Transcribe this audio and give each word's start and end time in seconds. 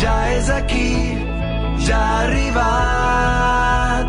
ja 0.00 0.16
és 0.36 0.48
aquí, 0.50 1.16
ja 1.86 1.96
ha 1.96 2.20
arribat. 2.26 4.08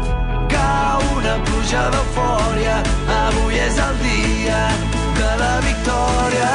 Cau 0.52 1.02
una 1.18 1.36
pluja 1.48 1.84
d'eufòria, 1.94 2.78
avui 3.22 3.60
és 3.62 3.80
el 3.88 3.96
dia 4.04 4.62
de 5.20 5.32
la 5.44 5.54
victòria. 5.66 6.52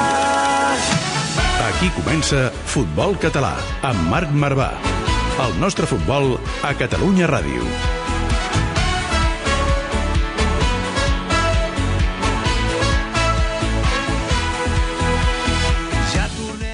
Aquí 1.71 1.91
comença 1.97 2.51
Futbol 2.75 3.17
Català 3.23 3.57
amb 3.83 4.09
Marc 4.13 4.31
Marvà. 4.45 4.73
El 5.43 5.59
nostre 5.61 5.89
futbol 5.89 6.37
a 6.63 6.77
Catalunya 6.77 7.27
Ràdio. 7.31 8.02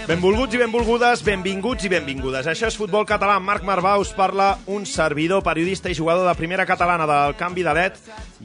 Benvolguts 0.08 0.56
i 0.56 0.58
benvolgudes, 0.62 1.20
benvinguts 1.20 1.84
i 1.84 1.88
benvingudes. 1.92 2.46
Això 2.48 2.64
és 2.70 2.76
Futbol 2.80 3.04
Català. 3.04 3.34
Marc 3.44 3.66
Marvà 3.68 3.90
us 4.00 4.08
parla 4.16 4.54
un 4.72 4.86
servidor, 4.88 5.42
periodista 5.44 5.90
i 5.92 5.96
jugador 5.98 6.24
de 6.24 6.32
primera 6.38 6.64
catalana 6.64 7.04
del 7.04 7.34
canvi 7.36 7.60
de 7.66 7.74
LED. 7.76 7.98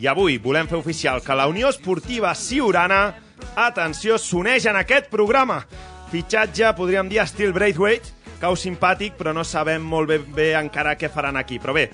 I 0.03 0.09
avui 0.12 0.36
volem 0.44 0.67
fer 0.67 0.76
oficial 0.76 1.23
que 1.23 1.38
la 1.39 1.45
Unió 1.48 1.70
Esportiva 1.72 2.34
Siurana, 2.36 3.13
atenció, 3.55 4.17
s'uneix 4.20 4.67
en 4.67 4.81
aquest 4.81 5.08
programa. 5.08 5.62
Fitxatge, 6.12 6.73
podríem 6.76 7.08
dir, 7.08 7.22
estil 7.23 7.55
Braithwaite, 7.55 8.11
cau 8.44 8.59
simpàtic, 8.59 9.16
però 9.16 9.31
no 9.31 9.48
sabem 9.48 9.88
molt 9.88 10.11
bé, 10.11 10.20
bé 10.20 10.50
encara 10.59 10.98
què 11.00 11.08
faran 11.08 11.39
aquí. 11.39 11.64
Però 11.64 11.72
bé, 11.80 11.88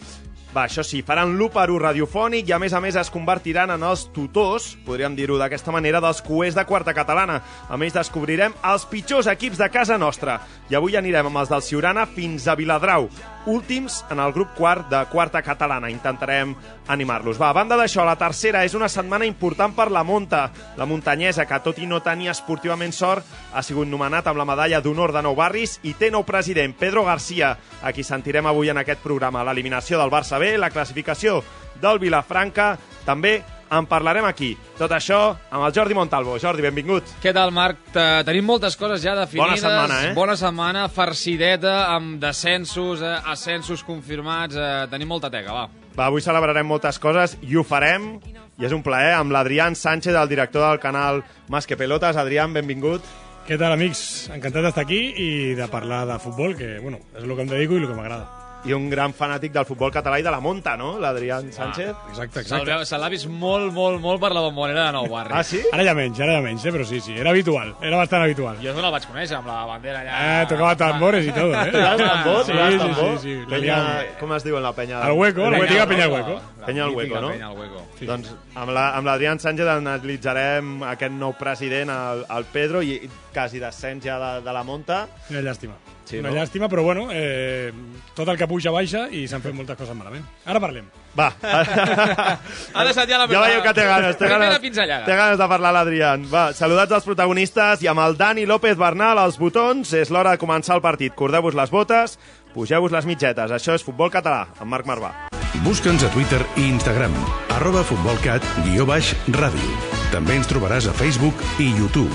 va, 0.53 0.63
això 0.65 0.81
sí, 0.85 1.03
faran 1.05 1.35
l'1 1.35 1.77
radiofònic 1.81 2.49
i 2.49 2.53
a 2.55 2.59
més 2.61 2.73
a 2.73 2.81
més 2.81 2.95
es 2.97 3.11
convertiran 3.13 3.69
en 3.75 3.83
els 3.85 4.07
tutors, 4.15 4.71
podríem 4.85 5.13
dir-ho 5.17 5.37
d'aquesta 5.37 5.71
manera, 5.71 6.01
dels 6.01 6.23
cuers 6.25 6.57
de 6.57 6.65
quarta 6.65 6.93
catalana. 6.97 7.39
A 7.69 7.77
més, 7.77 7.93
descobrirem 7.93 8.55
els 8.65 8.87
pitjors 8.89 9.29
equips 9.29 9.61
de 9.61 9.69
casa 9.69 9.99
nostra. 10.01 10.39
I 10.69 10.77
avui 10.79 10.97
anirem 10.97 11.29
amb 11.29 11.43
els 11.43 11.53
del 11.53 11.61
Ciurana 11.65 12.07
fins 12.09 12.47
a 12.47 12.57
Viladrau, 12.57 13.09
últims 13.45 14.03
en 14.11 14.19
el 14.19 14.33
grup 14.33 14.55
quart 14.57 14.89
de 14.89 15.03
quarta 15.11 15.41
catalana. 15.41 15.89
Intentarem 15.89 16.55
animar-los. 16.87 17.39
Va, 17.39 17.49
a 17.49 17.57
banda 17.57 17.77
d'això, 17.79 18.05
la 18.05 18.17
tercera 18.19 18.63
és 18.65 18.75
una 18.77 18.89
setmana 18.89 19.27
important 19.27 19.75
per 19.75 19.89
la 19.91 20.03
Monta, 20.03 20.49
la 20.77 20.87
muntanyesa, 20.89 21.45
que 21.45 21.61
tot 21.63 21.79
i 21.79 21.87
no 21.87 22.01
tenir 22.03 22.31
esportivament 22.33 22.93
sort, 22.95 23.25
ha 23.53 23.63
sigut 23.63 23.87
nomenat 23.87 24.27
amb 24.27 24.41
la 24.41 24.47
medalla 24.49 24.81
d'honor 24.81 25.13
de 25.15 25.23
Nou 25.25 25.37
Barris 25.37 25.79
i 25.83 25.93
té 25.93 26.11
nou 26.11 26.25
president, 26.27 26.75
Pedro 26.77 27.05
García, 27.05 27.55
a 27.83 27.93
qui 27.93 28.03
sentirem 28.03 28.47
avui 28.49 28.69
en 28.69 28.81
aquest 28.81 29.03
programa. 29.03 29.43
L'eliminació 29.47 29.99
del 29.99 30.11
Barça 30.13 30.39
B, 30.39 30.57
la 30.57 30.71
classificació 30.73 31.43
del 31.81 31.99
Vilafranca, 31.99 32.73
també 33.05 33.39
en 33.71 33.85
parlarem 33.85 34.25
aquí. 34.25 34.55
Tot 34.77 34.91
això 34.91 35.35
amb 35.51 35.65
el 35.67 35.73
Jordi 35.75 35.93
Montalvo. 35.93 36.37
Jordi, 36.41 36.61
benvingut. 36.65 37.03
Què 37.21 37.33
tal, 37.33 37.51
Marc? 37.51 37.77
Te- 37.93 38.23
Tenim 38.25 38.45
moltes 38.45 38.75
coses 38.77 39.01
ja 39.03 39.15
definides. 39.15 39.61
Bona 39.61 39.85
setmana, 39.87 39.99
eh? 40.09 40.13
Bona 40.13 40.35
setmana, 40.37 40.87
farcideta, 40.89 41.93
amb 41.95 42.19
descensos, 42.21 43.01
eh, 43.01 43.15
ascensos 43.25 43.83
confirmats. 43.83 44.55
Eh, 44.55 44.87
tenim 44.89 45.07
molta 45.07 45.29
teca, 45.29 45.51
va. 45.53 45.67
Va, 45.97 46.05
avui 46.07 46.21
celebrarem 46.21 46.65
moltes 46.65 46.97
coses 46.99 47.37
i 47.41 47.55
ho 47.55 47.63
farem, 47.63 48.19
i 48.59 48.65
és 48.65 48.71
un 48.71 48.81
plaer, 48.83 49.13
amb 49.17 49.31
l'Adrián 49.31 49.75
Sánchez, 49.75 50.13
el 50.15 50.29
director 50.29 50.69
del 50.69 50.79
canal 50.79 51.23
Más 51.49 51.67
que 51.67 51.75
Pelotas. 51.77 52.15
Adrián, 52.15 52.53
benvingut. 52.53 53.01
Què 53.47 53.57
tal, 53.57 53.73
amics? 53.73 54.29
Encantat 54.29 54.61
d'estar 54.63 54.83
aquí 54.83 55.13
i 55.17 55.29
de 55.57 55.67
parlar 55.67 56.05
de 56.07 56.19
futbol, 56.19 56.55
que, 56.55 56.77
bueno, 56.79 56.99
és 57.17 57.23
el 57.23 57.35
que 57.35 57.41
em 57.41 57.47
dedico 57.49 57.73
i 57.73 57.81
el 57.81 57.87
que 57.87 57.95
m'agrada. 57.97 58.27
I 58.65 58.73
un 58.75 58.89
gran 58.89 59.13
fanàtic 59.15 59.53
del 59.55 59.63
futbol 59.63 59.89
català 59.91 60.17
i 60.19 60.23
de 60.23 60.29
la 60.29 60.41
monta, 60.43 60.75
no? 60.75 60.97
L'Adrián 60.99 61.47
Sánchez. 61.53 61.93
Exacte, 62.09 62.41
Se'l 62.43 62.59
exacte. 62.59 62.65
veu- 62.73 62.85
Se 62.85 62.97
l'ha 62.97 63.07
vist 63.09 63.27
molt, 63.29 63.71
molt, 63.71 64.01
molt 64.01 64.19
per 64.19 64.33
la 64.33 64.41
bombonera 64.41 64.87
de 64.87 64.91
Nou 64.91 65.07
Barri. 65.07 65.31
Ah, 65.33 65.43
sí? 65.43 65.61
Ara 65.71 65.83
ja 65.85 65.93
menys, 65.95 66.19
ara 66.19 66.33
ja 66.33 66.41
menys, 66.41 66.65
eh? 66.65 66.71
però 66.73 66.83
sí, 66.85 66.99
sí, 66.99 67.13
era 67.17 67.29
habitual, 67.29 67.75
era 67.81 67.95
bastant 67.97 68.23
habitual. 68.23 68.57
Jo 68.61 68.73
no 68.73 68.81
la 68.81 68.89
vaig 68.91 69.05
conèixer, 69.07 69.37
amb 69.37 69.47
la 69.47 69.63
bandera 69.65 70.01
allà. 70.01 70.41
Eh, 70.41 70.45
tocava 70.49 70.75
tambores 70.75 71.25
i 71.25 71.31
tot, 71.31 71.53
eh? 71.55 71.71
Tocaves 71.71 72.01
tambor? 72.11 72.43
Sí, 72.45 72.51
sí, 72.51 72.77
tambor? 72.77 73.19
sí, 73.19 73.23
sí, 73.23 73.35
la 73.39 73.47
Penya, 73.55 74.05
com 74.19 74.33
es 74.35 74.43
diu 74.43 74.57
en 74.57 74.63
la 74.63 74.73
penya? 74.73 75.01
El 75.07 75.13
Hueco, 75.13 75.45
El 75.45 75.51
l'antiga 75.51 75.85
no? 75.85 75.89
Penya 75.89 76.03
al 76.03 76.11
Hueco. 76.11 76.41
Penya 76.65 76.83
al 76.83 76.89
mítica 76.91 77.13
Hueco, 77.15 77.21
no? 77.21 77.29
Penya 77.31 77.47
al 77.47 77.57
Hueco. 77.57 77.85
Sí. 77.97 78.05
Doncs 78.05 78.35
amb 78.55 78.71
la- 78.71 78.89
amb 78.97 79.07
l'Adrián 79.07 79.39
Sánchez 79.39 79.67
analitzarem 79.67 80.83
aquest 80.83 81.11
nou 81.13 81.33
president, 81.39 81.89
el, 81.89 82.25
el 82.37 82.45
Pedro, 82.51 82.81
i 82.83 83.09
quasi 83.33 83.59
descens 83.59 84.03
ja 84.03 84.17
de, 84.19 84.41
de 84.45 84.53
la 84.53 84.63
monta. 84.63 85.07
Una 85.29 85.41
llàstima. 85.41 85.73
Sí, 86.09 86.17
Una 86.17 86.31
no? 86.31 86.35
llàstima, 86.39 86.65
però 86.65 86.81
bueno, 86.81 87.03
eh, 87.13 87.69
tot 88.17 88.27
el 88.31 88.37
que 88.39 88.47
puja 88.49 88.71
baixa 88.73 89.03
i 89.13 89.27
s'han 89.29 89.43
fet 89.43 89.53
moltes 89.53 89.77
coses 89.77 89.93
malament. 89.93 90.23
Ara 90.49 90.57
parlem. 90.63 90.87
Va. 91.13 91.27
Ha 91.43 92.85
deixat 92.87 93.05
ja 93.09 93.19
la 93.21 93.27
Ja 93.29 93.43
veieu 93.43 93.61
que 93.61 93.73
té 93.77 93.85
ganes, 93.85 94.17
té 94.17 94.29
ganes, 94.31 94.57
té 95.05 95.15
ganes 95.19 95.37
de 95.37 95.47
parlar 95.51 95.73
l'Adrián. 95.75 96.25
Va, 96.31 96.47
saludats 96.57 96.97
als 96.97 97.05
protagonistes 97.05 97.83
i 97.85 97.91
amb 97.91 98.01
el 98.07 98.17
Dani 98.17 98.47
López 98.49 98.77
Bernal 98.79 99.21
als 99.21 99.37
botons. 99.37 99.93
És 99.93 100.09
l'hora 100.09 100.33
de 100.33 100.41
començar 100.41 100.79
el 100.79 100.81
partit. 100.81 101.13
Cordeu-vos 101.13 101.53
les 101.53 101.69
botes, 101.69 102.17
pugeu-vos 102.55 102.91
les 102.95 103.05
mitgetes. 103.05 103.53
Això 103.53 103.77
és 103.77 103.85
Futbol 103.85 104.09
Català, 104.09 104.47
amb 104.57 104.73
Marc 104.73 104.89
Marvà. 104.89 105.13
Busca'ns 105.61 106.03
a 106.05 106.09
Twitter 106.13 106.41
i 106.57 106.69
Instagram, 106.71 107.13
arroba 107.57 107.83
futbolcat, 107.85 108.45
guió 108.65 108.85
baix, 108.89 109.13
ràdio. 109.37 109.77
També 110.09 110.39
ens 110.41 110.49
trobaràs 110.49 110.89
a 110.89 110.93
Facebook 110.97 111.37
i 111.61 111.69
YouTube. 111.77 112.09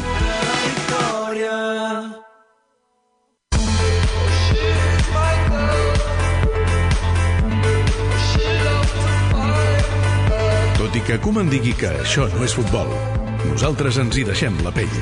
Victòria. 0.66 2.23
I 10.94 11.00
que 11.02 11.16
Koeman 11.18 11.48
digui 11.50 11.72
que 11.74 11.88
això 12.04 12.28
no 12.30 12.44
és 12.46 12.52
futbol, 12.54 12.86
nosaltres 13.48 13.98
ens 13.98 14.14
hi 14.14 14.22
deixem 14.28 14.54
la 14.62 14.70
pell. 14.70 14.94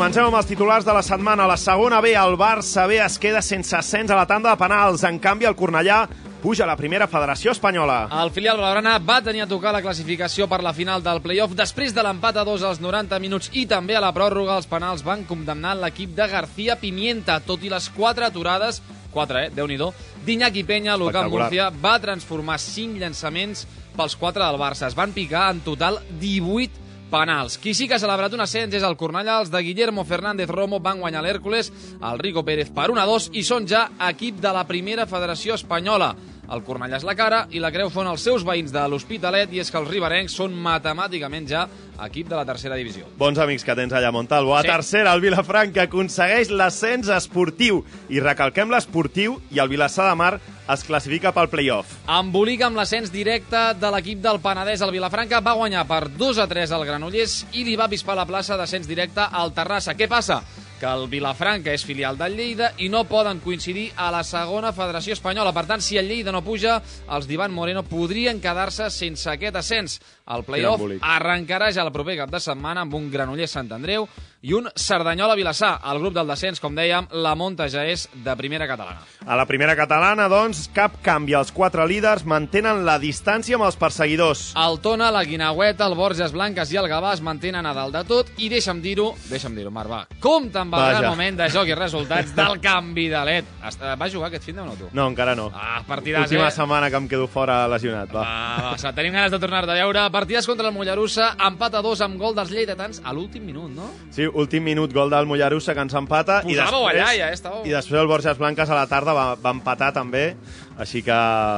Comencem 0.00 0.24
amb 0.24 0.38
els 0.38 0.46
titulars 0.48 0.86
de 0.86 0.94
la 0.96 1.02
setmana. 1.04 1.44
La 1.50 1.58
segona 1.60 1.98
B, 2.00 2.14
el 2.16 2.38
Barça 2.40 2.86
B 2.88 3.02
es 3.04 3.18
queda 3.20 3.42
sense 3.44 3.74
ascens 3.76 4.10
a 4.10 4.16
la 4.16 4.24
tanda 4.26 4.54
de 4.54 4.58
penals. 4.62 5.02
En 5.04 5.18
canvi, 5.20 5.44
el 5.44 5.58
Cornellà 5.58 6.06
puja 6.40 6.64
a 6.64 6.70
la 6.70 6.76
primera 6.76 7.06
federació 7.06 7.52
espanyola. 7.52 8.08
El 8.22 8.32
filial 8.34 8.58
blaugrana 8.58 8.96
va 8.98 9.20
tenir 9.22 9.44
a 9.44 9.48
tocar 9.50 9.74
la 9.76 9.82
classificació 9.84 10.48
per 10.50 10.62
la 10.64 10.72
final 10.76 11.04
del 11.04 11.20
playoff 11.22 11.54
després 11.56 11.94
de 11.94 12.04
l'empat 12.04 12.40
a 12.40 12.44
dos 12.48 12.64
als 12.66 12.80
90 12.80 13.20
minuts 13.22 13.50
i 13.52 13.66
també 13.70 13.96
a 13.96 14.02
la 14.02 14.12
pròrroga 14.16 14.56
els 14.56 14.68
penals 14.70 15.04
van 15.06 15.26
condemnar 15.28 15.76
l'equip 15.78 16.16
de 16.16 16.28
García 16.28 16.78
Pimienta, 16.80 17.40
tot 17.44 17.62
i 17.62 17.70
les 17.72 17.88
quatre 17.94 18.26
aturades, 18.26 18.82
quatre, 19.12 19.46
eh, 19.46 19.50
déu-n'hi-do, 19.54 19.92
d'Iñaki 20.24 20.64
Peña, 20.64 20.96
Lucan 20.96 21.26
Espectacular. 21.26 21.48
Murcia 21.50 21.70
va 21.70 21.98
transformar 22.00 22.58
cinc 22.58 22.98
llançaments 22.98 23.66
pels 23.96 24.16
quatre 24.16 24.44
del 24.44 24.60
Barça. 24.60 24.88
Es 24.88 24.96
van 24.96 25.12
picar 25.12 25.50
en 25.50 25.60
total 25.60 26.00
18 26.20 26.88
penals. 27.10 27.58
Qui 27.58 27.74
sí 27.74 27.88
que 27.88 27.98
ha 27.98 28.02
celebrat 28.02 28.32
un 28.32 28.44
ascens 28.44 28.74
és 28.78 28.86
el 28.86 28.96
Cornellà. 28.96 29.40
Els 29.42 29.50
de 29.52 29.60
Guillermo 29.66 30.06
Fernández 30.06 30.48
Romo 30.48 30.80
van 30.80 31.02
guanyar 31.02 31.24
l'Hèrcules, 31.26 31.72
el 32.00 32.22
Rico 32.22 32.44
Pérez 32.46 32.70
per 32.72 32.88
1 32.94 33.02
a 33.02 33.06
2 33.10 33.30
i 33.36 33.42
són 33.46 33.66
ja 33.68 33.88
equip 34.08 34.40
de 34.40 34.52
la 34.54 34.64
primera 34.68 35.06
federació 35.10 35.58
espanyola. 35.58 36.14
El 36.50 36.64
Cornellà 36.66 36.96
és 36.98 37.04
la 37.06 37.14
cara 37.14 37.44
i 37.54 37.60
la 37.62 37.70
creu 37.70 37.90
són 37.94 38.08
els 38.10 38.22
seus 38.26 38.42
veïns 38.46 38.72
de 38.74 38.82
l'Hospitalet 38.90 39.52
i 39.54 39.60
és 39.62 39.70
que 39.70 39.78
els 39.78 39.88
riberencs 39.88 40.34
són 40.34 40.54
matemàticament 40.54 41.46
ja 41.48 41.66
equip 42.06 42.28
de 42.28 42.34
la 42.34 42.44
tercera 42.48 42.74
divisió. 42.74 43.06
Bons 43.18 43.38
amics 43.38 43.62
que 43.64 43.74
tens 43.78 43.92
allà, 43.92 44.10
Montalvo. 44.10 44.56
A 44.56 44.62
Sí. 44.62 44.68
tercera, 44.68 45.12
el 45.14 45.20
Vilafranca 45.20 45.82
aconsegueix 45.82 46.50
l'ascens 46.50 47.08
esportiu. 47.08 47.84
I 48.08 48.20
recalquem 48.20 48.70
l'esportiu 48.70 49.40
i 49.50 49.58
el 49.60 49.68
Vilassar 49.68 50.08
de 50.08 50.16
Mar 50.16 50.40
es 50.70 50.82
classifica 50.84 51.32
pel 51.32 51.48
playoff. 51.48 51.86
Embolica 52.08 52.66
amb 52.66 52.76
l'ascens 52.76 53.12
directe 53.12 53.74
de 53.78 53.90
l'equip 53.90 54.20
del 54.20 54.40
Penedès. 54.40 54.80
El 54.82 54.90
Vilafranca 54.92 55.40
va 55.40 55.52
guanyar 55.54 55.86
per 55.86 56.08
2 56.16 56.38
a 56.38 56.46
3 56.48 56.72
al 56.72 56.84
Granollers 56.86 57.46
i 57.52 57.64
li 57.64 57.76
va 57.76 57.84
avispar 57.84 58.16
la 58.16 58.26
plaça 58.26 58.56
d'ascens 58.56 58.86
directe 58.88 59.20
al 59.30 59.52
Terrassa. 59.52 59.94
Què 59.94 60.08
passa? 60.08 60.42
Que 60.80 60.88
el 60.88 61.10
Vilafranca 61.12 61.74
és 61.76 61.82
filial 61.84 62.16
del 62.16 62.38
Lleida 62.38 62.70
i 62.80 62.88
no 62.88 63.02
poden 63.04 63.42
coincidir 63.44 63.90
a 64.00 64.08
la 64.14 64.22
segona 64.24 64.72
federació 64.72 65.12
espanyola. 65.12 65.52
Per 65.52 65.66
tant, 65.68 65.84
si 65.84 65.98
el 66.00 66.08
Lleida 66.08 66.32
no 66.32 66.40
puja, 66.40 66.78
els 67.12 67.28
d'Ivan 67.28 67.52
Moreno 67.52 67.82
podrien 67.84 68.40
quedar-se 68.40 68.88
sense 68.94 69.28
aquest 69.28 69.60
ascens. 69.60 69.98
El 70.30 70.46
playoff 70.48 70.80
arrencarà 71.04 71.68
ja 71.74 71.84
el 71.84 71.92
proper 71.92 72.16
cap 72.22 72.32
de 72.32 72.40
setmana 72.40 72.86
amb 72.86 72.96
un 72.96 73.10
Granollers 73.12 73.58
Sant 73.58 73.68
Andreu 73.76 74.08
i 74.42 74.52
un 74.56 74.68
Cerdanyola-Vilassar. 74.74 75.80
El 75.92 75.98
grup 76.00 76.14
del 76.16 76.28
descens, 76.30 76.60
com 76.60 76.74
dèiem, 76.76 77.06
la 77.12 77.34
monta 77.36 77.66
ja 77.68 77.82
és 77.84 78.06
de 78.24 78.34
primera 78.38 78.66
catalana. 78.68 79.02
A 79.26 79.36
la 79.36 79.44
primera 79.46 79.74
catalana, 79.76 80.28
doncs, 80.32 80.68
cap 80.74 80.96
canvi. 81.04 81.34
Els 81.36 81.52
quatre 81.52 81.84
líders 81.88 82.24
mantenen 82.24 82.84
la 82.86 82.98
distància 82.98 83.56
amb 83.58 83.66
els 83.66 83.76
perseguidors. 83.76 84.54
El 84.56 84.78
Tona, 84.80 85.10
la 85.12 85.24
Guinaueta, 85.24 85.86
el 85.86 85.94
Borges 85.98 86.32
Blanques 86.32 86.72
i 86.72 86.78
el 86.80 86.88
Gavà 86.88 87.12
es 87.14 87.20
mantenen 87.20 87.66
a 87.68 87.74
dalt 87.76 87.94
de 87.98 88.04
tot 88.08 88.30
i 88.38 88.48
deixa'm 88.48 88.80
dir-ho, 88.80 89.10
deixa'm 89.28 89.54
dir-ho, 89.54 89.70
Marc, 89.70 89.90
va, 89.90 90.00
compte 90.20 90.58
amb 90.58 90.74
el 90.74 90.80
Vaja. 90.80 90.98
gran 91.00 91.10
moment 91.10 91.36
de 91.42 91.50
joc 91.52 91.68
i 91.68 91.74
resultats 91.76 92.34
del 92.36 92.60
canvi 92.60 93.08
de 93.12 93.24
led. 93.28 93.44
Està- 93.62 93.96
Va 94.00 94.08
jugar 94.08 94.28
aquest 94.30 94.44
fin 94.44 94.56
de 94.56 94.64
no, 94.64 94.72
tu? 94.78 94.88
No, 94.92 95.06
encara 95.08 95.34
no. 95.36 95.50
Ah, 95.52 95.82
partidàs, 95.86 96.30
Última 96.30 96.48
eh? 96.48 96.50
setmana 96.54 96.88
que 96.88 96.96
em 96.96 97.08
quedo 97.08 97.26
fora 97.28 97.66
lesionat. 97.68 98.08
Va. 98.14 98.22
Va, 98.22 98.62
va, 98.70 98.76
va, 98.82 98.92
tenim 98.96 99.12
ganes 99.12 99.30
de 99.32 99.38
tornar-te 99.38 99.72
a 99.72 99.74
veure. 99.74 100.06
Partides 100.10 100.46
contra 100.46 100.68
el 100.68 100.74
Mollerussa, 100.74 101.34
empat 101.46 101.74
a 101.74 101.82
dos 101.82 102.00
amb 102.00 102.16
gol 102.18 102.34
dels 102.34 102.50
lleidatans 102.50 103.02
a 103.04 103.12
l'últim 103.12 103.44
minut, 103.44 103.70
no? 103.70 103.90
Sí, 104.10 104.29
últim 104.34 104.62
minut, 104.64 104.92
gol 104.92 105.10
del 105.10 105.26
Mollerussa, 105.26 105.74
que 105.74 105.80
ens 105.80 105.94
empata. 105.94 106.42
i 106.46 106.54
després, 106.54 106.70
allà, 106.72 107.16
ja, 107.16 107.28
eh? 107.30 107.34
Estàveu- 107.34 107.66
I 107.66 107.70
després 107.70 108.00
el 108.00 108.06
Borges 108.06 108.38
Blanques 108.38 108.70
a 108.70 108.74
la 108.74 108.86
tarda 108.86 109.12
va, 109.12 109.34
va 109.34 109.50
empatar 109.50 109.92
també, 109.92 110.36
així 110.78 111.02
que 111.02 111.10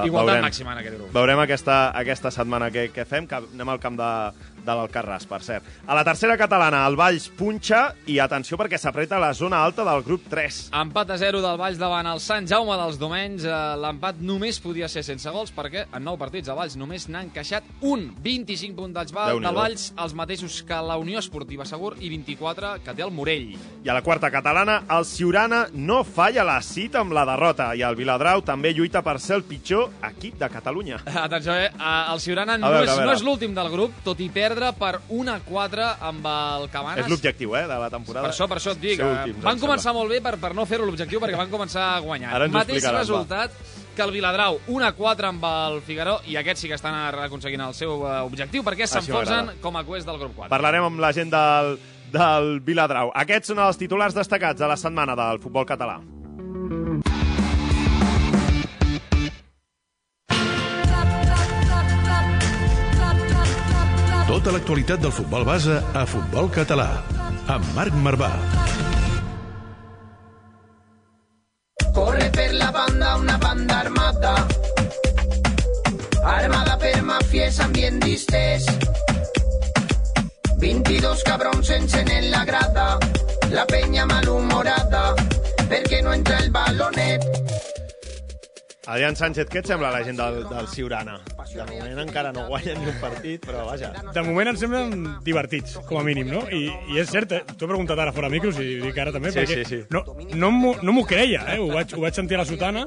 Igualtat 0.07 0.35
veurem. 0.37 0.45
màxima 0.45 0.73
en 0.73 0.79
aquest 0.79 0.97
grup. 0.99 1.13
Veurem 1.13 1.39
aquesta, 1.41 1.91
aquesta 1.99 2.31
setmana 2.31 2.71
què, 2.71 2.91
què 2.93 3.05
fem, 3.07 3.27
que 3.27 3.35
anem 3.37 3.69
al 3.69 3.79
camp 3.81 3.97
de, 3.97 4.11
de 4.65 4.75
l'Alcarràs, 4.75 5.27
per 5.29 5.41
cert. 5.43 5.65
A 5.87 5.95
la 5.99 6.05
tercera 6.07 6.37
catalana, 6.39 6.85
el 6.87 6.97
Valls 6.97 7.29
punxa 7.39 7.95
i 8.07 8.19
atenció 8.23 8.57
perquè 8.61 8.79
s'apreta 8.79 9.19
la 9.19 9.33
zona 9.35 9.63
alta 9.65 9.85
del 9.85 10.03
grup 10.07 10.29
3. 10.31 10.71
Empat 10.83 11.11
a 11.11 11.19
0 11.19 11.41
del 11.43 11.59
Valls 11.59 11.79
davant 11.81 12.07
el 12.07 12.21
Sant 12.23 12.47
Jaume 12.49 12.77
dels 12.79 12.99
Domenys. 13.01 13.45
Eh, 13.45 13.59
L'empat 13.83 14.21
només 14.23 14.61
podia 14.63 14.89
ser 14.89 15.03
sense 15.07 15.29
gols 15.35 15.53
perquè 15.55 15.87
en 15.93 16.05
9 16.05 16.19
partits 16.21 16.49
el 16.53 16.59
Valls 16.59 16.77
només 16.79 17.09
n'ha 17.09 17.25
encaixat 17.27 17.65
un. 17.83 18.09
25 18.23 18.77
punts 18.77 19.13
Val, 19.13 19.33
Déu-n'hi-do. 19.33 19.49
del 19.49 19.57
Valls, 19.57 19.93
els 19.99 20.15
mateixos 20.15 20.63
que 20.63 20.75
la 20.75 20.97
Unió 21.01 21.19
Esportiva 21.19 21.65
Segur 21.67 21.97
i 22.01 22.09
24 22.13 22.77
que 22.85 22.95
té 22.95 23.03
el 23.03 23.11
Morell. 23.11 23.57
I 23.83 23.89
a 23.89 23.95
la 23.97 24.03
quarta 24.03 24.31
catalana, 24.31 24.83
el 24.91 25.05
Ciurana 25.05 25.67
no 25.73 26.05
falla 26.05 26.45
la 26.45 26.61
cita 26.63 27.01
amb 27.01 27.13
la 27.17 27.25
derrota 27.27 27.73
i 27.75 27.83
el 27.83 27.97
Viladrau 27.97 28.43
també 28.47 28.73
lluita 28.75 29.03
per 29.03 29.19
ser 29.21 29.37
el 29.41 29.45
pitjor 29.49 29.91
equip 30.09 30.39
de 30.39 30.49
Catalunya. 30.53 31.01
Atenció, 31.07 31.55
eh? 31.57 31.71
El 32.13 32.21
Ciurana 32.21 32.59
no, 32.59 32.71
veure, 32.71 32.91
és, 32.91 33.01
no 33.01 33.13
és 33.13 33.23
l'últim 33.25 33.55
del 33.55 33.71
grup, 33.73 33.93
tot 34.05 34.21
i 34.21 34.29
perdre 34.29 34.52
per 34.79 35.01
1 35.09 35.33
a 35.33 35.39
4 35.47 35.87
amb 36.09 36.27
el 36.27 36.69
Cabanes. 36.71 37.05
És 37.05 37.11
l'objectiu, 37.11 37.55
eh, 37.57 37.67
de 37.67 37.79
la 37.79 37.91
temporada. 37.91 38.27
Per 38.27 38.35
això, 38.35 38.49
per 38.49 38.59
això 38.59 38.73
et 38.77 38.81
dic, 38.81 38.97
Ser 39.01 39.31
eh, 39.33 39.35
van 39.43 39.61
començar 39.61 39.93
molt 39.97 40.11
bé 40.11 40.21
per, 40.21 40.37
per 40.39 40.55
no 40.55 40.67
fer-ho 40.67 40.87
l'objectiu, 40.87 41.21
perquè 41.21 41.37
van 41.37 41.51
començar 41.51 42.01
guanyant. 42.05 42.33
Ara 42.35 42.49
ens 42.51 42.55
Mateix 42.55 42.79
explicaràs, 42.79 43.11
va. 43.11 43.23
resultat 43.23 43.51
que 43.97 44.03
el 44.03 44.11
Viladrau 44.11 44.59
1 44.69 44.87
a 44.87 44.93
4 44.97 45.29
amb 45.29 45.45
el 45.45 45.81
Figaró 45.83 46.21
i 46.27 46.37
aquests 46.37 46.65
sí 46.65 46.69
que 46.69 46.79
estan 46.79 46.95
aconseguint 47.27 47.61
el 47.61 47.75
seu 47.75 48.07
eh, 48.07 48.21
objectiu 48.25 48.65
perquè 48.65 48.89
m'agrada. 48.89 49.55
com 49.61 49.77
a 49.77 49.85
quest 49.85 50.07
del 50.07 50.19
grup 50.19 50.37
4. 50.37 50.51
Parlarem 50.51 50.85
amb 50.85 51.01
la 51.01 51.13
gent 51.13 51.31
del, 51.31 51.79
del 52.13 52.61
Viladrau. 52.61 53.13
Aquests 53.15 53.53
són 53.53 53.59
els 53.59 53.77
titulars 53.77 54.15
destacats 54.15 54.61
de 54.61 54.69
la 54.69 54.77
setmana 54.77 55.17
del 55.17 55.41
futbol 55.41 55.67
català. 55.67 56.01
Tota 64.43 64.57
l'actualitat 64.57 64.99
del 64.99 65.13
futbol 65.15 65.45
base 65.47 65.77
a 65.95 66.01
Futbol 66.03 66.49
Català. 66.51 66.89
Amb 67.55 67.67
Marc 67.77 67.95
Marvà. 68.03 68.31
Corre 71.95 72.27
per 72.35 72.49
la 72.59 72.73
banda 72.75 73.13
una 73.21 73.37
banda 73.39 73.77
armata 73.85 74.33
Armada 76.33 76.75
per 76.83 76.97
mafies 77.07 77.61
ambient 77.63 78.03
distès 78.03 78.67
22 80.59 81.23
cabrons 81.31 81.71
encenen 81.79 82.27
la 82.35 82.43
grada 82.49 82.89
La 83.55 83.63
penya 83.71 84.09
malhumorada 84.11 85.05
perquè 85.71 86.03
no 86.03 86.19
entra 86.19 86.43
el 86.43 86.51
balonet 86.51 87.72
Adrián 88.85 89.15
Sánchez, 89.15 89.47
què 89.47 89.61
et 89.61 89.69
sembla 89.71 89.93
la 89.95 90.01
gent 90.03 90.17
del, 90.19 90.41
del 90.51 90.67
Ciurana? 90.67 91.21
De 91.53 91.63
moment 91.69 92.01
encara 92.03 92.33
no 92.35 92.49
guanyen 92.49 92.81
ni 92.83 92.89
un 92.91 92.97
partit, 92.99 93.45
però 93.47 93.61
vaja. 93.69 93.93
De 94.11 94.25
moment 94.27 94.51
ens 94.51 94.59
semblen 94.65 95.05
divertits, 95.23 95.77
com 95.87 96.01
a 96.01 96.03
mínim, 96.03 96.27
no? 96.33 96.41
I, 96.51 96.65
i 96.91 96.99
és 96.99 97.07
cert, 97.13 97.31
eh? 97.37 97.43
t'ho 97.53 97.69
he 97.69 97.71
preguntat 97.71 98.01
ara 98.03 98.11
fora 98.17 98.31
micros 98.33 98.59
i 98.59 98.81
dic 98.83 98.99
ara 98.99 99.13
també, 99.15 99.31
Sí, 99.31 99.39
perquè 99.39 99.61
sí, 99.63 99.69
sí. 99.69 99.81
no, 99.95 100.03
no, 100.35 100.51
m'ho- 100.51 100.75
no 100.83 100.97
m'ho 100.97 101.05
creia, 101.07 101.45
eh? 101.55 101.61
Ho 101.63 101.69
vaig, 101.71 101.95
ho 101.95 102.03
vaig 102.03 102.19
sentir 102.19 102.35
a 102.35 102.43
la 102.43 102.49
sotana 102.49 102.83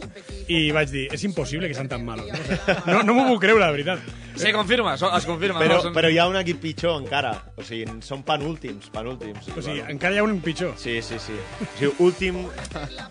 i 0.52 0.66
vaig 0.76 0.92
dir, 0.92 1.06
és 1.16 1.24
impossible 1.30 1.72
que 1.72 1.78
sean 1.80 1.88
tan 1.88 2.04
malos. 2.04 2.28
No, 2.28 2.36
O 2.36 2.44
sigui, 2.44 2.92
no, 2.92 3.02
no 3.08 3.16
m'ho 3.16 3.28
puc 3.32 3.46
creure, 3.48 3.64
de 3.64 3.72
veritat. 3.78 4.04
Sí, 4.36 4.52
confirma, 4.52 4.98
so- 5.00 5.14
es 5.16 5.24
confirma. 5.24 5.62
Però, 5.64 5.78
no, 5.78 5.84
són- 5.88 5.96
però 5.96 6.10
hi 6.12 6.18
ha 6.20 6.28
un 6.28 6.36
equip 6.42 6.60
pitjor 6.60 6.98
encara. 7.06 7.32
O 7.56 7.64
sigui, 7.64 7.86
són 8.04 8.26
penúltims, 8.28 8.90
penúltims. 8.92 9.48
O 9.48 9.62
sigui, 9.62 9.80
Bueno. 9.80 9.94
encara 9.96 10.18
hi 10.18 10.20
ha 10.20 10.28
un 10.28 10.42
pitjor. 10.44 10.74
Sí, 10.76 10.98
sí, 11.02 11.16
sí. 11.24 11.40
O 11.62 11.72
sigui, 11.80 11.94
últim... 12.04 12.44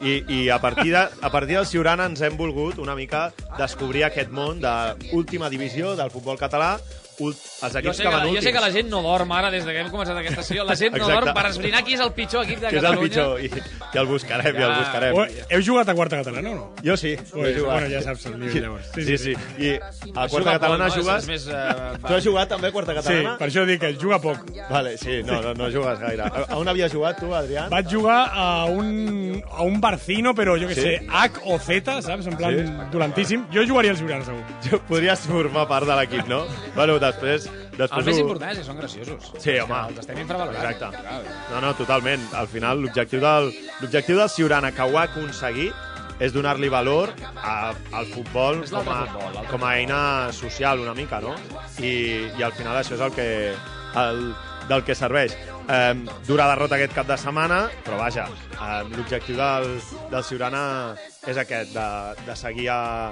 I, 0.04 0.19
i 0.28 0.48
a, 0.52 0.58
partir 0.60 0.92
de, 0.92 1.00
a 1.08 1.31
partir 1.32 1.56
del 1.56 1.64
Ciurana 1.66 2.10
ens 2.12 2.20
hem 2.20 2.36
volgut 2.36 2.74
una 2.82 2.94
mica 2.99 3.32
descobrir 3.59 4.05
aquest 4.06 4.31
món 4.35 4.61
d'última 4.62 5.50
divisió 5.53 5.94
del 5.99 6.11
futbol 6.11 6.38
català, 6.41 6.79
els 7.20 7.72
Jo 7.72 7.78
equips 7.78 7.96
sé, 7.96 8.02
que 8.02 8.08
que, 8.08 8.14
van 8.14 8.22
jo 8.25 8.28
últims. 8.31 8.44
sé 8.44 8.52
que 8.52 8.61
la 8.61 8.70
gent 8.72 8.88
no 8.90 9.02
dorm 9.02 9.32
ara, 9.32 9.50
des 9.50 9.64
de 9.64 9.72
que 9.72 9.81
hem 9.81 9.90
començat 9.90 10.16
aquesta 10.19 10.43
sessió. 10.43 10.64
La 10.64 10.75
gent 10.76 10.93
no 10.96 11.05
Exacte. 11.05 11.25
dorm 11.25 11.34
per 11.34 11.46
esbrinar 11.50 11.84
qui 11.84 11.94
és 11.94 12.00
el 12.00 12.12
pitjor 12.12 12.44
equip 12.44 12.61
de 12.61 12.69
que 12.69 12.76
és 12.76 12.82
el 12.82 12.88
Catalunya. 12.90 13.08
pitjor, 13.08 13.40
i, 13.40 13.50
i 13.94 13.99
el 13.99 14.06
buscarem, 14.06 14.55
ja, 14.55 14.61
Ja. 14.61 14.66
el 14.66 14.78
buscarem. 14.81 15.14
O, 15.14 15.26
heu 15.50 15.62
jugat 15.62 15.88
a 15.88 15.94
quarta 15.94 16.16
catalana 16.16 16.50
o 16.50 16.55
no? 16.55 16.72
Jo 16.84 16.96
sí, 16.96 17.16
Pues, 17.31 17.56
he 17.56 17.61
jugat. 17.61 17.81
bueno, 17.81 17.88
ja 17.94 18.02
saps 18.02 18.26
el 18.26 18.38
nivell, 18.40 18.62
llavors. 18.62 18.87
Sí, 18.94 19.05
sí, 19.05 19.19
sí. 19.19 19.34
I 19.58 19.70
a 19.76 20.28
Juga 20.28 20.28
quarta 20.28 20.52
catalana 20.58 20.87
poc, 20.88 20.96
no? 20.96 21.02
jugues... 21.02 21.16
És, 21.16 21.22
és 21.22 21.28
més, 21.28 21.46
eh, 21.55 21.99
Tu 22.06 22.14
has 22.14 22.25
jugat 22.25 22.49
també 22.49 22.69
a 22.69 22.72
quarta 22.72 22.93
Sí, 22.93 22.96
catalana? 22.99 23.38
per 23.38 23.49
això 23.49 23.64
dic 23.67 23.81
que 23.81 23.93
juga 23.94 24.19
poc. 24.20 24.38
Vale, 24.70 24.96
sí, 24.99 25.22
no, 25.25 25.40
no, 25.43 25.55
no 25.55 25.70
jugues 25.70 25.99
gaire. 26.00 26.22
A, 26.22 26.56
on 26.56 26.69
havies 26.69 26.93
jugat 26.93 27.19
tu, 27.20 27.32
Adrián? 27.34 27.70
Vaig 27.70 27.87
jugar 27.90 28.31
a 28.32 28.64
un, 28.67 29.43
a 29.50 29.62
un 29.62 29.81
Barcino, 29.81 30.34
però 30.34 30.58
jo 30.60 30.69
que 30.69 30.75
Sí? 30.75 30.81
sé, 30.82 31.06
H 31.08 31.40
o 31.44 31.58
Z, 31.58 32.02
saps? 32.02 32.26
En 32.26 32.37
plan, 32.37 32.55
Sí? 32.55 32.88
dolentíssim. 32.93 33.46
Jo 33.52 33.62
jugaria 33.67 33.93
al 33.93 33.96
Ciurana, 33.96 34.25
segur. 34.25 34.43
Jo- 34.70 34.81
Podries 34.88 35.20
formar 35.20 35.67
part 35.69 35.87
de 35.87 35.94
l'equip, 35.96 36.26
no? 36.28 36.44
Bueno, 36.75 36.99
després... 37.06 37.49
després 37.77 37.99
el 38.01 38.06
més 38.09 38.19
ho- 38.19 38.25
important 38.27 38.53
és 38.53 38.59
que 38.61 38.67
són 38.67 38.79
graciosos. 38.83 39.33
Sí, 39.43 39.56
home. 39.62 39.81
Els 39.91 40.03
estem 40.05 40.21
infravalorant. 40.23 40.71
Exacte. 40.75 41.19
No, 41.53 41.61
no, 41.65 41.75
totalment. 41.79 42.29
Al 42.35 42.49
final, 42.53 42.81
l'objectiu 42.85 43.21
del, 43.25 43.51
l'objectiu 43.83 44.19
del 44.21 44.31
Ciurana, 44.31 44.73
que 44.77 44.83
ho 44.87 44.97
ha 44.99 45.06
aconseguit, 45.11 45.75
és 46.23 46.31
donar-li 46.31 46.69
valor 46.71 47.11
a, 47.35 47.73
al 47.99 48.06
futbol 48.12 48.61
com 48.71 48.87
a, 48.89 49.01
futbol, 49.11 49.41
com 49.51 49.65
a 49.67 49.73
eina 49.81 50.01
social 50.33 50.79
una 50.85 50.95
mica, 50.95 51.19
no? 51.21 51.33
I, 51.83 52.29
i 52.39 52.43
al 52.47 52.53
final 52.55 52.77
això 52.79 52.95
és 52.95 53.03
el 53.03 53.11
que, 53.17 53.27
el, 53.99 54.21
del 54.71 54.85
que 54.87 54.95
serveix. 54.95 55.35
Eh, 55.65 55.95
dura 56.29 56.47
derrota 56.53 56.77
aquest 56.79 56.95
cap 56.95 57.09
de 57.11 57.17
setmana, 57.19 57.65
però 57.83 57.99
vaja, 57.99 58.29
eh, 58.55 58.83
l'objectiu 58.95 59.35
del, 59.41 59.67
del 60.12 60.23
Ciurana 60.29 60.62
és 61.27 61.41
aquest, 61.43 61.75
de, 61.75 61.89
de 62.29 62.37
seguir 62.39 62.69
a, 62.71 63.11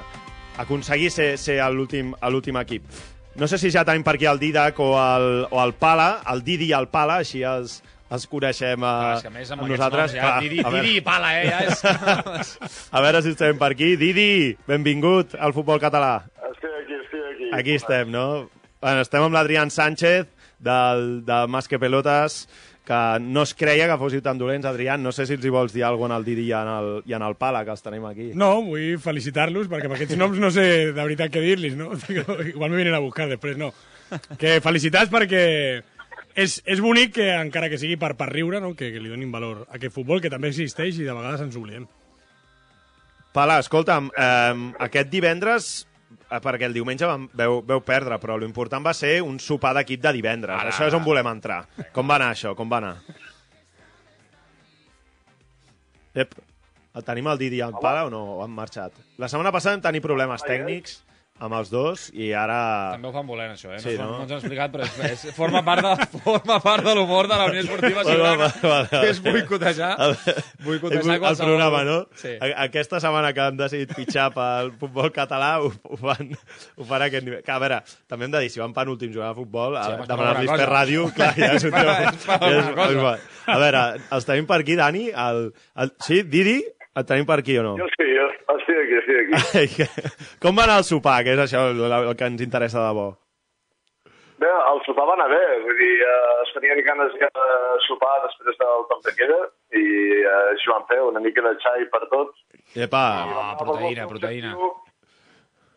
aconseguir 0.63 1.11
ser, 1.11 1.33
ser 1.43 1.59
l'últim 1.75 2.15
equip. 2.63 2.87
No 3.35 3.49
sé 3.49 3.57
si 3.59 3.71
ja 3.73 3.85
tenim 3.89 4.05
per 4.05 4.17
aquí 4.19 4.27
el 4.29 4.39
Didac 4.41 4.79
o 4.85 4.93
el, 5.01 5.27
o 5.51 5.61
el 5.63 5.73
Pala, 5.81 6.21
el 6.33 6.43
Didi 6.45 6.69
i 6.69 6.75
el 6.77 6.89
Pala, 6.93 7.21
així 7.23 7.41
els, 7.49 7.79
els 8.13 8.27
coneixem 8.29 8.85
a, 8.85 8.93
Clar, 9.01 9.15
és 9.17 9.23
que 9.25 9.31
a 9.31 9.35
més 9.39 9.53
amb, 9.55 9.63
a 9.63 9.65
aquests 9.65 9.73
nosaltres. 9.79 10.13
noms 10.13 10.19
ja, 10.19 10.27
Clar, 10.27 10.43
Didi, 10.45 10.59
a, 10.61 10.73
veure, 10.75 10.83
Didi 10.85 10.99
i 11.01 11.05
Pala, 11.07 11.31
eh? 11.39 11.47
Ja 11.49 11.61
és... 12.43 12.53
a 12.97 13.03
veure 13.07 13.23
si 13.25 13.33
estem 13.33 13.61
per 13.63 13.71
aquí. 13.73 13.95
Didi, 14.01 14.29
benvingut 14.69 15.37
al 15.41 15.57
futbol 15.57 15.81
català. 15.81 16.13
Estic 16.51 16.77
aquí, 16.83 16.99
estic 17.01 17.25
aquí. 17.31 17.49
Aquí 17.61 17.79
estem, 17.81 18.13
no? 18.13 18.27
Bueno, 18.83 19.07
estem 19.07 19.25
amb 19.25 19.39
l'Adrián 19.39 19.73
Sánchez, 19.73 20.29
del, 20.63 21.25
de 21.25 21.41
Más 21.49 21.69
que 21.69 21.79
Pelotas, 21.79 22.45
que 22.85 23.19
no 23.23 23.45
es 23.47 23.55
creia 23.55 23.87
que 23.87 23.99
fóssiu 24.01 24.23
tan 24.23 24.41
dolents, 24.41 24.67
Adrián. 24.67 25.03
No 25.03 25.13
sé 25.15 25.27
si 25.29 25.37
els 25.39 25.47
hi 25.47 25.53
vols 25.55 25.75
dir 25.75 25.85
alguna 25.87 26.17
cosa 26.17 26.23
al 26.23 26.27
Didi 26.27 26.49
i 26.49 26.53
en 26.57 26.71
el, 26.73 26.91
i 27.07 27.15
en 27.15 27.23
el 27.23 27.37
Pala, 27.39 27.63
que 27.65 27.71
els 27.75 27.85
tenim 27.85 28.05
aquí. 28.09 28.33
No, 28.35 28.57
vull 28.67 28.99
felicitar-los, 29.03 29.71
perquè 29.71 29.87
amb 29.87 29.97
aquests 29.97 30.19
noms 30.19 30.41
no 30.43 30.51
sé 30.51 30.67
de 30.91 30.99
veritat 30.99 31.33
què 31.33 31.45
dir-los, 31.45 31.79
no? 31.79 31.93
Igual 32.53 32.71
me 32.71 32.83
venen 32.83 32.99
a 32.99 33.03
buscar 33.05 33.29
després, 33.31 33.57
no. 33.61 33.71
Que 34.39 34.59
felicitats 34.61 35.13
perquè 35.13 35.45
és, 36.35 36.59
és 36.67 36.81
bonic 36.83 37.15
que, 37.21 37.29
encara 37.37 37.71
que 37.73 37.79
sigui 37.81 37.97
per, 38.01 38.15
per 38.19 38.29
riure, 38.33 38.61
no? 38.61 38.75
que, 38.77 38.91
que 38.93 39.01
li 39.01 39.13
donin 39.13 39.33
valor 39.33 39.65
a 39.69 39.77
aquest 39.79 39.95
futbol, 39.95 40.21
que 40.21 40.33
també 40.33 40.51
existeix 40.53 40.99
i 40.99 41.07
de 41.07 41.17
vegades 41.17 41.45
ens 41.45 41.59
oblidem. 41.61 41.87
Pala, 43.33 43.59
escolta'm, 43.65 44.11
eh, 44.13 44.69
aquest 44.85 45.09
divendres, 45.13 45.71
perquè 46.41 46.65
el 46.69 46.77
diumenge 46.77 47.09
vam, 47.09 47.27
veu, 47.37 47.61
veu 47.67 47.83
perdre, 47.85 48.17
però 48.23 48.39
l'important 48.41 48.85
va 48.85 48.95
ser 48.97 49.19
un 49.25 49.37
sopar 49.43 49.75
d'equip 49.77 50.01
de 50.01 50.15
divendres. 50.17 50.57
Ara. 50.57 50.73
Això 50.73 50.89
és 50.89 50.97
on 50.97 51.05
volem 51.05 51.29
entrar. 51.29 51.65
Com 51.93 52.09
va 52.09 52.17
anar 52.17 52.33
això? 52.33 52.55
Com 52.57 52.73
va 52.73 52.81
anar? 52.81 52.97
Ep, 56.15 56.35
el 56.97 57.05
tenim 57.05 57.29
el 57.33 57.41
Didi 57.41 57.61
i 57.61 57.65
el 57.65 57.77
Pala 57.81 58.07
o 58.07 58.11
no? 58.13 58.23
O 58.39 58.43
han 58.45 58.53
marxat? 58.53 58.97
La 59.21 59.29
setmana 59.33 59.53
passada 59.53 59.77
vam 59.77 59.85
tenir 59.89 60.03
problemes 60.05 60.45
tècnics 60.45 61.01
amb 61.43 61.55
els 61.59 61.71
dos 61.73 62.05
i 62.15 62.29
ara... 62.37 62.93
També 62.95 63.09
ho 63.09 63.13
fan 63.15 63.27
volent, 63.27 63.55
això, 63.57 63.71
eh? 63.73 63.79
No, 63.81 63.83
Sí, 63.83 63.95
no? 63.99 64.05
no? 64.05 64.17
no 64.19 64.25
ens 64.27 64.31
han 64.35 64.39
explicat, 64.39 64.71
però 64.71 64.85
és, 64.87 64.99
és, 65.25 65.35
forma 65.35 65.63
part 65.67 65.83
de, 65.83 66.07
forma 66.27 66.59
part 66.63 66.85
de 66.87 66.93
l'humor 66.95 67.27
de 67.27 67.39
la 67.41 67.47
Unió 67.51 67.63
Esportiva 67.65 68.05
Ciutadana, 68.07 68.37
vale, 68.37 68.61
vale, 68.63 68.89
vale. 68.93 69.09
és 69.11 69.19
boicotejar, 69.25 69.89
El, 70.07 70.15
boicotejar 70.69 71.17
el, 71.17 71.25
el 71.33 71.41
programa, 71.41 71.81
no? 71.89 71.97
Sí. 72.21 72.35
A- 72.39 72.53
Aquesta 72.69 73.01
setmana 73.03 73.33
que 73.35 73.43
han 73.43 73.57
decidit 73.59 73.91
pitjar 73.97 74.29
pel 74.37 74.71
futbol 74.79 75.11
català 75.17 75.55
ho, 75.65 75.73
ho, 75.83 75.99
fan, 75.99 76.31
ho 76.77 76.87
fan 76.87 77.03
a 77.03 77.09
aquest 77.11 77.27
nivell. 77.27 77.43
Que, 77.43 77.55
a 77.57 77.59
veure, 77.65 77.81
també 78.07 78.29
hem 78.29 78.37
de 78.37 78.45
dir, 78.45 78.53
si 78.55 78.63
van 78.63 78.77
penúltims 78.77 79.17
jugant 79.17 79.33
a 79.33 79.39
futbol, 79.41 79.81
Sí, 79.81 79.97
és 79.97 80.05
per 80.05 80.11
demanar-los 80.13 80.65
ràdio, 80.71 81.09
clar, 81.17 81.33
ja 81.41 81.51
és 81.57 81.67
un 81.67 81.75
tema... 81.75 83.17
A 83.51 83.59
veure, 83.59 83.83
els 84.15 84.29
tenim 84.29 84.47
per 84.47 84.61
aquí, 84.63 84.77
Dani? 84.79 85.09
El, 85.11 85.49
el, 85.83 85.91
sí, 86.07 86.23
Didi? 86.23 86.61
El 86.95 87.07
tenim 87.09 87.25
per 87.29 87.39
aquí 87.41 87.57
o 87.59 87.63
no? 87.65 87.73
Jo 87.81 87.87
sí, 87.95 88.05
jo 88.13 88.27
estic 88.59 88.79
aquí, 88.83 88.97
estic 89.01 89.81
aquí. 89.81 90.07
Com 90.45 90.59
va 90.59 90.67
anar 90.69 90.79
el 90.83 90.89
sopar, 90.89 91.23
que 91.25 91.33
és 91.37 91.41
això 91.47 91.67
el, 91.73 91.81
el 91.89 92.17
que 92.19 92.29
ens 92.29 92.43
interessa 92.45 92.83
de 92.85 92.93
bo? 92.99 93.07
Bé, 94.43 94.51
el 94.51 94.81
sopar 94.85 95.07
va 95.07 95.15
anar 95.15 95.29
bé, 95.31 95.41
vull 95.63 95.77
dir, 95.79 95.93
eh, 96.03 96.31
es 96.43 96.53
tenien 96.57 96.81
ganes 96.85 97.13
de 97.21 97.29
sopar 97.87 98.15
després 98.27 98.57
del 98.61 98.87
toc 98.91 99.05
de 99.07 99.13
queda 99.21 99.37
i 99.79 99.85
eh, 100.19 100.33
així 100.53 100.69
ho 100.69 100.75
vam 100.75 100.87
fer, 100.91 100.99
una 101.09 101.23
mica 101.23 101.45
de 101.47 101.53
xai 101.63 101.87
per 101.93 102.03
tots. 102.11 102.41
Epa, 102.75 103.03
Ah, 103.43 103.53
proteïna, 103.61 104.09
proteïna. 104.11 104.53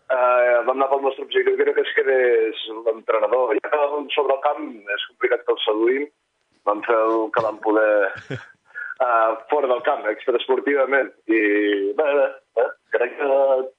Eh, 0.06 0.58
vam 0.66 0.76
anar 0.76 0.90
pel 0.92 1.02
nostre 1.06 1.24
objectiu, 1.26 1.56
crec 1.62 1.78
que 1.78 1.86
es 1.86 1.94
quedés 1.98 2.66
l'entrenador. 2.88 3.54
Ja 3.62 3.72
que 3.74 3.86
sobre 4.18 4.36
el 4.36 4.42
camp 4.44 4.68
és 4.98 5.08
complicat 5.14 5.46
que 5.46 5.56
el 5.56 5.62
seduïm, 5.64 6.10
vam 6.66 6.84
fer 6.90 6.98
el 7.06 7.18
que 7.34 7.46
vam 7.46 7.58
poder 7.62 7.94
uh, 9.02 9.36
fora 9.52 9.70
del 9.72 9.84
camp, 9.86 10.08
extraesportivament. 10.12 11.12
I 11.28 11.42
bé, 11.98 12.10
bé, 12.20 12.28
bé, 12.60 12.66
crec 12.96 13.16
que 13.20 13.30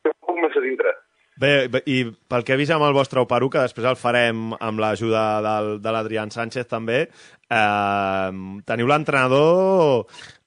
té 0.05 0.13
un 0.13 0.23
punt 0.29 0.41
més 0.45 0.57
a 0.57 0.65
dintre. 0.65 0.95
Bé, 1.37 1.69
bé, 1.69 1.83
i 1.93 1.99
pel 2.31 2.47
que 2.49 2.55
he 2.55 2.61
vist 2.61 2.73
amb 2.73 2.87
el 2.87 2.95
vostre 2.97 3.21
Operu, 3.21 3.51
que 3.53 3.61
després 3.67 3.85
el 3.91 3.99
farem 4.01 4.55
amb 4.57 4.81
l'ajuda 4.81 5.25
del, 5.45 5.75
de 5.85 5.93
l'Adrián 5.93 6.33
Sánchez 6.33 6.71
també, 6.73 7.05
eh, 7.51 8.33
teniu 8.67 8.91
l'entrenador... 8.93 10.07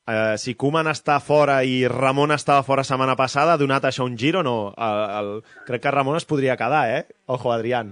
Eh, 0.09 0.39
si 0.41 0.55
Koeman 0.57 0.88
està 0.89 1.19
fora 1.21 1.59
i 1.61 1.83
Ramon 1.85 2.31
estava 2.33 2.63
fora 2.65 2.81
setmana 2.81 3.13
passada, 3.13 3.53
ha 3.53 3.61
donat 3.61 3.83
això 3.85 4.07
un 4.09 4.15
gir 4.17 4.31
o 4.39 4.41
no? 4.41 4.55
El, 4.73 5.01
el, 5.19 5.29
crec 5.67 5.83
que 5.83 5.93
Ramon 5.93 6.17
es 6.17 6.25
podria 6.25 6.55
quedar, 6.57 6.81
eh? 6.89 7.03
Ojo, 7.29 7.51
Adrián. 7.53 7.91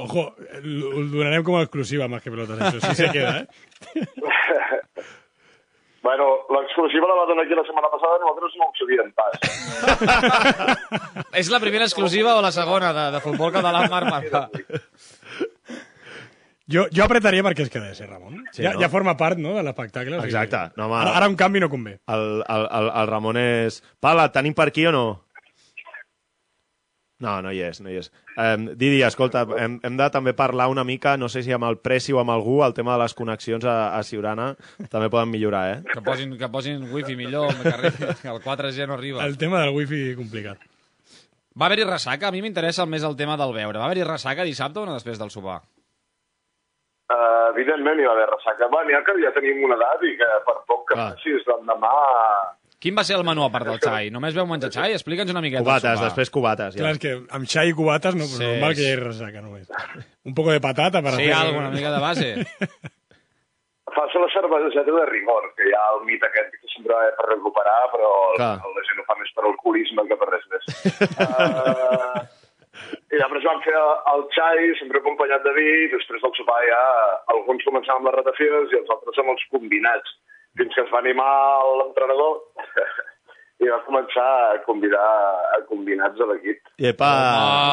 Ojo, 0.00 0.30
ho 0.32 1.04
donarem 1.12 1.44
com 1.44 1.58
a 1.58 1.66
exclusiva, 1.66 2.08
més 2.08 2.24
que 2.24 2.32
pelotes, 2.32 2.56
això. 2.56 2.80
Sí 2.88 3.02
se 3.02 3.12
queda, 3.12 3.44
eh? 3.44 4.80
Bueno, 6.06 6.26
l'exclusiva 6.54 7.08
la 7.10 7.16
va 7.18 7.24
donar 7.26 7.44
aquí 7.44 7.56
la 7.58 7.64
setmana 7.66 7.88
passada, 7.90 8.20
nosaltres 8.22 8.52
no 8.60 8.68
ho 8.68 8.74
sabíem 8.78 9.08
pas. 9.18 9.32
És 11.40 11.50
la 11.50 11.58
primera 11.58 11.88
exclusiva 11.88 12.36
o 12.38 12.44
la 12.44 12.52
segona 12.54 12.92
de, 12.94 13.06
de 13.16 13.22
futbol 13.24 13.50
català 13.56 13.82
amb 13.82 13.90
Marc 13.90 14.12
Marvà? 14.14 14.44
Jo, 16.66 16.86
jo 16.90 17.04
apretaria 17.04 17.42
perquè 17.46 17.66
es 17.66 17.70
quedés, 17.70 17.98
eh, 18.02 18.06
Ramon? 18.06 18.38
Sí, 18.50 18.62
ja, 18.62 18.72
no? 18.74 18.80
ja 18.82 18.90
forma 18.90 19.16
part, 19.18 19.38
no?, 19.38 19.54
de 19.58 19.62
l'espectacle. 19.66 20.14
o 20.16 20.22
sigui 20.22 20.32
Exacte. 20.34 20.78
No, 20.78 20.86
home, 20.86 20.96
ara, 20.98 21.12
ara 21.18 21.28
un 21.30 21.36
canvi 21.38 21.62
no 21.62 21.70
convé. 21.70 21.98
El, 22.06 22.26
el, 22.42 22.66
el, 22.78 22.90
el 23.02 23.10
Ramon 23.10 23.38
és... 23.42 23.82
Pala, 24.02 24.30
tenim 24.34 24.54
per 24.54 24.70
aquí 24.70 24.86
o 24.86 24.94
no? 24.94 25.06
No, 27.24 27.38
no 27.40 27.48
hi 27.48 27.62
és, 27.64 27.78
no 27.80 27.88
hi 27.88 27.96
és. 28.02 28.10
Um, 28.36 28.66
Didi, 28.76 28.98
escolta, 29.06 29.46
hem, 29.56 29.78
hem 29.86 29.94
de 29.96 30.08
també 30.12 30.34
parlar 30.36 30.66
una 30.68 30.84
mica, 30.84 31.14
no 31.16 31.30
sé 31.32 31.40
si 31.42 31.54
amb 31.56 31.64
el 31.64 31.78
Pressi 31.80 32.12
o 32.12 32.20
amb 32.20 32.34
algú, 32.34 32.58
el 32.66 32.74
tema 32.76 32.92
de 32.92 33.04
les 33.06 33.16
connexions 33.16 33.64
a, 33.64 33.76
a 33.96 34.02
Siurana 34.04 34.50
també 34.92 35.08
poden 35.08 35.32
millorar, 35.32 35.62
eh? 35.72 35.78
Que 35.94 36.02
posin, 36.04 36.34
que 36.36 36.50
posin 36.52 36.84
wifi 36.92 37.16
millor, 37.16 37.54
que, 37.62 37.72
arribi, 37.72 38.10
que 38.20 38.32
el 38.34 38.42
4G 38.44 38.88
no 38.90 38.98
arriba. 38.98 39.24
El 39.24 39.38
tema 39.40 39.62
del 39.64 39.72
wifi 39.78 40.02
complicat. 40.18 40.60
Va 41.56 41.70
haver-hi 41.70 41.88
ressaca? 41.88 42.28
A 42.28 42.34
mi 42.34 42.44
m'interessa 42.44 42.84
més 42.84 43.04
el 43.08 43.16
tema 43.16 43.38
del 43.40 43.56
veure. 43.56 43.80
Va 43.80 43.88
haver-hi 43.88 44.04
ressaca 44.04 44.44
dissabte 44.44 44.82
o 44.82 44.84
no 44.84 44.98
després 44.98 45.16
del 45.16 45.32
sopar? 45.32 45.62
Uh, 47.06 47.48
evidentment 47.54 48.02
hi 48.02 48.04
va 48.04 48.12
haver 48.12 48.28
ressaca. 48.28 48.68
Va, 48.68 48.82
n'hi 48.84 48.92
ha 48.98 49.00
que 49.06 49.16
ja 49.22 49.32
tenim 49.32 49.64
una 49.64 49.78
edat 49.80 50.04
i 50.04 50.12
que 50.20 50.28
per 50.44 50.58
poc 50.68 50.84
que 50.90 50.98
Clar. 50.98 51.10
facis 51.14 51.48
l'endemà... 51.48 51.94
Quin 52.86 52.94
va 52.94 53.02
ser 53.08 53.16
el 53.18 53.24
menú 53.26 53.42
a 53.42 53.50
part 53.50 53.66
del 53.66 53.80
xai? 53.82 54.10
Només 54.14 54.34
veu 54.36 54.46
menjar 54.46 54.70
xai? 54.70 54.92
Explica'ns 54.94 55.32
una 55.34 55.42
miqueta 55.42 55.64
Cubates, 55.66 56.00
després 56.06 56.30
cubates. 56.30 56.76
Clar, 56.78 56.92
Ja. 56.92 56.94
és 56.94 57.02
que 57.02 57.14
amb 57.34 57.48
xai 57.50 57.72
i 57.72 57.74
cubates 57.74 58.14
no, 58.14 58.28
Sí, 58.30 58.44
normal 58.44 58.76
que 58.78 58.84
hi 58.84 58.92
hagi 58.92 59.00
ressaca 59.02 59.42
només. 59.42 59.66
Un 60.24 60.34
poco 60.38 60.52
de 60.54 60.60
patata 60.62 61.02
para 61.02 61.16
Sí, 61.18 61.26
hacer... 61.26 61.34
algo, 61.34 61.58
una 61.58 61.70
mica 61.74 61.90
de 61.90 62.00
base. 62.00 62.28
Fas 63.96 64.14
la 64.18 64.28
cerveseta 64.32 64.92
de 64.92 65.06
rigor, 65.08 65.44
que 65.56 65.66
hi 65.68 65.72
ha 65.72 65.84
el 65.96 66.02
mit 66.06 66.22
aquest 66.26 66.50
que 66.60 66.68
sempre 66.74 66.92
va 66.94 67.04
per 67.18 67.26
recuperar, 67.30 67.76
però 67.92 68.08
Clar. 68.36 68.56
la 68.76 68.82
gent 68.88 68.98
ho 69.00 69.04
fa 69.08 69.14
més 69.20 69.30
per 69.36 69.44
alcoholisme 69.48 70.04
que 70.10 70.18
per 70.20 70.28
res 70.30 70.44
més. 70.52 70.66
uh, 71.22 72.20
I 73.14 73.16
després 73.22 73.46
vam 73.46 73.62
fer 73.64 73.76
el 74.12 74.24
xai, 74.36 74.66
sempre 74.82 75.00
acompanyat 75.00 75.42
de 75.46 75.52
vi, 75.56 75.66
i 75.86 75.90
després 75.94 76.20
del 76.26 76.34
sopar 76.36 76.58
ja 76.68 76.82
alguns 77.34 77.64
començaven 77.64 78.02
amb 78.02 78.10
les 78.10 78.18
ratafies 78.18 78.74
i 78.74 78.80
els 78.82 78.92
altres 78.92 79.22
amb 79.22 79.32
els 79.32 79.46
combinats, 79.54 80.12
fins 80.60 80.74
que 80.76 80.84
es 80.84 80.92
va 80.92 81.00
animar 81.00 81.32
l'entrenador 81.80 82.36
i 83.62 83.70
va 83.72 83.80
començar 83.86 84.26
a 84.52 84.60
convidar 84.66 85.06
a 85.56 85.60
combinats 85.68 86.20
a 86.20 86.28
l'equip. 86.30 86.60
Iepa! 86.82 87.10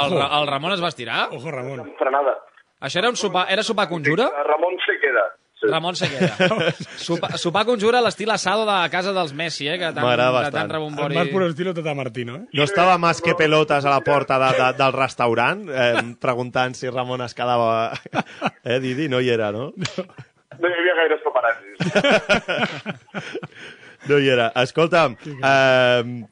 El, 0.08 0.18
el 0.40 0.48
Ramon 0.48 0.76
es 0.78 0.84
va 0.84 0.92
estirar? 0.94 1.28
Ojo, 1.36 1.52
Ramon. 1.52 1.84
Frenada. 2.00 2.38
Això 2.84 3.00
era 3.00 3.10
un 3.12 3.20
sopar, 3.20 3.48
era 3.52 3.64
sopar 3.64 3.88
conjura? 3.92 4.30
Ramon 4.48 4.76
se 4.84 4.96
queda. 5.00 5.24
Sí. 5.60 5.70
Ramon 5.72 5.96
se 5.96 6.10
queda. 6.12 6.72
Sopar, 7.00 7.38
sopar 7.40 7.62
conjura 7.64 8.02
a 8.02 8.04
l'estil 8.04 8.28
asado 8.34 8.66
de 8.68 8.90
casa 8.92 9.14
dels 9.16 9.32
Messi, 9.32 9.70
eh? 9.72 9.78
Que 9.80 9.94
tant, 9.96 10.04
M'agrada 10.04 10.42
que 10.44 10.52
tant 10.52 10.72
rebombori... 10.74 11.16
El 11.16 11.22
más 11.22 11.30
puro 11.32 11.48
estilo 11.48 11.74
Tata 11.74 11.94
Martino, 11.96 12.36
eh? 12.36 12.44
No 12.52 12.66
estava 12.68 12.98
más 13.00 13.22
que 13.24 13.32
pelotes 13.40 13.86
a 13.86 13.94
la 13.94 14.02
porta 14.04 14.36
de, 14.42 14.50
de, 14.58 14.68
del 14.82 14.92
restaurant 14.98 15.64
eh, 15.72 16.04
preguntant 16.20 16.76
si 16.76 16.92
Ramon 16.92 17.24
es 17.24 17.32
quedava... 17.38 17.94
Eh, 18.64 18.80
Didi? 18.84 19.08
No 19.08 19.22
hi 19.24 19.32
era, 19.32 19.54
no? 19.56 19.72
No 20.60 20.68
hi 20.68 20.76
havia 20.82 20.94
gaires 21.00 21.24
paparazzis. 21.24 21.80
No 24.10 24.18
hi 24.20 24.28
era. 24.34 24.52
Escolta'm, 24.64 25.16
eh, 25.24 26.26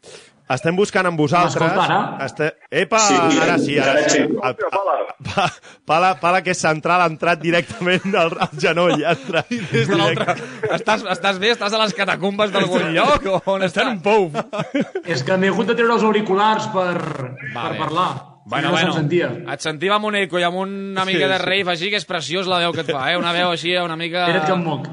estem 0.52 0.76
buscant 0.76 1.08
amb 1.08 1.20
vosaltres... 1.20 1.72
Ara? 1.86 2.00
Este... 2.26 2.50
Epa, 2.70 3.00
Sí, 3.00 3.16
ara 3.40 3.58
sí, 3.60 3.78
ara 3.80 3.92
ara 3.96 4.02
sí. 4.10 4.18
sí. 4.18 4.24
El- 4.26 4.36
Hòstia, 4.42 4.72
pala. 4.74 4.98
Pa, 5.22 5.46
pala, 5.86 6.10
pala, 6.20 6.40
que 6.44 6.52
és 6.56 6.60
central, 6.60 7.04
ha 7.04 7.08
entrat 7.12 7.40
directament 7.40 8.16
al, 8.18 8.34
al 8.42 8.56
genoll. 8.60 9.04
Ha 9.06 9.14
entrat 9.16 9.52
Des 9.72 9.88
de 9.88 9.96
l'altre... 10.00 10.36
Estàs, 10.76 11.06
estàs 11.14 11.40
bé? 11.40 11.54
Estàs 11.56 11.76
a 11.78 11.80
les 11.84 11.94
catacumbes 11.96 12.52
d'algun 12.52 12.90
lloc? 12.96 13.28
O 13.30 13.38
on 13.54 13.64
Està 13.68 13.86
en 13.86 13.94
estàs? 13.94 13.94
un 13.94 14.02
pou. 14.04 15.06
És 15.06 15.24
que 15.24 15.38
m'he 15.40 15.52
hagut 15.54 15.70
de 15.72 15.78
treure 15.80 15.96
els 15.96 16.04
auriculars 16.10 16.68
per, 16.74 16.90
Vale. 16.98 17.56
per 17.56 17.78
parlar. 17.86 18.10
Bueno, 18.52 18.72
no 18.72 18.74
bueno, 18.74 18.94
sentia. 18.98 19.28
et 19.54 19.62
sentim 19.62 19.94
amb 19.94 20.08
un 20.10 20.16
eco 20.18 20.40
i 20.42 20.44
amb 20.44 20.58
una 20.64 21.06
mica 21.06 21.28
de 21.30 21.38
rave 21.38 21.76
així, 21.76 21.92
que 21.94 22.00
és 22.02 22.08
preciós 22.10 22.50
la 22.50 22.58
veu 22.64 22.74
que 22.74 22.82
et 22.82 22.90
fa, 22.90 23.04
eh? 23.14 23.16
Una 23.22 23.32
veu 23.38 23.52
així, 23.54 23.76
una 23.78 23.96
mica... 23.96 24.26
Espera't 24.26 24.48
que 24.50 24.56
em 24.58 24.64
moc. 24.66 24.88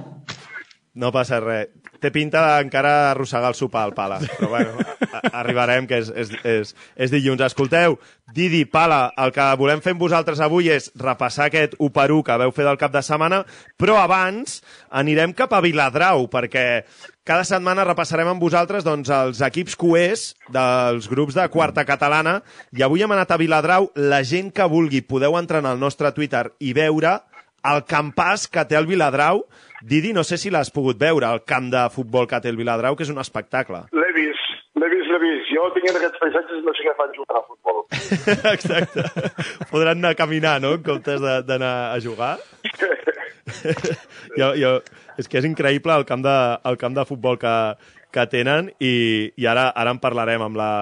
No 1.00 1.10
passa 1.16 1.40
res. 1.40 1.72
Té 1.98 2.12
pinta 2.14 2.44
d'encara 2.44 3.10
arrossegar 3.10 3.50
el 3.50 3.56
sopar 3.58 3.82
al 3.88 3.94
pala. 3.96 4.20
Però 4.38 4.52
bueno, 4.52 4.78
arribarem, 5.32 5.88
que 5.90 5.98
és, 6.02 6.10
és, 6.14 6.32
és, 6.46 6.74
és 6.94 7.10
dilluns. 7.10 7.42
Escolteu, 7.42 7.98
Didi, 8.34 8.64
Pala, 8.70 9.08
el 9.18 9.32
que 9.34 9.46
volem 9.58 9.82
fer 9.82 9.96
amb 9.96 10.02
vosaltres 10.04 10.42
avui 10.44 10.70
és 10.70 10.90
repassar 11.00 11.48
aquest 11.48 11.74
1 11.78 11.94
per 11.94 12.10
1 12.14 12.24
que 12.26 12.38
veu 12.44 12.54
fer 12.54 12.66
del 12.68 12.78
cap 12.80 12.92
de 12.94 13.02
setmana, 13.02 13.42
però 13.80 13.98
abans 14.02 14.60
anirem 14.94 15.34
cap 15.34 15.54
a 15.56 15.62
Viladrau, 15.64 16.28
perquè 16.30 16.66
cada 17.28 17.44
setmana 17.44 17.84
repassarem 17.84 18.30
amb 18.30 18.40
vosaltres 18.40 18.86
doncs, 18.86 19.10
els 19.12 19.42
equips 19.44 19.74
cuers 19.76 20.30
dels 20.54 21.10
grups 21.12 21.36
de 21.36 21.44
quarta 21.52 21.84
catalana 21.84 22.38
i 22.72 22.84
avui 22.86 23.04
hem 23.04 23.12
anat 23.12 23.34
a 23.34 23.40
Viladrau. 23.40 23.90
La 23.96 24.22
gent 24.24 24.48
que 24.54 24.68
vulgui 24.70 25.02
podeu 25.04 25.36
entrar 25.36 25.60
en 25.60 25.68
el 25.72 25.82
nostre 25.82 26.14
Twitter 26.16 26.46
i 26.64 26.72
veure 26.72 27.18
el 27.68 27.82
campàs 27.84 28.46
que 28.48 28.64
té 28.64 28.78
el 28.78 28.88
Viladrau. 28.88 29.42
Didi, 29.82 30.12
no 30.12 30.24
sé 30.26 30.38
si 30.40 30.50
l'has 30.50 30.72
pogut 30.74 30.98
veure, 30.98 31.28
el 31.30 31.44
camp 31.46 31.68
de 31.70 31.84
futbol 31.94 32.26
que 32.26 32.40
té 32.42 32.50
el 32.50 32.58
Viladrau, 32.58 32.96
que 32.98 33.06
és 33.06 33.12
un 33.12 33.20
espectacle. 33.22 33.84
L'he 33.94 34.08
vist, 34.16 34.56
l'he 34.74 34.88
vist, 34.90 35.10
l'he 35.12 35.20
vist. 35.22 35.52
Jo 35.54 35.68
tinc 35.76 35.90
aquests 35.92 36.22
paisatges 36.22 36.64
no 36.66 36.74
sé 36.74 36.86
què 36.86 36.94
fan 36.98 37.14
jugar 37.14 37.38
a 37.38 37.44
futbol. 37.46 37.84
Exacte. 38.56 39.04
Podran 39.70 40.02
anar 40.02 40.16
a 40.16 40.18
caminar, 40.18 40.56
no?, 40.64 40.74
en 40.78 40.82
comptes 40.82 41.22
d'anar 41.22 41.74
a 41.92 42.00
jugar. 42.02 42.34
jo, 44.40 44.50
jo, 44.58 44.74
és 45.18 45.30
que 45.30 45.38
és 45.38 45.46
increïble 45.46 45.94
el 45.94 46.08
camp 46.08 46.26
de, 46.26 46.36
el 46.68 46.80
camp 46.80 46.98
de 46.98 47.06
futbol 47.06 47.38
que, 47.38 47.54
que 48.14 48.26
tenen 48.34 48.72
i, 48.82 48.94
i 49.38 49.46
ara, 49.46 49.68
ara 49.78 49.94
en 49.94 50.02
parlarem 50.02 50.42
amb 50.48 50.58
la, 50.58 50.72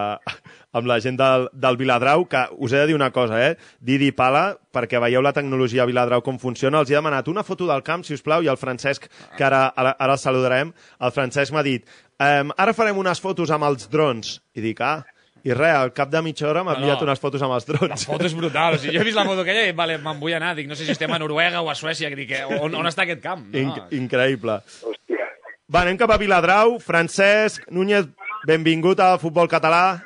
amb 0.77 0.89
la 0.91 0.99
gent 1.01 1.17
del, 1.17 1.49
del 1.57 1.79
Viladrau, 1.81 2.27
que 2.29 2.45
us 2.61 2.75
he 2.75 2.83
de 2.83 2.87
dir 2.91 2.97
una 2.99 3.09
cosa, 3.15 3.39
eh? 3.49 3.57
Didi 3.81 4.11
Pala, 4.13 4.51
perquè 4.77 5.01
veieu 5.01 5.23
la 5.25 5.33
tecnologia 5.33 5.85
a 5.85 5.89
Viladrau 5.89 6.21
com 6.27 6.37
funciona, 6.43 6.83
els 6.85 6.91
he 6.93 6.99
demanat 6.99 7.29
una 7.33 7.45
foto 7.47 7.67
del 7.69 7.83
camp, 7.87 8.05
si 8.05 8.15
us 8.19 8.23
plau, 8.27 8.45
i 8.45 8.51
el 8.53 8.59
Francesc, 8.61 9.09
que 9.39 9.45
ara, 9.47 9.67
ara, 9.77 9.95
ara 9.99 10.17
el 10.19 10.21
saludarem, 10.21 10.73
el 11.01 11.15
Francesc 11.17 11.55
m'ha 11.57 11.65
dit 11.65 11.87
ehm, 12.21 12.53
ara 12.57 12.73
farem 12.77 12.97
unes 13.01 13.21
fotos 13.21 13.51
amb 13.53 13.65
els 13.69 13.89
drons. 13.93 14.37
I 14.57 14.65
dic, 14.65 14.81
ah, 14.85 15.03
i 15.47 15.53
res, 15.55 15.77
al 15.79 15.93
cap 15.95 16.11
de 16.11 16.21
mitja 16.27 16.49
hora 16.51 16.65
m'ha 16.67 16.73
No, 16.75 16.81
no. 16.81 16.87
enviat 16.89 17.03
unes 17.07 17.21
fotos 17.23 17.43
amb 17.47 17.55
els 17.55 17.69
La 17.69 17.75
drons. 17.79 18.07
foto 18.09 18.27
és 18.27 18.35
brutal. 18.35 18.75
O 18.75 18.79
sigui, 18.83 18.97
jo 18.97 19.01
he 19.01 19.07
vist 19.07 19.17
la 19.21 19.25
foto 19.29 19.45
aquella 19.45 19.67
i 19.69 19.75
vale, 19.79 19.97
me'n 20.03 20.19
vull 20.19 20.35
anar. 20.35 20.55
Dic, 20.59 20.67
no 20.67 20.75
sé 20.75 20.85
si 20.85 20.91
estem 20.97 21.13
a 21.15 21.19
Noruega 21.23 21.61
o 21.63 21.71
a 21.71 21.75
Suècia. 21.79 22.09
Que 22.11 22.17
dic, 22.19 22.33
eh, 22.35 22.45
on, 22.61 22.75
on 22.75 22.89
està 22.91 23.05
aquest 23.07 23.23
camp? 23.23 23.45
No. 23.53 23.61
Inc 23.61 23.95
increïble. 23.95 24.59
Hòstia. 24.83 25.29
Va, 25.71 25.85
anem 25.85 25.97
cap 26.01 26.11
a 26.11 26.19
Viladrau. 26.19 26.79
Francesc 26.83 27.69
Núñez, 27.71 28.09
benvingut 28.47 28.99
al 29.01 29.21
futbol 29.23 29.47
català. 29.49 30.01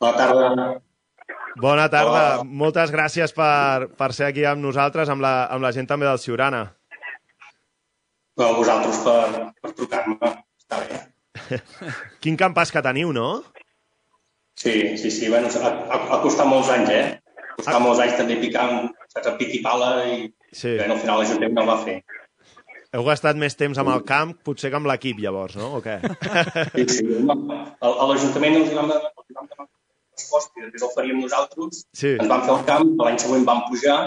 Bona 0.00 0.16
tarda. 0.16 0.66
Bona 1.58 1.86
tarda. 1.90 2.10
Hola. 2.38 2.44
Moltes 2.62 2.92
gràcies 2.94 3.32
per, 3.34 3.88
per 3.98 4.10
ser 4.14 4.28
aquí 4.30 4.44
amb 4.46 4.62
nosaltres, 4.62 5.10
amb 5.10 5.24
la, 5.24 5.32
amb 5.50 5.64
la 5.64 5.72
gent 5.74 5.88
també 5.90 6.06
del 6.06 6.20
Ciurana. 6.22 6.64
Bueno, 8.38 8.54
vosaltres 8.60 9.00
per, 9.02 9.46
per 9.62 9.72
trucar-me. 9.74 10.30
Està 10.62 10.82
bé. 10.84 11.00
Quin 12.22 12.38
campàs 12.38 12.70
que 12.74 12.82
teniu, 12.84 13.10
no? 13.16 13.42
Sí, 14.58 14.96
sí, 14.98 15.10
sí. 15.10 15.26
Bueno, 15.30 15.50
ha, 15.50 15.72
ha, 15.90 15.98
ha 16.14 16.20
costat 16.22 16.46
molts 16.50 16.70
anys, 16.74 16.92
eh? 16.94 17.02
Ha 17.48 17.56
costat 17.58 17.82
molts 17.82 18.02
anys 18.04 18.14
també 18.20 18.36
picant, 18.38 18.88
saps, 19.10 19.26
a 19.32 19.34
pic 19.40 19.56
i 19.58 19.62
pala 19.64 19.92
i 20.06 20.28
Sí. 20.48 20.70
bueno, 20.78 20.94
al 20.94 21.00
final 21.02 21.18
l'Ajuntament 21.20 21.52
no 21.58 21.62
el 21.66 21.68
va 21.68 21.74
fer. 21.84 21.98
Heu 22.96 23.02
gastat 23.04 23.36
més 23.36 23.52
temps 23.58 23.76
amb 23.82 23.90
el 23.92 24.00
camp, 24.08 24.30
potser 24.46 24.70
que 24.72 24.78
amb 24.78 24.88
l'equip, 24.88 25.18
llavors, 25.20 25.58
no? 25.60 25.74
O 25.76 25.82
què? 25.84 25.98
Sí, 26.72 26.86
sí. 26.94 27.04
A, 27.28 27.34
a 27.90 28.06
l'Ajuntament 28.08 28.56
els 28.62 28.70
vam 28.78 28.88
demanar 28.88 29.66
resposta 30.18 30.58
i 30.58 30.66
després 30.66 30.86
el 30.88 30.94
faríem 30.96 31.20
nosaltres. 31.24 31.84
Sí. 31.96 32.16
Ens 32.16 32.30
vam 32.30 32.46
fer 32.46 32.56
el 32.56 32.64
camp, 32.68 32.96
l'any 33.02 33.20
següent 33.22 33.46
vam 33.48 33.64
pujar, 33.70 33.98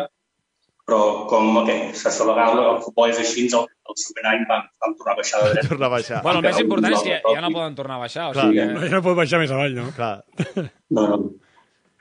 però 0.87 1.27
com 1.31 1.61
okay, 1.61 1.91
se 1.95 2.11
celebrava 2.11 2.63
el 2.73 2.79
futbol 2.83 3.11
és 3.13 3.19
així, 3.21 3.45
el, 3.47 3.67
el 3.87 3.99
següent 4.01 4.27
any 4.33 4.41
vam, 4.49 4.65
vam 4.83 4.95
tornar 4.99 5.13
a 5.13 5.19
baixar 5.21 5.43
de 5.43 5.53
dret. 5.53 5.69
Tornar 5.73 5.87
a 5.87 5.93
baixar. 5.95 6.23
Bueno, 6.25 6.41
el 6.41 6.49
més 6.49 6.63
important 6.65 6.97
és 6.97 7.05
que 7.05 7.21
ja 7.21 7.45
no 7.45 7.53
poden 7.55 7.77
tornar 7.77 7.99
a 7.99 8.03
baixar. 8.03 8.31
O 8.31 8.35
Clar. 8.35 8.49
sigui 8.49 8.65
No, 8.65 8.81
que... 8.81 8.89
ja 8.91 8.97
no 8.97 9.05
pot 9.05 9.17
baixar 9.21 9.39
més 9.43 9.53
avall, 9.55 9.77
no? 9.77 9.87
Clar. 9.97 10.15
No, 10.91 11.07
no. 11.07 11.21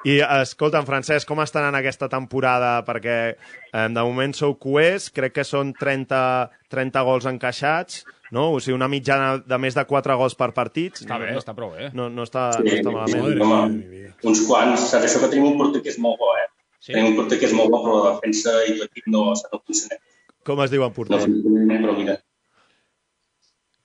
I, 0.01 0.17
escolta'm, 0.25 0.87
Francesc, 0.89 1.29
com 1.29 1.43
estan 1.45 1.67
en 1.69 1.77
aquesta 1.77 2.09
temporada? 2.09 2.79
Perquè 2.87 3.17
eh, 3.37 3.89
de 3.93 4.01
moment 4.01 4.33
sou 4.35 4.55
cuers, 4.59 5.11
crec 5.13 5.35
que 5.37 5.45
són 5.45 5.75
30, 5.77 6.23
30 6.73 7.03
gols 7.05 7.29
encaixats, 7.29 8.01
no? 8.31 8.51
O 8.55 8.61
sigui, 8.61 8.75
una 8.77 8.89
mitjana 8.89 9.39
de 9.43 9.59
més 9.59 9.75
de 9.79 9.85
4 9.89 10.17
gols 10.21 10.37
per 10.39 10.51
partit. 10.57 11.01
Està 11.03 11.19
bé, 11.19 11.33
no, 11.35 11.43
està 11.43 11.55
prou 11.57 11.73
bé. 11.77 11.91
No, 11.95 12.09
no, 12.13 12.25
està, 12.29 12.51
Sí, 12.57 12.63
no 12.67 12.77
està 12.79 12.95
malament. 12.95 13.27
Madre 13.27 13.45
home, 13.47 14.15
uns 14.31 14.43
quants. 14.49 14.89
Saps 14.93 15.09
això 15.09 15.23
que 15.25 15.31
tenim 15.35 15.51
un 15.53 15.59
porter 15.61 15.83
que 15.83 15.91
és 15.93 15.99
molt 15.99 16.19
bo, 16.23 16.31
eh? 16.39 16.47
Sí? 16.81 16.93
Tenim 16.95 17.11
un 17.13 17.19
porter 17.19 17.39
que 17.41 17.47
és 17.51 17.53
molt 17.57 17.71
bo, 17.75 17.83
però 17.85 17.99
la 18.05 18.15
defensa 18.17 18.55
i 18.71 18.79
l'equip 18.79 19.07
no, 19.13 19.27
no 19.35 19.61
funciona. 19.65 19.99
Com 20.47 20.63
es 20.65 20.71
diu 20.73 20.83
en 20.87 20.89
No 20.89 20.95
porter? 20.97 21.21
funciona, 21.27 21.81
però 21.85 21.97
mira. 21.99 22.15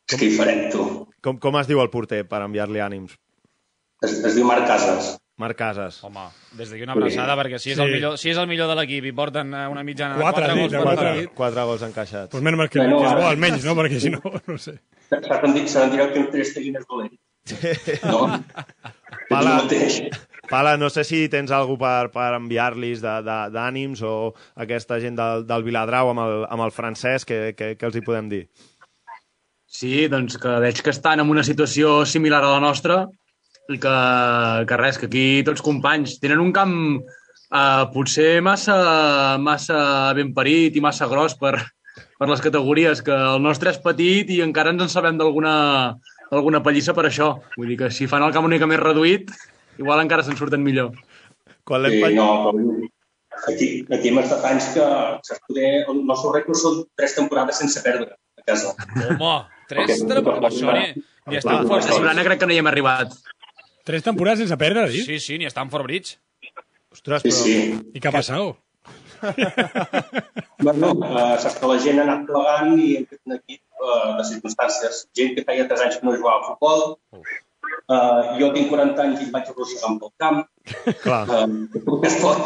És 0.06 0.20
que 0.20 0.26
diferent, 0.30 0.68
tu. 0.72 0.84
Com, 1.26 1.40
com 1.42 1.56
es 1.60 1.68
diu 1.68 1.80
el 1.82 1.90
porter, 1.90 2.22
per 2.30 2.44
enviar-li 2.46 2.80
ànims? 2.80 3.16
Es, 4.06 4.20
es 4.24 4.36
diu 4.38 4.46
Marc 4.46 4.68
Casas. 4.70 5.16
Marc 5.38 5.58
Casas. 5.60 5.98
Home, 6.08 6.22
des 6.56 6.70
d'aquí 6.72 6.86
una 6.86 6.94
abraçada, 6.96 7.36
perquè 7.36 7.58
si 7.60 7.72
és, 7.74 7.80
el 7.80 7.90
Sí. 7.90 7.94
millor, 7.98 8.18
si 8.18 8.30
és 8.32 8.38
el 8.40 8.48
millor 8.48 8.70
de 8.72 8.76
l'equip 8.80 9.04
i 9.06 9.12
porten 9.12 9.54
eh, 9.54 9.66
una 9.68 9.84
mitjana 9.84 10.16
de 10.16 10.22
Quatre, 10.24 10.46
4 10.48 10.54
sí, 10.56 10.62
gols 10.62 10.74
per 10.74 10.84
quatre. 10.86 11.10
partit... 11.10 11.34
4 11.36 11.66
gols 11.72 11.82
encaixats. 11.90 12.32
Pues 12.32 12.44
menys 12.44 12.58
mal 12.58 12.70
que, 12.70 12.80
Bueno, 12.80 13.00
que 13.02 13.06
és 13.06 13.12
bo, 13.14 13.20
ara- 13.20 13.30
almenys, 13.34 13.66
no? 13.68 13.76
Perquè 13.76 14.00
si 14.00 14.10
no, 14.14 14.22
no 14.48 14.58
sé. 14.58 14.78
Com 15.42 15.54
dic? 15.58 15.68
Se 15.68 15.84
dirà 15.92 16.08
que 16.14 16.20
un 16.24 16.30
tres 16.32 16.54
teguin 16.56 16.78
és 16.80 16.88
dolent. 16.88 17.12
No? 18.08 18.22
Pala. 19.30 19.58
Pala. 20.50 20.78
no 20.78 20.90
sé 20.90 21.04
si 21.04 21.28
tens 21.30 21.52
algú 21.52 21.76
per, 21.82 22.10
per 22.14 22.32
enviar-los 22.38 23.02
d'ànims 23.02 24.02
o 24.06 24.34
aquesta 24.56 25.00
gent 25.02 25.16
del, 25.18 25.44
del 25.50 25.64
Viladrau 25.66 26.10
amb 26.14 26.24
el, 26.24 26.46
amb 26.50 26.62
el 26.66 26.72
francès, 26.72 27.26
que, 27.26 27.54
que, 27.58 27.74
que 27.76 27.86
els 27.90 27.96
hi 27.98 28.02
podem 28.06 28.30
dir? 28.30 28.44
Sí, 29.68 30.08
doncs 30.08 30.38
que 30.40 30.56
veig 30.64 30.80
que 30.86 30.94
estan 30.94 31.20
en 31.20 31.30
una 31.30 31.44
situació 31.44 32.06
similar 32.06 32.44
a 32.46 32.54
la 32.56 32.62
nostra 32.64 33.02
que, 33.68 33.96
que 34.70 34.80
res, 34.82 35.00
que 35.02 35.10
aquí 35.10 35.28
tots 35.48 35.64
companys 35.66 36.20
tenen 36.22 36.42
un 36.44 36.52
camp 36.56 36.76
eh, 37.02 37.86
potser 37.94 38.42
massa, 38.46 39.38
massa 39.42 39.80
ben 40.18 40.34
parit 40.36 40.76
i 40.76 40.84
massa 40.84 41.10
gros 41.12 41.38
per, 41.40 41.56
per 42.20 42.30
les 42.30 42.44
categories, 42.44 43.02
que 43.06 43.16
el 43.16 43.42
nostre 43.44 43.74
és 43.74 43.82
petit 43.82 44.30
i 44.36 44.42
encara 44.46 44.74
ens 44.74 44.88
en 44.88 44.92
sabem 44.92 45.18
d'alguna 45.20 45.56
alguna 46.32 46.62
pallissa 46.64 46.96
per 46.98 47.06
això. 47.10 47.36
Vull 47.58 47.74
dir 47.74 47.80
que 47.84 47.92
si 47.94 48.08
fan 48.10 48.24
el 48.26 48.34
camp 48.34 48.48
una 48.48 48.56
mica 48.56 48.70
més 48.70 48.82
reduït, 48.82 49.32
igual 49.80 50.02
encara 50.04 50.26
se'n 50.26 50.38
surten 50.40 50.64
millor. 50.64 50.94
Quan 51.66 51.84
l'hem 51.84 51.96
Sí, 51.96 52.04
sí, 52.04 52.16
no, 52.16 52.30
aquí, 53.50 53.68
aquí 53.92 54.12
hem 54.12 54.22
estat 54.22 54.46
anys 54.50 54.70
que 54.76 54.86
saps, 55.28 55.42
poder, 55.48 55.72
el 55.90 56.02
nostre 56.08 56.34
rècord 56.38 56.60
són 56.60 56.84
tres 56.98 57.16
temporades 57.18 57.62
sense 57.62 57.82
perdre 57.86 58.14
a 58.16 58.48
casa. 58.48 58.74
Home, 59.06 59.36
tres 59.70 60.02
temporades. 60.02 60.54
Això 60.54 60.76
ni, 60.78 61.06
ni 61.30 61.40
A 61.40 61.44
Stanford 61.44 61.88
Siurana 61.88 62.14
Bridge. 62.14 62.28
crec 62.30 62.44
que 62.44 62.50
no 62.50 62.56
hi 62.56 62.62
hem 62.62 62.72
arribat. 62.72 63.16
Tres 63.86 64.04
temporades 64.06 64.40
sense 64.42 64.58
perdre, 64.58 64.88
dius? 64.90 65.06
Sí, 65.06 65.20
sí, 65.22 65.38
ni 65.38 65.46
Stanford 65.52 65.86
Bridge. 65.86 66.18
Ostres, 66.96 67.22
Sí, 67.26 67.30
però... 67.30 67.44
sí. 67.44 67.92
I 67.94 68.02
què 68.02 68.10
ha 68.10 68.16
passat? 68.16 68.62
Bueno, 70.66 70.92
eh, 71.04 71.38
saps 71.42 71.58
que 71.60 71.68
la 71.70 71.78
gent 71.84 72.00
ha 72.00 72.04
anat 72.06 72.26
plegant 72.30 72.76
i 72.80 72.92
hem 73.00 73.06
fet 73.10 73.20
un 73.28 73.36
equip 73.36 73.62
eh, 73.62 74.12
de 74.20 74.26
circumstàncies. 74.30 75.02
Gent 75.18 75.34
que 75.38 75.44
feia 75.48 75.66
3 75.70 75.84
anys 75.88 75.98
que 76.02 76.08
no 76.08 76.14
jugava 76.16 76.42
a 76.42 76.50
futbol. 76.52 76.84
Eh, 77.16 78.22
jo 78.40 78.52
tinc 78.56 78.70
40 78.72 79.04
anys 79.06 79.24
i 79.26 79.30
vaig 79.34 79.50
arrossegant 79.52 79.98
pel 80.02 80.14
camp. 80.22 80.44
Clar, 81.04 81.24
Eh, 81.30 81.44
el 81.46 82.00
que 82.04 82.12
es 82.12 82.18
pot. 82.22 82.46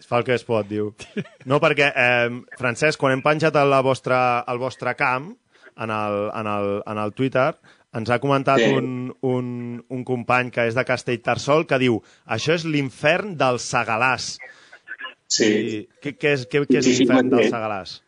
es 0.00 0.06
fa 0.08 0.18
el 0.22 0.24
que 0.28 0.34
es 0.38 0.44
pot, 0.48 0.66
diu. 0.70 0.92
No, 1.46 1.60
perquè, 1.60 1.90
eh, 1.94 2.30
Francesc, 2.58 2.98
quan 3.00 3.12
hem 3.16 3.22
penjat 3.22 3.56
el 3.60 3.74
vostre, 3.84 4.18
el 4.48 4.58
vostre 4.62 4.94
camp 4.96 5.32
en 5.76 5.90
el, 5.94 6.18
en 6.34 6.46
el, 6.56 6.70
en 6.86 6.98
el 7.04 7.12
Twitter, 7.14 7.50
ens 7.98 8.10
ha 8.10 8.18
comentat 8.22 8.58
Sí. 8.62 8.72
un, 8.74 9.12
un, 9.22 9.48
un 9.88 10.04
company 10.04 10.50
que 10.54 10.66
és 10.68 10.74
de 10.74 10.84
Castellterçol 10.88 11.66
que 11.66 11.78
diu 11.78 12.00
això 12.26 12.54
és 12.56 12.64
l'infern 12.64 13.36
del 13.36 13.58
Segalàs. 13.62 14.36
Sí, 15.28 15.46
I, 15.48 15.80
què, 16.02 16.14
què 16.16 16.32
és, 16.38 16.46
què, 16.48 16.62
què 16.66 16.78
és 16.80 16.84
Sí, 16.86 16.94
sí, 16.96 17.04
l'infern 17.04 17.28
del 17.34 17.44
sí. 17.44 17.50
Segalàs? 17.52 17.98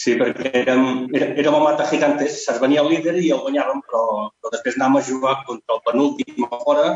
sí 0.00 0.14
perquè 0.16 0.48
érem, 0.62 0.84
érem, 1.12 1.54
el 1.54 1.60
mata 1.60 1.84
gigantes, 1.90 2.38
se'ns 2.46 2.60
venia 2.62 2.80
el 2.80 2.88
líder 2.88 3.16
i 3.20 3.32
el 3.34 3.42
guanyàvem, 3.44 3.82
però, 3.84 4.30
però 4.40 4.52
després 4.54 4.78
anàvem 4.78 4.96
a 4.96 5.02
jugar 5.04 5.34
contra 5.44 5.74
el 5.76 5.82
penúltim 5.84 6.46
a 6.46 6.60
fora 6.62 6.86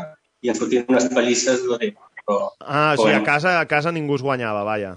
i 0.41 0.49
ens 0.49 0.57
fotien 0.63 0.87
unes 0.89 1.05
pallisses 1.13 1.61
de 1.67 1.77
Déu. 1.83 1.91
Però, 2.25 2.47
Ah, 2.65 2.95
o 2.97 3.03
sigui, 3.03 3.13
a 3.13 3.21
casa, 3.23 3.59
a 3.59 3.67
casa 3.69 3.91
ningú 3.93 4.15
es 4.17 4.23
guanyava, 4.25 4.63
vaja. 4.65 4.95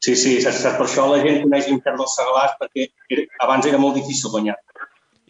sí, 0.00 0.14
sí, 0.16 0.36
saps, 0.40 0.60
saps, 0.62 0.76
per 0.78 0.86
això 0.86 1.08
la 1.10 1.18
gent 1.24 1.42
coneix 1.42 1.66
l'infern 1.68 1.98
del 1.98 2.06
Segalàs, 2.14 2.54
perquè 2.60 2.86
era, 3.10 3.24
abans 3.48 3.66
era 3.66 3.78
molt 3.82 3.96
difícil 3.98 4.30
guanyar. 4.30 4.54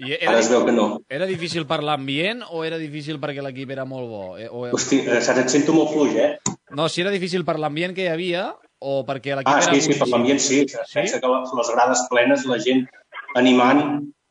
I 0.00 0.14
Ara 0.16 0.32
era, 0.32 0.38
es 0.40 0.48
veu 0.48 0.62
que 0.64 0.72
no. 0.72 0.86
era 1.12 1.26
difícil 1.28 1.66
per 1.68 1.82
l'ambient 1.84 2.40
o 2.50 2.62
era 2.64 2.78
difícil 2.80 3.18
perquè 3.20 3.42
l'equip 3.44 3.70
era 3.74 3.84
molt 3.84 4.08
bo? 4.08 4.22
Eh, 4.40 4.48
O, 4.48 4.62
Hosti, 4.72 5.02
eh, 5.04 5.20
saps, 5.20 5.42
et 5.44 5.52
sento 5.52 5.74
molt 5.76 5.92
fluix, 5.92 6.14
eh? 6.16 6.38
no, 6.72 6.88
si 6.88 7.02
era 7.04 7.10
difícil 7.12 7.44
per 7.44 7.58
l'ambient 7.60 7.92
que 7.96 8.06
hi 8.06 8.12
havia 8.14 8.46
o 8.80 9.02
perquè 9.04 9.36
l'equip 9.36 9.52
Ah, 9.52 9.60
era 9.60 9.74
sí, 9.74 9.82
sí, 9.92 9.98
per 10.00 10.08
l'ambient 10.08 10.40
sí. 10.40 10.62
Sí? 10.68 10.78
Pensa 10.94 11.20
que 11.20 11.28
les, 11.28 11.74
grades 11.74 12.06
plenes, 12.08 12.46
la 12.48 12.58
gent 12.64 12.86
animant. 13.36 13.84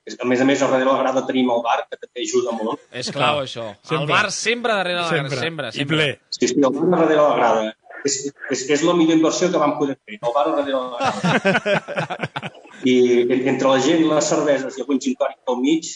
A 0.10 0.26
més 0.26 0.42
a 0.42 0.46
més, 0.48 0.58
darrere 0.58 0.88
de 0.88 0.90
la 0.90 1.04
grada 1.04 1.22
tenim 1.28 1.52
el 1.54 1.60
bar, 1.62 1.84
que 1.86 2.00
també 2.00 2.24
ajuda 2.26 2.56
molt. 2.58 2.80
És 2.98 3.12
clau, 3.14 3.44
això. 3.44 3.68
Sempre. 3.84 4.00
El 4.00 4.08
bar 4.10 4.32
sempre 4.34 4.74
darrere 4.74 5.04
la 5.04 5.10
Sempre. 5.12 5.38
sempre, 5.38 5.68
I 5.70 5.78
sempre. 5.84 5.96
ple. 6.00 6.08
Sí, 6.34 6.48
sí, 6.48 6.56
el 6.58 6.66
bar 6.66 6.88
darrere 6.96 7.14
de 7.14 7.22
la 7.22 7.36
grada. 7.36 7.68
És, 8.08 8.16
és, 8.50 8.64
és 8.74 8.82
la 8.88 8.96
millor 8.98 9.18
inversió 9.20 9.52
que 9.54 9.60
vam 9.62 9.76
poder 9.78 10.00
fer, 10.02 10.18
el 10.18 10.34
bar 10.34 10.48
darrere 10.50 10.66
de 10.66 10.74
la 10.74 10.98
grada. 10.98 12.30
I 12.86 12.98
en- 13.28 13.48
entre 13.56 13.68
la 13.68 13.80
gent, 13.82 14.06
les 14.08 14.30
cerveses 14.30 14.78
i 14.78 14.82
el 14.82 14.88
wing 14.88 15.00
tònic 15.02 15.40
pel 15.46 15.58
mig, 15.64 15.90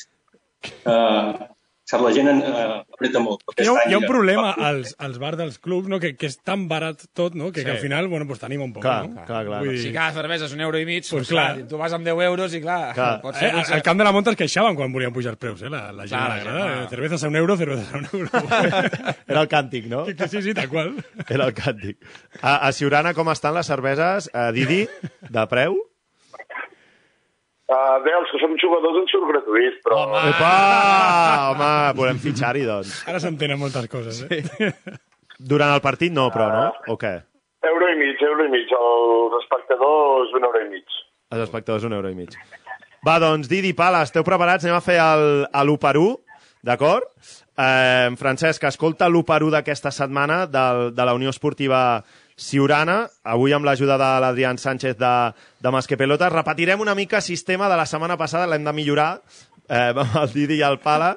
eh, 0.86 1.50
saps, 1.84 2.02
la 2.04 2.12
gent 2.16 2.30
eh, 2.32 2.84
apreta 2.96 3.20
molt. 3.20 3.42
Hi 3.60 3.66
ha, 3.68 3.74
hi 3.90 3.94
ha 3.94 3.98
un 4.00 4.06
problema 4.08 4.54
eh, 4.54 4.64
als, 4.70 4.94
als 5.04 5.18
bars 5.20 5.38
dels 5.38 5.58
clubs, 5.60 5.90
no? 5.92 6.00
que, 6.00 6.14
que 6.16 6.30
és 6.32 6.38
tan 6.40 6.64
barat 6.70 7.02
tot, 7.14 7.36
no? 7.36 7.52
que, 7.52 7.60
sí. 7.62 7.66
que 7.68 7.74
al 7.74 7.82
final 7.82 8.08
bueno, 8.08 8.26
pues 8.26 8.40
t'anima 8.40 8.64
un 8.64 8.72
poc. 8.74 8.84
Clar, 8.86 9.10
no? 9.10 9.26
clar, 9.28 9.42
clar. 9.50 9.60
Vull 9.66 9.76
dir, 9.76 9.82
Si 9.84 9.92
cada 9.96 10.14
cervesa 10.16 10.48
és 10.48 10.54
un 10.56 10.64
euro 10.64 10.80
i 10.80 10.86
mig, 10.88 11.04
Pues 11.04 11.12
pues, 11.28 11.34
clar, 11.34 11.50
clar. 11.58 11.68
tu 11.68 11.78
vas 11.82 11.94
amb 11.94 12.08
10 12.08 12.24
euros 12.30 12.56
i 12.56 12.62
clar, 12.64 12.94
Clar. 12.96 13.20
pot 13.26 13.36
Eh, 13.36 13.40
ser... 13.40 13.52
al, 13.52 13.60
potser- 13.60 13.76
al 13.76 13.84
camp 13.90 14.00
de 14.00 14.08
la 14.08 14.16
Monta 14.16 14.32
es 14.32 14.40
queixaven 14.40 14.76
quan 14.80 14.92
volien 14.96 15.14
pujar 15.14 15.36
els 15.36 15.40
preus, 15.44 15.62
eh? 15.62 15.70
la, 15.70 15.84
la 15.92 16.08
gent 16.08 16.16
Clar, 16.18 16.26
a 16.26 16.36
la 16.38 16.44
grada. 16.44 16.60
clar. 16.64 16.84
Eh, 16.86 16.90
cervezas 16.96 17.24
a 17.24 17.28
un 17.28 17.36
euro, 17.36 17.58
cervezas 17.58 17.94
a 17.94 17.98
un 17.98 18.08
euro. 18.14 18.30
Era 19.28 19.42
el 19.44 19.50
càntic, 19.52 19.88
no? 19.92 20.06
Que 20.08 20.28
sí, 20.32 20.42
sí, 20.42 20.54
tal 20.54 20.70
qual. 20.72 20.96
Era 21.28 21.46
el 21.52 21.54
càntic. 21.54 22.00
A, 22.42 22.58
a 22.68 22.72
Siurana, 22.72 23.14
com 23.14 23.28
estan 23.36 23.54
les 23.60 23.68
cerveses? 23.68 24.32
A 24.34 24.52
Didi, 24.56 24.86
de 25.30 25.48
preu? 25.52 25.76
Uh, 27.74 27.98
bé, 28.06 28.12
els 28.14 28.30
que 28.30 28.40
som 28.42 28.52
jugadors 28.62 29.00
en 29.00 29.08
surt 29.10 29.26
gratuït, 29.32 29.80
però... 29.86 30.04
Home. 30.04 30.20
Epa! 30.30 30.50
Home, 31.54 31.70
volem 31.98 32.20
fitxar-hi, 32.22 32.68
doncs. 32.70 33.00
Ara 33.10 33.22
s'entenen 33.24 33.58
moltes 33.58 33.88
coses, 33.90 34.20
eh? 34.30 34.44
Durant 35.54 35.74
el 35.74 35.82
partit 35.82 36.14
no, 36.14 36.28
però, 36.34 36.52
no? 36.54 36.68
O 36.94 36.98
què? 37.02 37.16
Euro 37.66 37.88
i 37.90 37.96
mig, 37.98 38.22
euro 38.28 38.46
i 38.46 38.52
mig. 38.54 38.70
Els 38.78 39.38
espectadors, 39.40 40.36
un 40.38 40.46
euro 40.46 40.62
i 40.62 40.70
mig. 40.70 41.00
Els 41.34 41.46
espectadors, 41.48 41.88
un 41.90 41.98
euro 41.98 42.12
i 42.14 42.18
mig. 42.20 42.38
Va, 43.04 43.18
doncs, 43.24 43.50
Didi, 43.50 43.74
Pala, 43.76 44.04
esteu 44.06 44.24
preparats? 44.28 44.68
Anem 44.68 44.78
a 44.78 44.84
fer 44.84 45.00
el, 45.02 45.26
a 45.50 45.64
l'1 45.66 45.80
per 45.82 45.96
1, 45.98 46.12
d'acord? 46.70 47.10
Eh, 47.58 48.14
Francesc, 48.20 48.68
escolta 48.70 49.10
l'1 49.10 49.26
per 49.28 49.42
1 49.48 49.56
d'aquesta 49.58 49.92
setmana 49.96 50.44
del, 50.52 50.92
de 50.94 51.08
la 51.10 51.16
Unió 51.18 51.34
Esportiva 51.34 52.04
Siurana, 52.36 53.08
avui 53.24 53.54
amb 53.54 53.66
l'ajuda 53.66 53.98
de 54.02 54.10
l'Adrián 54.24 54.58
Sánchez 54.58 54.98
de, 54.98 55.14
de 55.62 55.72
Masque 55.72 55.98
Pelota. 55.98 56.30
Repetirem 56.34 56.82
una 56.82 56.96
mica 56.96 57.18
el 57.18 57.26
sistema 57.26 57.70
de 57.70 57.78
la 57.78 57.86
setmana 57.86 58.18
passada, 58.18 58.48
l'hem 58.50 58.64
de 58.66 58.74
millorar, 58.74 59.10
eh, 59.70 59.92
amb 59.94 60.18
el 60.24 60.32
Didi 60.34 60.60
i 60.62 60.66
el 60.66 60.80
Pala. 60.84 61.14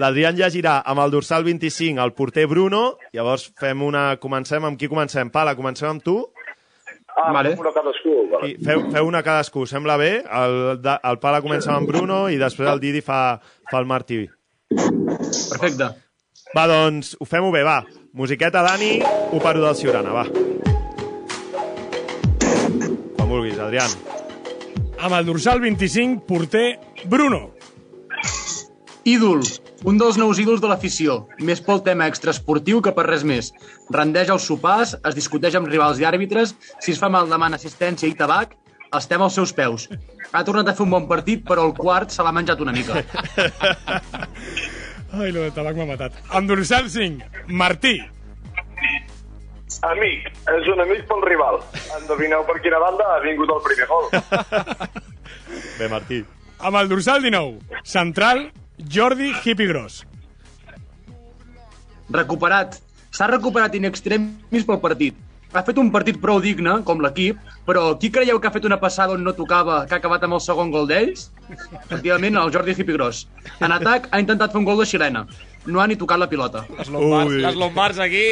L'Adrián 0.00 0.38
llegirà 0.38 0.78
amb 0.86 1.02
el 1.04 1.10
dorsal 1.14 1.44
25 1.44 2.02
el 2.02 2.14
porter 2.18 2.46
Bruno, 2.50 2.98
llavors 3.12 3.50
fem 3.60 3.82
una... 3.82 4.12
Comencem, 4.22 4.64
amb 4.64 4.78
qui 4.78 4.90
comencem? 4.90 5.32
Pala, 5.34 5.56
comencem 5.58 5.90
amb 5.90 6.04
tu? 6.04 6.20
Ah, 7.12 7.32
Vale. 7.34 7.56
una 7.60 7.72
cadascú. 7.74 8.14
Vale. 8.30 8.48
I 8.48 8.54
feu, 8.64 8.86
feu 8.94 9.08
una 9.10 9.20
cadascú, 9.22 9.66
sembla 9.68 9.98
bé? 10.00 10.12
El, 10.24 10.78
el 10.80 11.18
Pala 11.20 11.42
comença 11.44 11.74
amb 11.74 11.90
Bruno 11.90 12.24
i 12.32 12.38
després 12.40 12.70
el 12.72 12.80
Didi 12.80 13.02
fa, 13.04 13.36
fa 13.68 13.82
el 13.82 13.90
Martí. 13.90 14.22
Perfecte. 14.72 15.90
Va, 16.56 16.64
doncs, 16.68 17.14
ho 17.20 17.28
fem-ho 17.28 17.52
bé, 17.52 17.62
va. 17.64 17.82
Musiqueta, 18.16 18.64
Dani, 18.64 18.98
ho 19.02 19.40
paro 19.40 19.64
del 19.64 19.76
Ciurana, 19.76 20.12
va. 20.12 20.51
Adrián. 23.72 23.90
Amb 25.00 25.14
el 25.16 25.26
dorsal 25.26 25.60
25, 25.60 26.26
porter 26.26 26.78
Bruno. 27.08 27.50
Ídol, 29.04 29.40
un 29.88 29.98
dels 29.98 30.18
nous 30.20 30.38
ídols 30.38 30.60
de 30.62 30.68
l'afició, 30.70 31.26
més 31.40 31.62
pel 31.64 31.80
tema 31.82 32.06
extraesportiu 32.06 32.82
que 32.84 32.92
per 32.94 33.08
res 33.08 33.24
més. 33.24 33.50
Rendeix 33.90 34.30
els 34.30 34.44
sopars, 34.46 34.94
es 35.08 35.16
discuteix 35.16 35.56
amb 35.58 35.72
rivals 35.72 35.98
i 35.98 36.06
àrbitres, 36.06 36.54
si 36.78 36.92
es 36.92 37.00
fa 37.00 37.08
mal 37.10 37.32
demana 37.32 37.58
assistència 37.58 38.06
i 38.08 38.14
tabac, 38.14 38.54
estem 38.94 39.24
als 39.24 39.40
seus 39.40 39.56
peus. 39.56 39.88
Ha 40.30 40.44
tornat 40.44 40.68
a 40.68 40.76
fer 40.76 40.84
un 40.84 40.92
bon 40.92 41.08
partit, 41.08 41.42
però 41.48 41.64
el 41.66 41.74
quart 41.74 42.12
se 42.12 42.22
l'ha 42.22 42.32
menjat 42.36 42.60
una 42.60 42.76
mica. 42.76 43.00
Ai, 45.16 45.32
lo 45.32 45.42
del 45.42 45.52
tabac 45.56 45.80
m'ha 45.80 45.88
matat. 45.88 46.20
Amb 46.30 46.52
dorsal 46.52 46.92
5, 46.92 47.48
Martí. 47.48 47.98
Amic, 49.88 50.28
és 50.52 50.68
un 50.72 50.82
amic 50.84 51.06
pel 51.08 51.24
rival. 51.26 51.58
Endevineu 51.98 52.44
per 52.48 52.58
quina 52.64 52.78
banda 52.82 53.08
ha 53.14 53.18
vingut 53.24 53.50
el 53.54 53.62
primer 53.64 53.88
gol. 53.90 54.08
Bé, 55.78 55.88
Martí. 55.88 56.22
Amb 56.62 56.78
el 56.78 56.88
dorsal 56.92 57.24
19, 57.24 57.80
central, 57.82 58.46
Jordi 58.78 59.32
Hippie 59.42 59.66
Gros. 59.66 60.02
Recuperat, 62.12 62.78
s'ha 63.10 63.28
recuperat 63.30 63.74
in 63.78 63.88
extremis 63.88 64.66
pel 64.68 64.80
partit. 64.82 65.16
Ha 65.52 65.60
fet 65.66 65.76
un 65.76 65.90
partit 65.92 66.16
prou 66.20 66.38
digne, 66.40 66.78
com 66.88 67.02
l'equip, 67.04 67.40
però 67.66 67.90
qui 68.00 68.08
creieu 68.12 68.38
que 68.40 68.48
ha 68.48 68.54
fet 68.54 68.64
una 68.64 68.78
passada 68.80 69.12
on 69.12 69.24
no 69.26 69.34
tocava, 69.36 69.82
que 69.88 69.96
ha 69.96 70.00
acabat 70.00 70.22
amb 70.24 70.38
el 70.38 70.40
segon 70.40 70.70
gol 70.72 70.86
d'ells? 70.88 71.26
Efectivament, 71.82 72.38
el 72.40 72.52
Jordi 72.54 72.72
Hipigros. 72.72 73.26
En 73.60 73.74
atac 73.74 74.08
ha 74.10 74.20
intentat 74.22 74.54
fer 74.54 74.62
un 74.62 74.68
gol 74.68 74.80
de 74.80 74.88
xilena. 74.88 75.26
No 75.66 75.80
ha 75.80 75.86
ni 75.86 75.94
tocat 75.94 76.18
la 76.18 76.26
pilota. 76.28 76.64
Les 76.78 76.88
lombars, 76.90 77.30
Ui. 77.30 77.38
les 77.44 77.54
lombars 77.58 77.98
aquí... 78.02 78.24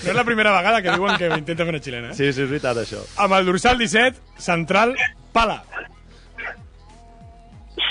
No 0.00 0.12
és 0.12 0.16
la 0.16 0.24
primera 0.24 0.52
vegada 0.54 0.80
que 0.80 0.94
diuen 0.96 1.18
que 1.20 1.28
intenta 1.36 1.66
fer 1.66 1.74
una 1.74 1.82
xilena, 1.84 2.12
eh? 2.12 2.16
Sí, 2.16 2.30
sí, 2.32 2.46
és 2.46 2.48
veritat, 2.48 2.80
això. 2.80 3.02
Amb 3.20 3.36
el 3.36 3.50
dorsal 3.50 3.76
17, 3.80 4.16
central, 4.40 4.94
pala. 5.36 5.58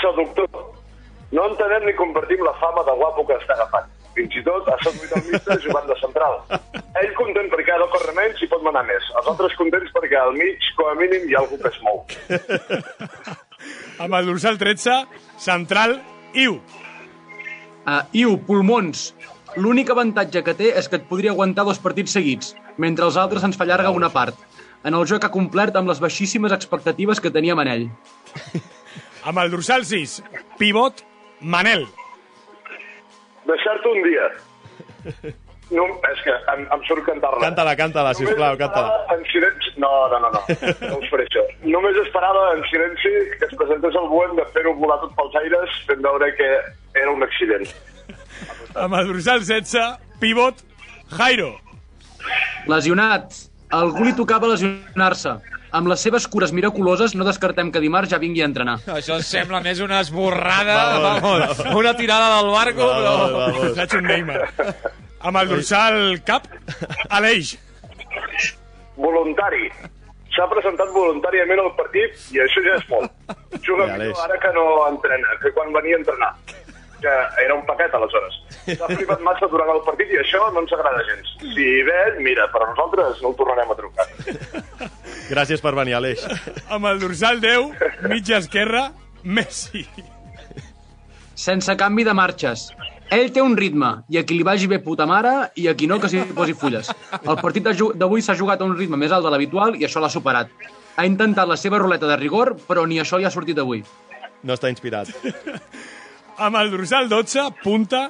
Seductor. 0.00 0.48
No 1.30 1.46
entenem 1.52 1.86
ni 1.86 1.94
compartim 1.94 2.42
la 2.42 2.54
fama 2.58 2.82
de 2.88 2.96
guapo 2.98 3.22
que 3.28 3.36
està 3.38 3.54
agafant. 3.54 3.86
Fins 4.16 4.34
i 4.34 4.42
tot 4.42 4.66
ha 4.66 4.74
seduït 4.82 5.12
el 5.14 5.22
míster 5.30 5.56
jugant 5.62 5.86
de 5.86 5.96
central. 6.00 6.40
Ell 6.98 7.12
content 7.14 7.46
perquè 7.52 7.76
ara 7.76 7.86
corre 7.94 8.14
menys 8.16 8.42
i 8.42 8.48
pot 8.50 8.64
manar 8.66 8.82
més. 8.88 9.06
Els 9.20 9.30
altres 9.30 9.54
contents 9.60 9.94
perquè 9.94 10.18
al 10.18 10.34
mig, 10.34 10.66
com 10.76 10.90
a 10.90 10.96
mínim, 10.98 11.28
hi 11.30 11.36
ha 11.38 11.44
algú 11.44 11.60
que 11.62 11.70
es 11.70 11.78
mou. 11.86 12.02
Amb 14.02 14.18
el 14.18 14.32
dorsal 14.32 14.58
13, 14.58 14.98
central, 15.38 16.00
Iu. 16.34 16.58
Uh, 17.86 18.02
Iu, 18.12 18.36
pulmons. 18.46 19.10
L'únic 19.56 19.90
avantatge 19.90 20.42
que 20.46 20.54
té 20.54 20.70
és 20.78 20.88
que 20.88 21.00
et 21.00 21.06
podria 21.08 21.32
aguantar 21.34 21.64
dos 21.66 21.80
partits 21.82 22.12
seguits, 22.14 22.54
mentre 22.78 23.08
els 23.08 23.18
altres 23.18 23.44
ens 23.46 23.58
fa 23.58 23.66
llarga 23.66 23.90
una 23.94 24.10
part. 24.12 24.36
En 24.84 24.96
el 24.96 25.06
joc 25.08 25.24
ha 25.26 25.32
complert 25.32 25.76
amb 25.76 25.90
les 25.90 26.00
baixíssimes 26.00 26.52
expectatives 26.56 27.20
que 27.20 27.32
teníem 27.34 27.60
en 27.64 27.72
ell. 27.74 27.86
Amb 29.28 29.36
el 29.42 29.50
dorsal 29.52 29.84
6, 29.84 30.22
pivot, 30.56 31.02
Manel. 31.40 31.84
Deixar-te 33.50 33.92
un 33.92 34.02
dia. 34.08 34.30
No, 35.70 35.84
és 36.08 36.22
que 36.26 36.32
em, 36.50 36.64
em 36.74 36.80
surt 36.88 37.04
cantar-la. 37.06 37.38
Canta-la, 37.44 37.76
canta-la, 37.78 38.10
sisplau, 38.18 38.56
canta-la. 38.58 39.04
En 39.14 39.20
silenci... 39.30 39.70
No, 39.78 39.90
no, 40.10 40.18
no, 40.18 40.32
no. 40.34 40.40
No 40.50 40.96
us 40.98 41.12
faré 41.12 41.28
això. 41.28 41.44
Només 41.62 41.94
esperava 42.02 42.42
en 42.56 42.64
silenci 42.72 43.12
que 43.38 43.46
es 43.46 43.54
presentés 43.54 43.98
el 44.00 44.08
Bohem 44.10 44.34
de 44.40 44.48
fer-ho 44.56 44.74
volar 44.80 44.98
tot 45.04 45.14
pels 45.14 45.36
aires 45.44 45.76
fent 45.86 46.02
veure 46.02 46.32
que 46.40 46.48
era 46.94 47.10
un 47.12 47.22
accident. 47.22 47.66
Amb 48.74 48.94
el 49.00 49.06
dorsal 49.12 49.40
16, 49.44 49.98
pivot, 50.20 50.60
Jairo. 51.16 51.52
Lesionat. 52.70 53.32
Algú 53.70 54.04
li 54.04 54.12
tocava 54.18 54.48
lesionar-se. 54.50 55.36
Amb 55.78 55.86
les 55.86 56.02
seves 56.02 56.24
cures 56.26 56.50
miraculoses 56.50 57.12
no 57.14 57.22
descartem 57.26 57.68
que 57.70 57.78
dimarts 57.82 58.10
ja 58.10 58.18
vingui 58.18 58.42
a 58.42 58.48
entrenar. 58.48 58.80
Això 58.90 59.20
sembla 59.22 59.60
més 59.62 59.78
una 59.84 60.00
esborrada, 60.02 60.78
Vamos, 60.98 61.22
vamos, 61.22 61.76
una 61.78 61.92
tirada 61.94 62.32
del 62.40 62.50
barco, 62.50 62.88
però... 62.96 63.12
Vamos. 63.36 63.76
Faig 63.78 63.94
un 64.00 64.08
Neymar. 64.10 64.40
Amb 65.20 65.36
el 65.44 65.52
dorsal 65.54 66.00
cap, 66.26 66.48
Aleix. 67.14 67.54
Voluntari. 68.96 69.68
S'ha 70.34 70.46
presentat 70.50 70.90
voluntàriament 70.94 71.58
al 71.62 71.72
partit 71.78 72.18
i 72.34 72.38
això 72.42 72.62
ja 72.66 72.74
és 72.78 72.84
molt. 72.90 73.10
Juga 73.66 73.86
Ja, 73.86 73.94
millor 73.94 74.00
Aleix. 74.00 74.20
ara 74.26 74.36
que 74.42 74.52
no 74.54 74.64
entrena, 74.88 75.32
que 75.42 75.50
quan 75.56 75.72
venia 75.74 75.96
a 75.96 76.00
entrenar. 76.02 76.32
Que 77.00 77.12
era 77.44 77.54
un 77.56 77.64
paquet, 77.64 77.94
aleshores. 77.96 78.34
S'ha 78.66 78.88
flipat 78.90 79.22
massa 79.24 79.48
durant 79.48 79.70
el 79.72 79.80
partit 79.86 80.10
i 80.12 80.18
això 80.20 80.50
no 80.52 80.60
ens 80.64 80.72
agrada 80.76 81.00
gens. 81.08 81.30
Si 81.40 81.68
ve 81.86 82.00
mira, 82.20 82.48
però 82.52 82.68
nosaltres 82.68 83.22
no 83.24 83.32
el 83.32 83.38
tornarem 83.38 83.72
a 83.72 83.76
trucar. 83.78 84.06
Gràcies 85.30 85.62
per 85.64 85.72
venir, 85.78 85.96
Aleix. 85.96 86.26
Amb 86.68 86.90
el 86.90 87.00
dorsal 87.00 87.40
10, 87.40 87.72
mitja 88.12 88.40
esquerra, 88.42 88.90
Messi. 89.22 89.86
Sense 91.40 91.76
canvi 91.80 92.04
de 92.04 92.12
marxes. 92.16 92.68
Ell 93.10 93.32
té 93.34 93.42
un 93.42 93.56
ritme, 93.58 93.88
i 94.12 94.20
a 94.20 94.24
qui 94.26 94.36
li 94.38 94.44
vagi 94.46 94.68
bé 94.70 94.78
puta 94.84 95.06
mare, 95.08 95.32
i 95.58 95.66
a 95.66 95.74
qui 95.74 95.88
no, 95.90 95.96
que 95.98 96.10
s'hi 96.10 96.20
posi 96.36 96.54
fulles. 96.54 96.92
El 97.20 97.40
partit 97.40 97.64
d'avui 97.98 98.22
s'ha 98.22 98.36
jugat 98.38 98.60
a 98.60 98.68
un 98.68 98.76
ritme 98.78 99.00
més 99.00 99.10
alt 99.10 99.26
de 99.26 99.32
l'habitual 99.32 99.74
i 99.80 99.86
això 99.88 100.02
l'ha 100.02 100.12
superat. 100.12 100.52
Ha 100.94 101.06
intentat 101.08 101.48
la 101.48 101.56
seva 101.56 101.80
ruleta 101.80 102.06
de 102.10 102.18
rigor, 102.20 102.54
però 102.68 102.84
ni 102.86 103.00
això 103.00 103.18
li 103.18 103.26
ha 103.26 103.32
sortit 103.34 103.58
avui. 103.58 103.82
No 104.44 104.54
està 104.54 104.70
inspirat. 104.70 105.10
Amb 106.40 106.56
el 106.56 106.70
dorsal 106.72 107.08
12, 107.08 107.42
punta, 107.62 108.06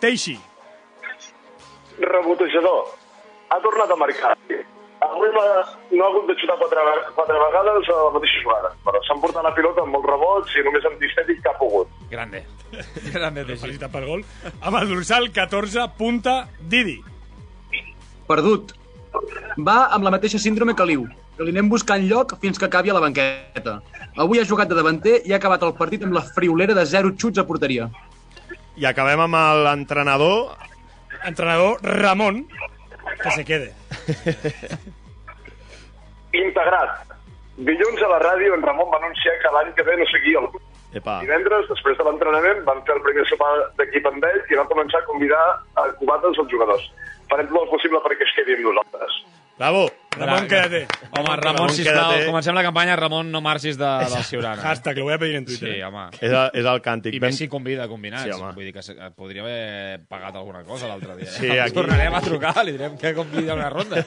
Teixi. 0.00 0.38
Rebotejador. 2.00 2.86
Ha 3.52 3.58
tornat 3.60 3.90
a 3.92 3.96
marcar. 4.00 4.30
Avui 5.04 5.28
no 5.34 5.42
ha 5.44 6.06
hagut 6.08 6.30
de 6.30 6.36
xutar 6.40 6.56
quatre, 6.62 6.84
quatre 7.18 7.36
vegades 7.42 7.90
a 7.92 7.96
la 8.06 8.14
mateixa 8.14 8.40
jugada, 8.40 8.70
però 8.86 9.02
s'ha 9.04 9.16
emportat 9.18 9.44
la 9.44 9.52
pilota 9.58 9.84
amb 9.84 9.92
molts 9.92 10.08
rebots 10.08 10.54
i 10.56 10.64
només 10.64 10.86
amb 10.88 11.02
distètic 11.02 11.42
que 11.44 11.52
ha 11.52 11.58
pogut. 11.58 11.90
Grande. 12.14 12.40
Grande, 13.12 13.44
Teixi. 13.44 13.66
Felicitat 13.66 13.92
pel 13.92 14.08
gol. 14.08 14.24
Amb 14.62 14.80
el 14.80 14.88
dorsal 14.94 15.28
14, 15.36 15.84
punta, 16.00 16.38
Didi. 16.60 16.96
Perdut. 18.30 18.72
Va 19.60 19.90
amb 19.92 20.08
la 20.08 20.14
mateixa 20.16 20.40
síndrome 20.40 20.72
que 20.74 20.88
l'Iu, 20.88 21.04
que 21.36 21.46
li 21.46 21.54
anem 21.54 21.68
buscant 21.70 22.04
lloc 22.08 22.36
fins 22.42 22.58
que 22.58 22.68
acabi 22.68 22.90
a 22.90 22.96
la 22.96 23.02
banqueta. 23.04 23.78
Avui 24.24 24.40
ha 24.40 24.46
jugat 24.48 24.70
de 24.70 24.78
davanter 24.78 25.20
i 25.26 25.34
ha 25.34 25.40
acabat 25.40 25.62
el 25.66 25.74
partit 25.78 26.04
amb 26.06 26.14
la 26.14 26.22
friolera 26.36 26.76
de 26.78 26.84
zero 26.86 27.10
xuts 27.18 27.42
a 27.42 27.46
porteria. 27.48 27.88
I 28.78 28.86
acabem 28.90 29.20
amb 29.26 29.38
l'entrenador. 29.66 30.54
Entrenador 31.24 31.80
Ramon, 31.82 32.44
que 33.22 33.30
se 33.32 33.44
quede. 33.44 33.72
Integrat. 36.44 37.14
Dilluns 37.56 38.02
a 38.02 38.10
la 38.10 38.20
ràdio 38.22 38.54
en 38.56 38.64
Ramon 38.66 38.90
va 38.92 38.98
anunciar 38.98 39.34
que 39.42 39.52
l'any 39.54 39.70
que 39.74 39.86
ve 39.86 39.96
no 39.96 40.06
seguia 40.10 40.42
el 40.42 40.50
club. 40.50 40.62
Epa. 40.94 41.20
Divendres, 41.22 41.66
després 41.70 41.96
de 41.98 42.06
l'entrenament, 42.06 42.60
van 42.66 42.82
fer 42.86 42.94
el 42.94 43.02
primer 43.06 43.24
sopar 43.30 43.50
d'equip 43.78 44.04
amb 44.10 44.26
ell 44.26 44.42
i 44.50 44.58
van 44.58 44.68
començar 44.70 45.00
a 45.00 45.06
convidar 45.08 45.42
a 45.80 45.88
cubates 45.98 46.38
els 46.42 46.50
jugadors. 46.50 46.84
Farem 47.30 47.48
tot 47.50 47.62
el 47.64 47.72
possible 47.72 48.02
perquè 48.04 48.26
es 48.26 48.34
quedi 48.36 48.58
amb 48.58 48.68
nosaltres. 48.68 49.16
Bravo. 49.56 49.90
Ramon, 50.16 50.46
quédate. 50.46 50.86
Home, 51.10 51.26
Ramon, 51.26 51.40
Ramon, 51.42 51.68
sisplau, 51.70 52.10
quédate. 52.12 52.26
comencem 52.26 52.54
la 52.54 52.62
campanya. 52.62 52.94
Ramon, 52.96 53.30
no 53.32 53.40
marxis 53.40 53.76
de, 53.78 53.84
del 53.84 54.24
Ciurana. 54.28 54.62
Hashtag, 54.62 54.98
lo 54.98 55.04
voy 55.04 55.14
a 55.14 55.18
pedir 55.18 55.36
en 55.36 55.44
Twitter. 55.44 55.74
Sí, 55.74 55.82
home. 55.82 56.04
És, 56.20 56.30
el, 56.30 56.50
és 56.54 56.66
el 56.66 56.80
càntic. 56.82 57.14
I 57.14 57.18
Ben- 57.18 57.30
Messi 57.32 57.48
convida 57.48 57.86
combinats. 57.88 58.22
Sí, 58.24 58.30
Sí, 58.32 58.40
home. 58.40 58.52
Vull 58.54 58.64
dir 58.64 58.72
que 58.74 59.10
podria 59.16 59.42
haver 59.42 60.00
pagat 60.08 60.36
alguna 60.38 60.62
cosa 60.64 60.86
l'altre 60.90 61.16
dia. 61.16 61.30
Sí, 61.30 61.46
eh? 61.46 61.60
aquí- 61.60 61.74
Tornarem 61.74 62.14
a 62.14 62.20
trucar, 62.22 62.54
li 62.64 62.72
direm 62.76 62.96
que 62.98 63.14
convida 63.14 63.54
una 63.54 63.70
ronda. 63.70 64.04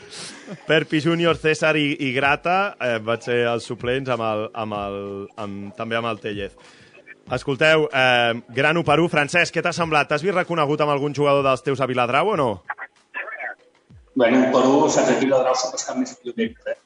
Perpi 0.66 1.00
Júnior, 1.00 1.36
César 1.36 1.76
i, 1.76 1.94
i 2.00 2.12
Grata 2.12 2.76
eh, 2.80 2.98
vaig 3.04 3.22
ser 3.24 3.40
els 3.52 3.64
suplents 3.68 4.08
amb 4.12 4.24
el, 4.26 4.46
amb 4.54 4.76
el, 4.76 5.00
amb, 5.40 5.72
també 5.76 5.96
amb 6.00 6.08
el 6.10 6.20
Tellez. 6.20 6.56
Escolteu, 7.30 7.84
eh, 7.94 8.32
gran 8.48 8.76
1 8.76 8.84
per 8.84 8.98
1. 8.98 9.08
Francesc, 9.12 9.54
què 9.54 9.62
t'ha 9.62 9.72
semblat? 9.76 10.08
T'has 10.10 10.24
vist 10.24 10.34
reconegut 10.34 10.80
amb 10.82 10.90
algun 10.90 11.14
jugador 11.14 11.44
dels 11.46 11.62
teus 11.62 11.80
a 11.80 11.86
Viladrau 11.86 12.32
o 12.34 12.36
no? 12.36 12.50
Bueno, 14.14 14.38
un 14.44 14.46
per 14.52 14.64
un, 14.74 14.90
saps, 14.90 15.10
aquí 15.16 15.26
la 15.30 15.38
Drau 15.44 15.54
sempre 15.58 15.78
està 15.80 15.94
més 15.98 16.14
pioners, 16.20 16.70
eh? 16.72 16.78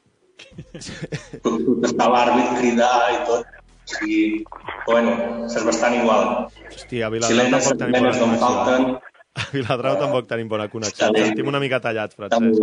Tot, 1.43 1.59
tot 1.65 1.85
està 1.89 2.07
l'àrbit, 2.11 2.51
cridar 2.59 2.95
i 3.15 3.19
tot. 3.27 3.45
O 3.85 3.89
sigui, 3.95 4.43
bueno, 4.87 5.11
és 5.45 5.65
bastant 5.67 5.93
igual. 5.97 6.23
Hòstia, 6.71 7.05
a 7.07 7.11
Viladrau 7.13 7.35
Silenes, 7.37 7.67
tampoc 7.69 7.81
tenim 7.83 8.01
bona 8.01 8.13
connexió. 8.17 8.45
falten. 8.45 8.87
A 9.35 9.43
Viladrau 9.53 9.97
tampoc 10.01 10.29
tenim 10.31 10.47
bona 10.49 10.67
connexió. 10.73 11.09
Ens 11.11 11.27
sentim 11.29 11.51
una 11.51 11.59
mica 11.61 11.79
tallats, 11.83 12.17
Francesc. 12.17 12.61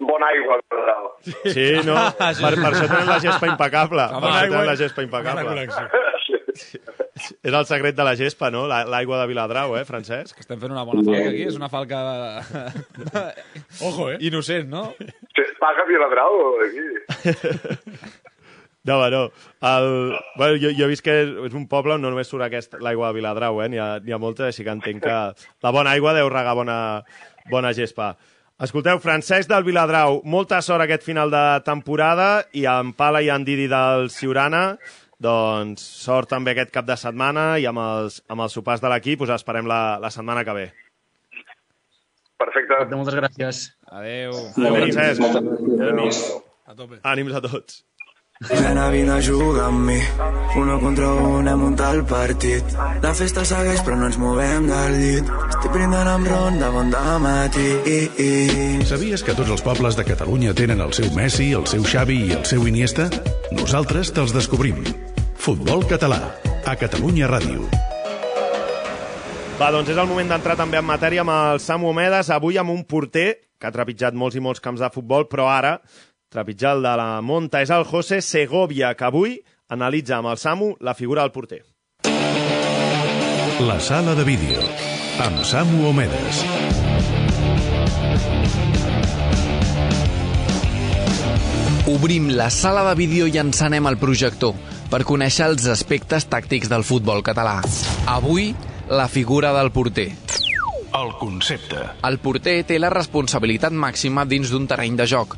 Bona 0.00 0.30
aigua, 0.32 0.56
Nadal. 0.72 1.06
Sí, 1.52 1.66
no? 1.86 1.94
Per, 2.18 2.54
per 2.56 2.70
això 2.72 2.86
tenen 2.88 3.10
la 3.10 3.18
gespa 3.22 3.50
impecable. 3.52 4.06
Per 4.16 4.30
això 4.30 4.46
tenen 4.48 4.70
la 4.72 4.76
gespa 4.80 5.04
Bona 5.04 5.08
impecable. 5.10 5.44
connexió. 5.50 6.80
És 7.42 7.52
el 7.52 7.66
secret 7.68 7.96
de 7.96 8.04
la 8.06 8.14
gespa, 8.18 8.50
no? 8.50 8.66
La- 8.70 8.84
L'aigua 8.88 9.18
de 9.20 9.26
Viladrau, 9.30 9.76
eh, 9.78 9.84
Francesc? 9.88 10.38
Estem 10.40 10.60
fent 10.60 10.72
una 10.72 10.84
bona 10.88 11.02
falca 11.06 11.28
aquí. 11.30 11.42
És 11.48 11.56
una 11.58 11.68
falca 11.72 12.00
Ojo, 13.80 14.10
eh? 14.12 14.16
innocent, 14.20 14.68
no? 14.70 14.86
Paga 15.60 15.84
Viladrau, 15.88 16.40
aquí. 16.66 16.86
No, 18.82 18.96
bueno, 18.98 19.30
el... 19.60 20.18
bueno 20.36 20.56
jo, 20.56 20.70
jo 20.76 20.84
he 20.86 20.88
vist 20.88 21.04
que 21.04 21.12
és, 21.26 21.52
un 21.54 21.66
poble 21.68 21.92
on 21.98 22.00
no 22.00 22.08
només 22.08 22.30
surt 22.32 22.46
aquest, 22.46 22.78
l'aigua 22.80 23.10
de 23.10 23.18
Viladrau, 23.18 23.58
eh? 23.60 23.68
N'hi 23.68 23.76
ha, 23.80 23.88
n'hi 24.00 24.14
ha 24.16 24.18
molta, 24.18 24.46
així 24.48 24.64
que 24.64 24.72
entenc 24.72 25.02
que 25.04 25.16
la 25.66 25.72
bona 25.76 25.92
aigua 25.92 26.14
deu 26.16 26.30
regar 26.32 26.54
bona, 26.56 26.76
bona 27.52 27.74
gespa. 27.76 28.14
Escolteu, 28.60 28.98
Francesc 29.00 29.48
del 29.52 29.64
Viladrau, 29.68 30.22
molta 30.24 30.62
sort 30.64 30.84
aquest 30.86 31.04
final 31.04 31.30
de 31.32 31.42
temporada 31.64 32.30
i 32.56 32.64
en 32.68 32.94
Pala 32.96 33.20
i 33.24 33.28
en 33.32 33.44
Didi 33.44 33.68
del 33.72 34.08
Ciurana, 34.12 34.64
doncs 35.20 35.84
sort 36.04 36.30
també 36.32 36.54
aquest 36.54 36.72
cap 36.74 36.86
de 36.88 36.96
setmana 36.96 37.58
i 37.60 37.66
amb 37.68 37.82
els, 37.82 38.22
amb 38.32 38.46
els 38.46 38.56
sopars 38.56 38.80
de 38.80 38.88
l'equip 38.92 39.26
us 39.26 39.34
esperem 39.36 39.68
la, 39.68 39.98
la 40.00 40.10
setmana 40.14 40.46
que 40.48 40.56
ve. 40.56 40.70
Perfecte. 42.40 42.80
Moltes 42.96 43.18
gràcies. 43.20 43.62
Adéu. 43.90 44.32
Adéu, 44.56 44.80
Francesc. 44.80 45.20
Moltes 45.20 45.44
gràcies. 45.76 46.24
A 46.70 46.76
tope. 46.78 47.00
Ànims 47.04 47.36
a 47.36 47.44
tots. 47.44 47.82
Nena, 48.48 48.88
vine 48.88 49.10
a 49.12 49.20
jugar 49.20 49.66
amb 49.66 49.84
mi. 49.84 49.98
Uno 50.56 50.78
contra 50.80 51.10
un 51.12 51.48
hem 51.48 51.58
muntat 51.60 51.92
el 51.98 52.06
partit. 52.08 52.72
La 53.02 53.12
festa 53.12 53.44
segueix 53.44 53.82
però 53.84 53.98
no 54.00 54.08
ens 54.08 54.16
movem 54.16 54.70
del 54.70 54.96
llit. 54.96 55.28
Estic 55.50 55.74
brindant 55.74 56.08
amb 56.08 56.30
ron 56.30 56.56
de 56.62 56.70
bon 56.72 56.88
matí. 57.20 57.68
Sabies 58.88 59.22
que 59.22 59.36
tots 59.36 59.50
els 59.50 59.60
pobles 59.60 60.00
de 60.00 60.08
Catalunya 60.08 60.56
tenen 60.56 60.80
el 60.80 60.96
seu 60.96 61.12
Messi, 61.12 61.52
el 61.52 61.68
seu 61.68 61.84
Xavi 61.84 62.18
i 62.30 62.32
el 62.40 62.48
seu 62.48 62.64
Iniesta? 62.64 63.10
Nosaltres 63.52 64.14
te'ls 64.16 64.32
descobrim. 64.32 64.80
Futbol 65.40 65.86
català, 65.88 66.18
a 66.68 66.74
Catalunya 66.76 67.24
Ràdio. 67.30 67.64
Va, 69.56 69.70
doncs 69.72 69.88
és 69.88 69.96
el 69.96 70.08
moment 70.10 70.28
d'entrar 70.28 70.52
també 70.58 70.76
en 70.76 70.84
matèria 70.84 71.22
amb 71.24 71.32
el 71.32 71.60
Samu 71.64 71.88
Omedes, 71.88 72.28
avui 72.28 72.58
amb 72.60 72.74
un 72.74 72.82
porter 72.84 73.38
que 73.56 73.64
ha 73.64 73.72
trepitjat 73.72 74.12
molts 74.12 74.36
i 74.36 74.42
molts 74.44 74.60
camps 74.60 74.82
de 74.84 74.90
futbol, 74.92 75.24
però 75.32 75.46
ara 75.48 75.78
trepitjar 76.28 76.74
el 76.76 76.84
de 76.84 76.92
la 77.00 77.08
monta 77.24 77.62
és 77.64 77.72
el 77.72 77.86
José 77.88 78.20
Segovia, 78.20 78.92
que 78.92 79.06
avui 79.08 79.38
analitza 79.72 80.18
amb 80.18 80.28
el 80.28 80.36
Samu 80.36 80.74
la 80.84 80.92
figura 80.92 81.24
del 81.24 81.32
porter. 81.32 81.62
La 83.64 83.78
sala 83.80 84.12
de 84.18 84.26
vídeo, 84.28 84.60
amb 85.24 85.40
Samu 85.40 85.86
Omedes. 85.88 86.42
Obrim 91.88 92.28
la 92.36 92.50
sala 92.52 92.84
de 92.90 92.94
vídeo 93.00 93.24
i 93.24 93.40
encenem 93.40 93.88
el 93.88 93.96
projector 93.96 94.52
per 94.90 95.04
conèixer 95.06 95.46
els 95.46 95.68
aspectes 95.70 96.26
tàctics 96.26 96.68
del 96.70 96.82
futbol 96.82 97.22
català. 97.22 97.60
Avui, 98.10 98.50
la 98.90 99.06
figura 99.06 99.52
del 99.54 99.70
porter. 99.70 100.08
El 100.90 101.12
concepte. 101.20 101.84
El 102.02 102.18
porter 102.18 102.56
té 102.66 102.80
la 102.82 102.90
responsabilitat 102.90 103.70
màxima 103.70 104.24
dins 104.26 104.50
d'un 104.50 104.66
terreny 104.66 104.96
de 104.98 105.06
joc. 105.06 105.36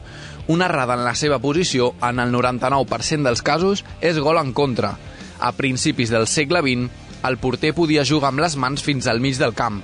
Una 0.49 0.71
errada 0.71 0.97
en 0.97 1.05
la 1.05 1.13
seva 1.15 1.39
posició, 1.39 1.91
en 2.01 2.23
el 2.25 2.33
99% 2.33 3.29
dels 3.29 3.45
casos, 3.45 3.85
és 4.01 4.19
gol 4.19 4.41
en 4.41 4.55
contra. 4.57 4.95
A 5.39 5.53
principis 5.53 6.09
del 6.09 6.27
segle 6.27 6.65
XX, 6.65 6.89
el 7.29 7.37
porter 7.37 7.75
podia 7.77 8.09
jugar 8.09 8.33
amb 8.33 8.41
les 8.41 8.57
mans 8.57 8.83
fins 8.83 9.07
al 9.07 9.21
mig 9.21 9.37
del 9.37 9.53
camp. 9.53 9.83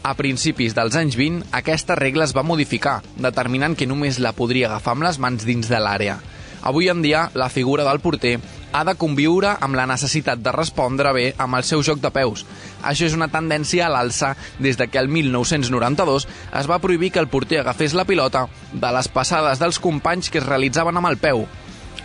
A 0.00 0.16
principis 0.16 0.72
dels 0.72 0.96
anys 0.96 1.20
20, 1.20 1.44
aquesta 1.52 1.94
regla 1.94 2.24
es 2.24 2.32
va 2.32 2.46
modificar, 2.46 3.02
determinant 3.20 3.76
que 3.76 3.86
només 3.86 4.18
la 4.18 4.32
podria 4.32 4.72
agafar 4.72 4.96
amb 4.96 5.04
les 5.04 5.20
mans 5.20 5.44
dins 5.44 5.68
de 5.68 5.76
l'àrea. 5.76 6.16
Avui 6.62 6.88
en 6.88 7.00
dia, 7.02 7.30
la 7.34 7.48
figura 7.48 7.84
del 7.84 8.00
porter 8.00 8.38
ha 8.72 8.84
de 8.84 8.94
conviure 8.94 9.54
amb 9.60 9.74
la 9.74 9.86
necessitat 9.88 10.42
de 10.44 10.52
respondre 10.52 11.12
bé 11.16 11.24
amb 11.38 11.56
el 11.58 11.64
seu 11.64 11.82
joc 11.82 12.02
de 12.02 12.10
peus. 12.14 12.44
Això 12.86 13.08
és 13.08 13.16
una 13.16 13.30
tendència 13.32 13.86
a 13.86 13.92
l'alça 13.92 14.34
des 14.58 14.76
de 14.78 14.86
que 14.88 15.00
el 15.00 15.08
1992 15.08 16.28
es 16.60 16.70
va 16.70 16.78
prohibir 16.78 17.10
que 17.10 17.22
el 17.22 17.30
porter 17.32 17.60
agafés 17.62 17.96
la 17.96 18.04
pilota 18.04 18.46
de 18.72 18.92
les 18.92 19.08
passades 19.08 19.58
dels 19.58 19.80
companys 19.80 20.30
que 20.30 20.38
es 20.38 20.46
realitzaven 20.46 21.00
amb 21.00 21.10
el 21.10 21.18
peu. 21.18 21.46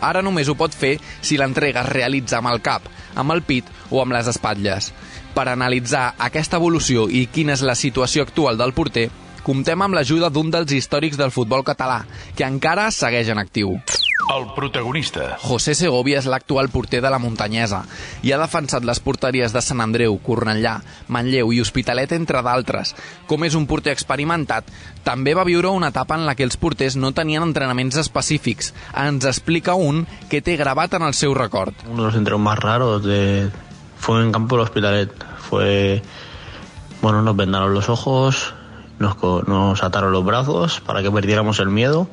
Ara 0.02 0.24
només 0.24 0.50
ho 0.50 0.56
pot 0.60 0.74
fer 0.76 0.98
si 1.22 1.38
l'entrega 1.38 1.84
es 1.84 1.92
realitza 1.92 2.40
amb 2.40 2.52
el 2.52 2.62
cap, 2.64 2.88
amb 3.16 3.32
el 3.36 3.44
pit 3.44 3.68
o 3.92 4.02
amb 4.02 4.16
les 4.16 4.28
espatlles. 4.32 4.92
Per 5.36 5.48
analitzar 5.52 6.14
aquesta 6.18 6.60
evolució 6.62 7.10
i 7.10 7.28
quina 7.28 7.56
és 7.56 7.64
la 7.64 7.76
situació 7.76 8.24
actual 8.24 8.58
del 8.58 8.74
porter, 8.74 9.10
comptem 9.44 9.82
amb 9.82 9.96
l'ajuda 9.96 10.32
d'un 10.32 10.50
dels 10.52 10.72
històrics 10.72 11.20
del 11.20 11.32
futbol 11.32 11.64
català, 11.64 12.04
que 12.36 12.48
encara 12.48 12.90
segueix 12.92 13.30
en 13.30 13.44
actiu. 13.44 13.76
El 14.26 14.48
protagonista. 14.56 15.36
José 15.38 15.76
Segovia 15.78 16.18
és 16.18 16.26
l'actual 16.26 16.72
porter 16.74 16.98
de 17.04 17.10
la 17.14 17.20
Muntanyesa 17.22 17.84
i 18.26 18.32
ha 18.34 18.40
defensat 18.42 18.86
les 18.88 18.98
porteries 19.04 19.54
de 19.54 19.62
Sant 19.62 19.84
Andreu, 19.84 20.16
Cornellà, 20.26 20.80
Manlleu 21.14 21.52
i 21.54 21.60
Hospitalet, 21.62 22.16
entre 22.18 22.42
d'altres. 22.42 22.96
Com 23.30 23.46
és 23.46 23.54
un 23.54 23.68
porter 23.70 23.94
experimentat, 23.94 24.72
també 25.06 25.36
va 25.38 25.46
viure 25.46 25.70
una 25.70 25.92
etapa 25.94 26.18
en 26.18 26.26
la 26.26 26.34
que 26.34 26.46
els 26.48 26.58
porters 26.58 26.98
no 26.98 27.14
tenien 27.14 27.46
entrenaments 27.46 28.00
específics. 28.02 28.74
Ens 28.98 29.30
explica 29.30 29.78
un 29.78 30.08
que 30.32 30.42
té 30.42 30.58
gravat 30.58 30.98
en 30.98 31.06
el 31.06 31.14
seu 31.14 31.38
record. 31.38 31.86
Uno 31.86 32.02
de 32.02 32.10
los 32.10 32.18
entrenos 32.18 32.42
más 32.42 32.58
raros 32.58 33.04
de... 33.06 33.52
fue 33.98 34.24
en 34.24 34.32
campo 34.32 34.56
del 34.56 34.66
Hospitalet. 34.66 35.14
Fue, 35.38 36.02
bueno, 37.04 37.22
nos 37.22 37.36
vendaron 37.36 37.76
los 37.76 37.90
ojos, 37.90 38.56
nos, 38.98 39.22
nos 39.48 39.84
ataron 39.84 40.12
los 40.12 40.26
brazos 40.26 40.82
para 40.82 41.04
que 41.04 41.12
perdiéramos 41.12 41.60
el 41.60 41.70
miedo 41.70 42.08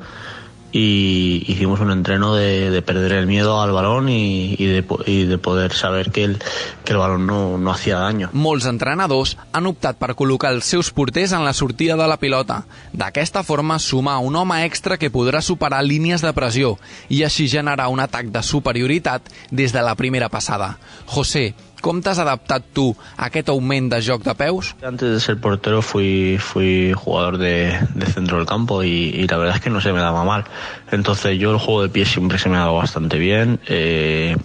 y 0.73 1.45
hicimos 1.47 1.79
un 1.79 1.91
entreno 1.91 2.33
de, 2.33 2.71
de 2.71 2.81
perder 2.81 3.13
el 3.13 3.27
miedo 3.27 3.61
al 3.61 3.71
balón 3.71 4.09
y, 4.09 4.55
y 4.57 4.65
de, 4.65 4.85
y 5.05 5.25
de 5.25 5.37
poder 5.37 5.71
saber 5.73 6.11
que 6.11 6.23
el, 6.23 6.39
que 6.83 6.93
el 6.93 6.97
balón 6.97 7.27
no, 7.27 7.59
no 7.59 7.71
hacía 7.71 7.99
daño. 7.99 8.31
Molts 8.33 8.65
entrenadors 8.65 9.37
han 9.53 9.69
optat 9.69 9.99
per 10.01 10.15
col·locar 10.17 10.49
els 10.55 10.65
seus 10.65 10.89
porters 10.89 11.31
en 11.37 11.45
la 11.45 11.53
sortida 11.53 11.95
de 11.95 12.07
la 12.09 12.17
pilota. 12.17 12.63
D'aquesta 12.91 13.43
forma, 13.45 13.77
sumar 13.77 14.17
un 14.25 14.35
home 14.35 14.63
extra 14.65 14.97
que 14.97 15.13
podrà 15.13 15.43
superar 15.45 15.83
línies 15.85 16.25
de 16.25 16.33
pressió 16.33 16.73
i 17.07 17.21
així 17.23 17.45
generar 17.47 17.91
un 17.93 18.01
atac 18.01 18.33
de 18.33 18.41
superioritat 18.41 19.29
des 19.51 19.71
de 19.71 19.85
la 19.85 19.93
primera 19.95 20.29
passada. 20.33 20.79
José, 21.05 21.53
com 21.83 21.99
t'has 22.01 22.21
adaptat 22.23 22.71
tu 22.73 22.87
a 23.17 23.27
aquest 23.27 23.51
augment 23.51 23.91
de 23.91 23.99
joc 24.01 24.23
de 24.23 24.33
peus? 24.39 24.71
Antes 24.81 25.11
de 25.11 25.19
ser 25.19 25.35
portero 25.43 25.83
fui, 25.83 26.39
fui 26.39 26.93
jugador 26.95 27.37
de, 27.37 27.75
de 27.93 28.05
centro 28.07 28.39
del 28.39 28.47
campo 28.47 28.83
y, 28.83 29.11
y 29.11 29.27
la 29.27 29.37
verdad 29.37 29.57
es 29.57 29.61
que 29.61 29.69
no 29.69 29.81
se 29.81 29.91
me 29.91 29.99
daba 29.99 30.23
mal. 30.23 30.45
Entonces 30.91 31.37
yo 31.37 31.51
el 31.51 31.59
juego 31.59 31.83
de 31.83 31.89
pies 31.89 32.09
siempre 32.09 32.39
se 32.39 32.49
me 32.49 32.55
ha 32.57 32.61
dado 32.61 32.75
bastante 32.75 33.17
bien. 33.19 33.59
Eh, 33.67 34.37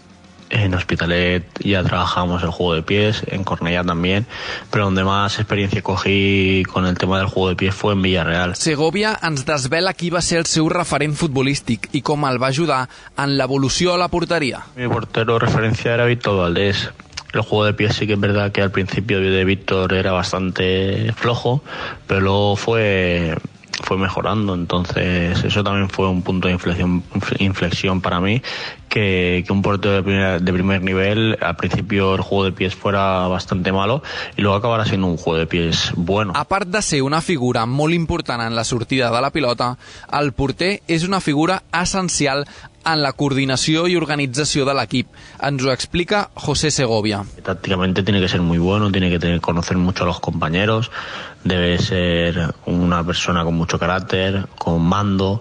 en 0.51 0.75
Hospitalet 0.75 1.45
ya 1.61 1.83
trabajamos 1.83 2.43
el 2.43 2.51
juego 2.51 2.75
de 2.75 2.83
pies, 2.83 3.23
en 3.27 3.45
Cornellà 3.45 3.85
también, 3.85 4.27
pero 4.71 4.87
donde 4.87 5.05
más 5.05 5.39
experiencia 5.39 5.83
cogí 5.83 6.63
con 6.73 6.87
el 6.87 6.97
tema 6.97 7.19
del 7.19 7.27
juego 7.27 7.51
de 7.51 7.57
pies 7.57 7.75
fue 7.75 7.93
en 7.93 8.03
Villarreal. 8.03 8.57
Segovia 8.57 9.13
ens 9.23 9.45
desvela 9.45 9.93
qui 9.93 10.09
va 10.11 10.23
ser 10.25 10.41
el 10.43 10.49
seu 10.49 10.71
referent 10.73 11.15
futbolístic 11.19 11.91
i 11.93 12.03
com 12.03 12.25
el 12.29 12.41
va 12.41 12.49
ajudar 12.49 12.87
en 13.19 13.37
l'evolució 13.37 13.95
a 13.95 14.01
la 14.01 14.09
porteria. 14.09 14.65
Mi 14.77 14.89
portero 14.89 15.39
referencia 15.39 15.95
era 15.95 16.09
Víctor 16.09 16.39
Valdés. 16.39 16.89
El 17.33 17.43
juego 17.43 17.65
de 17.65 17.75
pies 17.75 17.95
sí 17.95 18.07
que 18.07 18.15
es 18.15 18.21
verdad 18.21 18.53
que 18.53 18.63
al 18.63 18.71
principio 18.71 19.21
de 19.21 19.45
Víctor 19.45 19.93
era 19.93 20.13
bastante 20.13 21.13
flojo, 21.15 21.63
pero 22.07 22.21
luego 22.21 22.57
fue, 22.57 23.37
fue 23.83 23.99
mejorando. 23.99 24.55
Entonces 24.55 25.45
eso 25.45 25.63
también 25.63 25.91
fue 25.91 26.09
un 26.09 26.23
punto 26.23 26.49
de 26.49 26.55
inflexión, 26.55 27.03
inflexión 27.39 28.01
para 28.01 28.21
mí, 28.21 28.41
que, 28.89 29.45
que 29.47 29.53
un 29.53 29.61
portero 29.61 29.95
de 29.95 30.03
primer, 30.03 30.43
de 30.43 30.53
primer 30.53 30.83
nivel 30.83 31.37
al 31.41 31.57
principio 31.57 32.15
el 32.15 32.23
juego 32.23 32.45
de 32.45 32.53
pies 32.53 32.75
fuera 32.75 33.27
bastante 33.29 33.73
malo 33.73 34.03
y 34.37 34.43
luego 34.43 34.57
acabara 34.57 34.87
siendo 34.87 35.07
un 35.07 35.19
juego 35.19 35.39
de 35.39 35.47
pies 35.47 35.93
bueno. 35.97 36.33
A 36.35 36.47
una 37.03 37.21
figura 37.21 37.67
molt 37.67 37.95
important 37.95 38.41
en 38.43 38.57
la 38.57 38.65
sortida 38.65 39.11
de 39.11 39.21
la 39.21 39.31
pilota, 39.31 39.77
el 40.13 40.33
porter 40.33 40.81
és 40.89 41.05
una 41.05 41.21
figura 41.21 41.63
essencial 41.73 42.47
en 42.93 43.03
la 43.03 43.13
coordinació 43.13 43.87
i 43.89 43.97
organització 43.97 44.65
de 44.69 44.75
l'equip. 44.77 45.09
Ens 45.45 45.65
ho 45.65 45.73
explica 45.73 46.29
José 46.35 46.71
Segovia. 46.71 47.25
tácticamente 47.43 48.03
tiene 48.03 48.21
que 48.21 48.29
ser 48.29 48.41
muy 48.41 48.59
bueno, 48.59 48.91
tiene 48.91 49.11
que 49.11 49.19
tener, 49.19 49.41
conocer 49.41 49.77
mucho 49.77 50.05
a 50.05 50.07
los 50.07 50.21
compañeros, 50.21 50.91
debe 51.45 51.79
ser 51.79 52.55
una 52.67 53.05
persona 53.05 53.45
con 53.45 53.55
mucho 53.55 53.79
carácter, 53.79 54.47
con 54.59 54.83
mando 54.83 55.41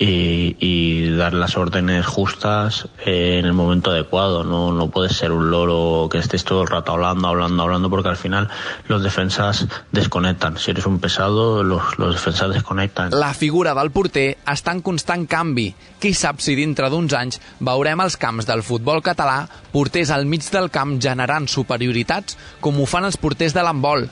y, 0.00 0.56
y 0.58 1.14
dar 1.14 1.34
las 1.34 1.58
órdenes 1.58 2.06
justas 2.06 2.88
eh, 3.04 3.36
en 3.38 3.44
el 3.44 3.52
momento 3.52 3.90
adecuado. 3.90 4.44
No, 4.44 4.72
no 4.72 4.88
puedes 4.88 5.14
ser 5.14 5.30
un 5.30 5.50
loro 5.50 6.08
que 6.10 6.16
estés 6.16 6.42
todo 6.42 6.62
el 6.62 6.68
rato 6.68 6.92
hablando, 6.92 7.28
hablando, 7.28 7.62
hablando, 7.62 7.90
porque 7.90 8.08
al 8.08 8.16
final 8.16 8.48
los 8.88 9.02
defensas 9.02 9.66
desconectan. 9.92 10.56
Si 10.56 10.70
eres 10.70 10.86
un 10.86 11.00
pesado, 11.00 11.62
los, 11.62 11.98
los 11.98 12.14
defensas 12.14 12.48
desconectan. 12.48 13.10
La 13.10 13.34
figura 13.34 13.74
del 13.76 13.92
porter 13.92 14.38
està 14.48 14.72
en 14.72 14.80
constant 14.80 15.28
canvi. 15.28 15.68
Qui 16.00 16.14
sap 16.16 16.40
si 16.40 16.56
dintre 16.56 16.88
d'uns 16.88 17.12
anys 17.12 17.36
veurem 17.60 18.00
als 18.00 18.16
camps 18.16 18.48
del 18.48 18.64
futbol 18.64 19.04
català 19.04 19.44
porters 19.70 20.16
al 20.16 20.24
mig 20.24 20.48
del 20.48 20.72
camp 20.72 20.96
generant 20.96 21.44
superioritats 21.44 22.40
com 22.64 22.80
ho 22.80 22.88
fan 22.88 23.04
els 23.04 23.20
porters 23.20 23.52
de 23.52 23.68
l'handbol. 23.68 24.08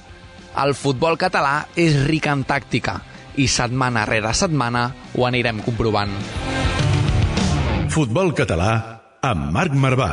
El 0.58 0.74
futbol 0.76 1.16
català 1.16 1.62
és 1.80 1.96
ric 2.04 2.28
en 2.28 2.44
tàctica 2.44 3.00
i 3.38 3.46
setmana 3.46 4.02
rere 4.08 4.32
setmana 4.34 4.88
ho 5.14 5.26
anirem 5.26 5.62
comprovant. 5.62 6.10
Futbol 7.94 8.34
català 8.34 8.72
amb 9.22 9.52
Marc 9.54 9.76
Marvà. 9.78 10.10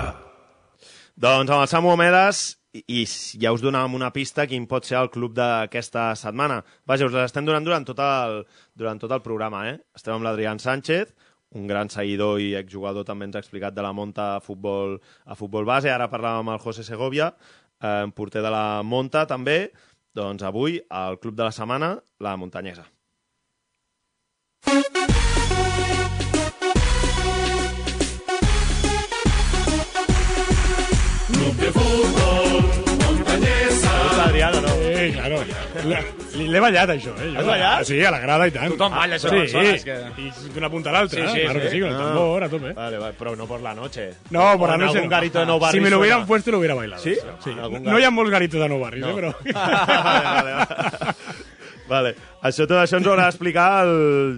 Doncs 1.16 1.50
amb 1.50 1.64
el 1.64 1.72
Samu 1.72 1.92
Omedes, 1.94 2.56
i, 2.76 3.06
ja 3.42 3.54
us 3.56 3.64
donàvem 3.64 3.96
una 3.98 4.12
pista 4.14 4.46
quin 4.50 4.66
pot 4.70 4.86
ser 4.88 4.98
el 5.00 5.10
club 5.14 5.36
d'aquesta 5.38 6.10
setmana. 6.20 6.60
Vaja, 6.88 7.08
us 7.08 7.16
les 7.16 7.30
estem 7.30 7.48
donant 7.48 7.66
durant 7.66 7.88
tot 7.88 8.02
el, 8.04 8.42
durant 8.78 9.00
tot 9.02 9.14
el 9.16 9.24
programa, 9.26 9.66
eh? 9.72 9.78
Estem 9.96 10.18
amb 10.18 10.28
l'Adrián 10.28 10.60
Sánchez, 10.62 11.14
un 11.56 11.70
gran 11.72 11.90
seguidor 11.90 12.42
i 12.44 12.52
exjugador 12.60 13.08
també 13.08 13.30
ens 13.30 13.38
ha 13.38 13.44
explicat 13.44 13.76
de 13.76 13.86
la 13.86 13.94
monta 13.96 14.36
a 14.36 14.42
futbol, 14.44 14.98
a 15.26 15.38
futbol 15.40 15.68
base. 15.68 15.92
Ara 15.94 16.12
parlàvem 16.12 16.44
amb 16.44 16.56
el 16.58 16.64
José 16.64 16.84
Segovia, 16.84 17.32
eh, 17.82 18.06
porter 18.16 18.44
de 18.44 18.52
la 18.52 18.84
monta 18.84 19.26
també. 19.26 19.72
Doncs 20.16 20.44
avui, 20.48 20.80
al 20.90 21.20
club 21.20 21.36
de 21.36 21.48
la 21.48 21.56
setmana, 21.56 21.96
la 22.20 22.36
muntanyesa. 22.40 22.86
Club 31.46 31.58
de 31.58 31.72
fútbol, 31.72 32.64
Montañesa. 33.06 33.92
O 34.02 34.62
no? 34.62 34.68
Sí, 34.70 35.12
claro. 35.14 35.38
Li- 36.36 36.48
L'he 36.50 36.60
ballat, 36.60 36.90
això, 36.90 37.14
eh? 37.22 37.30
Jo. 37.32 37.40
Has 37.40 37.46
ballat? 37.46 37.84
Sí, 37.86 38.00
a 38.04 38.10
la 38.12 38.18
grada 38.20 38.48
i 38.50 38.52
tant. 38.52 38.72
Tothom 38.74 38.96
balla 38.98 39.16
això, 39.16 39.30
Sí, 39.30 39.36
persones 39.38 39.84
que- 39.86 40.22
i 40.24 40.32
d'una 40.56 40.70
punta 40.70 40.90
a 40.90 40.94
l'altra, 40.94 41.22
eh? 41.22 41.44
claro 41.46 41.62
que 41.62 41.70
sí, 41.70 41.80
con 41.80 41.90
el 41.92 41.98
tambor, 41.98 42.44
a 42.44 42.50
tope. 42.50 42.74
Vale, 42.74 42.98
vale, 42.98 43.14
però 43.14 43.36
no 43.38 43.46
por 43.46 43.62
la 43.62 43.74
noche. 43.76 44.10
No, 44.32 44.58
por 44.58 44.70
la 44.70 44.76
en 44.76 44.82
noche. 44.82 44.98
algún 44.98 45.10
no. 45.10 45.16
garito 45.16 45.40
de 45.40 45.46
nou 45.46 45.60
barri 45.60 45.78
Si 45.78 45.84
me 45.84 45.90
lo 45.92 46.00
hubieran 46.00 46.26
puesto, 46.26 46.52
lo 46.52 46.58
hubiera 46.58 46.74
bailado. 46.76 47.02
¿Sí? 47.04 47.16
sí. 47.44 47.52
Algún 47.62 47.84
No 47.84 48.00
hi 48.00 48.04
ha 48.04 48.10
molts 48.12 48.32
garitos 48.32 48.60
de 48.60 48.68
nou 48.70 48.80
barris, 48.82 49.02
No. 49.02 49.10
eh, 49.12 49.14
però... 49.14 49.36
vale, 49.54 50.26
vale, 50.26 50.52
vale. 50.54 51.16
Vale. 51.86 52.16
Això, 52.46 52.66
tot 52.66 52.80
això 52.80 52.98
ens 52.98 53.06
ho 53.06 53.12
haurà 53.14 53.28
d'explicar 53.28 53.66
el 53.86 53.94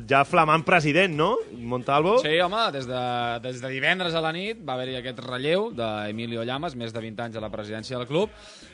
ja 0.08 0.24
flamant 0.28 0.64
president, 0.68 1.14
no? 1.16 1.30
Montalvo? 1.72 2.18
Sí, 2.24 2.34
home, 2.44 2.66
des 2.76 2.88
de, 2.88 3.04
des 3.44 3.62
de 3.64 3.72
divendres 3.72 4.16
a 4.16 4.24
la 4.24 4.34
nit 4.36 4.60
va 4.68 4.76
haver-hi 4.76 4.98
aquest 5.00 5.22
relleu 5.24 5.70
d'Emilio 5.76 6.44
Llamas, 6.48 6.76
més 6.80 6.96
de 6.96 7.04
20 7.04 7.26
anys 7.28 7.40
a 7.40 7.44
la 7.44 7.52
presidència 7.54 7.98
del 7.98 8.08
club, 8.10 8.34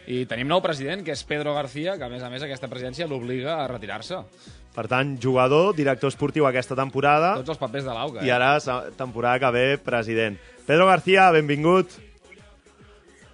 i 0.10 0.24
tenim 0.30 0.50
nou 0.50 0.62
president, 0.66 1.06
que 1.06 1.14
és 1.14 1.24
Pedro 1.30 1.54
García, 1.58 1.98
que 1.98 2.08
a 2.08 2.12
més 2.12 2.26
a 2.26 2.32
més 2.34 2.46
aquesta 2.46 2.70
presidència 2.72 3.10
l'obliga 3.10 3.60
a 3.62 3.68
retirar-se. 3.72 4.24
Per 4.74 4.88
tant, 4.90 5.14
jugador, 5.22 5.76
director 5.78 6.10
esportiu 6.10 6.48
aquesta 6.50 6.78
temporada. 6.78 7.36
Tots 7.44 7.54
els 7.54 7.62
papers 7.62 7.86
de 7.86 7.94
l'auga, 7.94 8.24
eh? 8.24 8.28
I 8.28 8.34
ara, 8.34 8.56
temporada 8.98 9.38
que 9.44 9.54
ve, 9.54 9.68
president. 9.78 10.40
Pedro 10.66 10.90
García, 10.90 11.30
benvingut. 11.36 11.94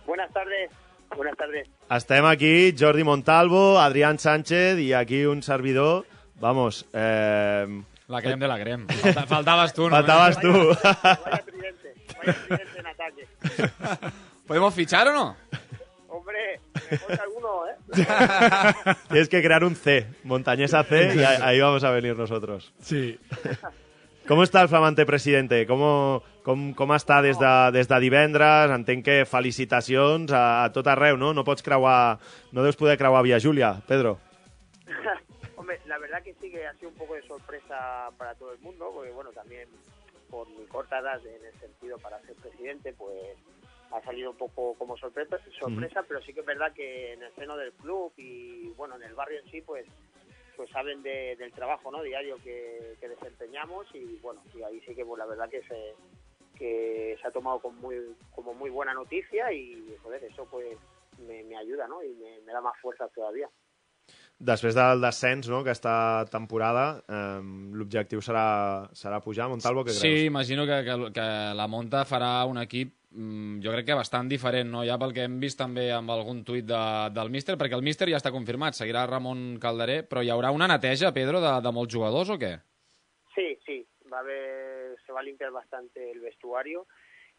Buenas 0.05 0.33
tardes, 0.33 0.71
buenas 1.15 1.35
tardes. 1.37 1.67
Estem 1.89 2.25
aquí, 2.25 2.73
Jordi 2.77 3.03
Montalvo, 3.03 3.79
Adrián 3.79 4.19
Sánchez 4.19 4.77
i 4.79 4.93
aquí 4.93 5.25
un 5.25 5.41
servidor. 5.43 6.05
Vamos, 6.39 6.85
eh... 6.93 7.81
La 8.07 8.21
crem 8.23 8.39
de 8.39 8.47
la 8.47 8.57
crem. 8.57 8.87
Falta- 8.87 9.27
faltaves 9.27 9.73
tu, 9.73 9.83
no? 9.89 9.95
Faltaves 9.95 10.39
tu. 10.39 10.51
Vaya 10.51 11.43
tridente, 11.45 11.93
vaya 12.17 12.33
tridente 12.33 12.79
en 12.79 12.87
ataque. 12.87 13.27
¿Podemos 14.47 14.73
fichar 14.73 15.07
o 15.09 15.13
no? 15.13 15.35
Hombre, 16.07 16.59
que 16.89 17.13
alguno, 17.21 17.67
¿eh? 17.67 17.75
Tienes 19.09 19.29
que 19.29 19.43
crear 19.43 19.63
un 19.63 19.75
C, 19.75 20.07
Montañesa 20.23 20.83
C, 20.83 21.13
y 21.15 21.19
ahí 21.23 21.59
vamos 21.59 21.83
a 21.83 21.91
venir 21.91 22.17
nosotros. 22.17 22.73
Sí. 22.81 23.19
Com 24.29 24.43
està 24.45 24.61
el 24.61 24.69
flamante 24.69 25.07
presidente? 25.09 25.63
Com, 25.65 25.81
com, 26.49 26.69
com 26.73 26.93
està 26.95 27.19
des 27.21 27.37
de, 27.37 27.49
des 27.75 27.85
de 27.91 27.99
divendres? 28.01 28.71
Entenc 28.73 29.05
que 29.05 29.17
felicitacions 29.29 30.31
a, 30.33 30.63
a 30.65 30.71
tot 30.73 30.87
arreu, 30.89 31.17
no? 31.21 31.29
No 31.37 31.43
pots 31.45 31.61
creuar... 31.65 32.17
No 32.51 32.63
deus 32.65 32.75
poder 32.79 32.97
creuar 32.97 33.21
Via 33.27 33.37
Júlia, 33.39 33.75
Pedro. 33.87 34.17
Hombre, 35.57 35.79
la 35.85 35.99
verdad 35.99 36.23
que 36.23 36.33
sí 36.41 36.49
que 36.49 36.65
ha 36.65 36.73
sido 36.75 36.89
un 36.89 36.95
poco 36.95 37.13
de 37.13 37.21
sorpresa 37.27 38.09
para 38.17 38.33
todo 38.35 38.51
el 38.53 38.59
mundo, 38.59 38.89
porque 38.95 39.11
bueno, 39.11 39.29
también 39.31 39.69
por 40.29 40.47
mi 40.49 40.65
corta 40.65 40.99
edad 40.99 41.19
en 41.25 41.45
el 41.45 41.53
sentido 41.59 41.97
para 41.99 42.19
ser 42.21 42.35
presidente, 42.35 42.93
pues 42.97 43.35
ha 43.91 44.01
salido 44.01 44.31
un 44.31 44.37
poco 44.37 44.73
como 44.75 44.95
sorpresa, 44.97 45.37
sorpresa 45.59 46.03
pero 46.07 46.21
sí 46.21 46.33
que 46.33 46.39
es 46.41 46.45
verdad 46.45 46.71
que 46.73 47.13
en 47.13 47.23
el 47.23 47.33
seno 47.35 47.57
del 47.57 47.73
club 47.73 48.13
y 48.17 48.69
bueno, 48.77 48.95
en 48.95 49.03
el 49.03 49.13
barrio 49.15 49.39
en 49.43 49.49
sí, 49.51 49.61
pues 49.61 49.85
pues 50.55 50.69
saben 50.71 51.01
de- 51.03 51.35
del 51.37 51.51
trabajo 51.53 51.89
no 51.89 52.03
diario 52.03 52.35
que, 52.43 52.95
que 52.99 53.07
desempeñamos 53.07 53.87
y 53.93 54.17
bueno, 54.21 54.41
y 54.53 54.61
ahí 54.61 54.81
sí 54.85 54.93
que 54.93 55.05
pues, 55.05 55.17
la 55.17 55.25
verdad 55.25 55.49
que 55.49 55.61
se 55.63 55.95
que 56.59 57.17
se 57.19 57.27
ha 57.27 57.31
tomado 57.31 57.59
con 57.59 57.79
muy, 57.79 57.95
como 58.35 58.53
muy 58.53 58.69
buena 58.69 58.93
noticia 58.93 59.51
y 59.51 59.95
joder, 60.03 60.23
eso 60.25 60.45
pues 60.51 60.77
me, 61.25 61.43
me 61.43 61.57
ayuda, 61.57 61.87
¿no? 61.87 62.03
Y 62.03 62.13
me, 62.15 62.41
me 62.45 62.51
da 62.51 62.61
más 62.61 62.77
fuerza 62.81 63.07
todavía. 63.15 63.49
Després 64.39 64.71
del 64.71 65.01
descens, 65.03 65.49
no?, 65.51 65.59
aquesta 65.65 66.25
temporada, 66.31 67.01
eh, 67.11 67.41
l'objectiu 67.75 68.21
serà, 68.23 68.87
serà 68.95 69.19
pujar. 69.19 69.49
Montalvo, 69.51 69.83
què 69.83 69.91
creus? 69.91 69.99
Sí, 69.99 70.29
imagino 70.29 70.63
que, 70.65 70.77
que, 70.87 70.95
que 71.17 71.25
la 71.59 71.67
Monta 71.67 72.05
farà 72.07 72.45
un 72.47 72.61
equip 72.61 72.93
mm, 73.11 73.59
jo 73.65 73.73
crec 73.75 73.89
que 73.89 73.97
bastant 73.99 74.31
diferent, 74.31 74.71
no? 74.71 74.85
ja 74.87 74.95
pel 75.01 75.11
que 75.17 75.27
hem 75.27 75.35
vist 75.43 75.59
també 75.59 75.89
amb 75.91 76.15
algun 76.15 76.45
tuit 76.47 76.63
de, 76.69 76.81
del 77.11 77.33
míster, 77.35 77.57
perquè 77.59 77.75
el 77.75 77.83
míster 77.83 78.07
ja 78.07 78.21
està 78.21 78.31
confirmat, 78.31 78.79
seguirà 78.79 79.03
Ramon 79.11 79.59
Calderé, 79.59 80.01
però 80.07 80.23
hi 80.23 80.31
haurà 80.31 80.53
una 80.55 80.71
neteja, 80.71 81.11
Pedro, 81.11 81.43
de, 81.43 81.53
de 81.59 81.75
molts 81.75 81.99
jugadors 81.99 82.31
o 82.31 82.39
què? 82.39 82.55
Sí, 83.35 83.51
sí, 83.67 83.81
va 84.09 84.17
a 84.17 84.21
haber, 84.21 84.97
se 85.05 85.11
va 85.11 85.19
a 85.21 85.23
limpiar 85.23 85.51
bastante 85.51 86.11
el 86.11 86.19
vestuario. 86.19 86.87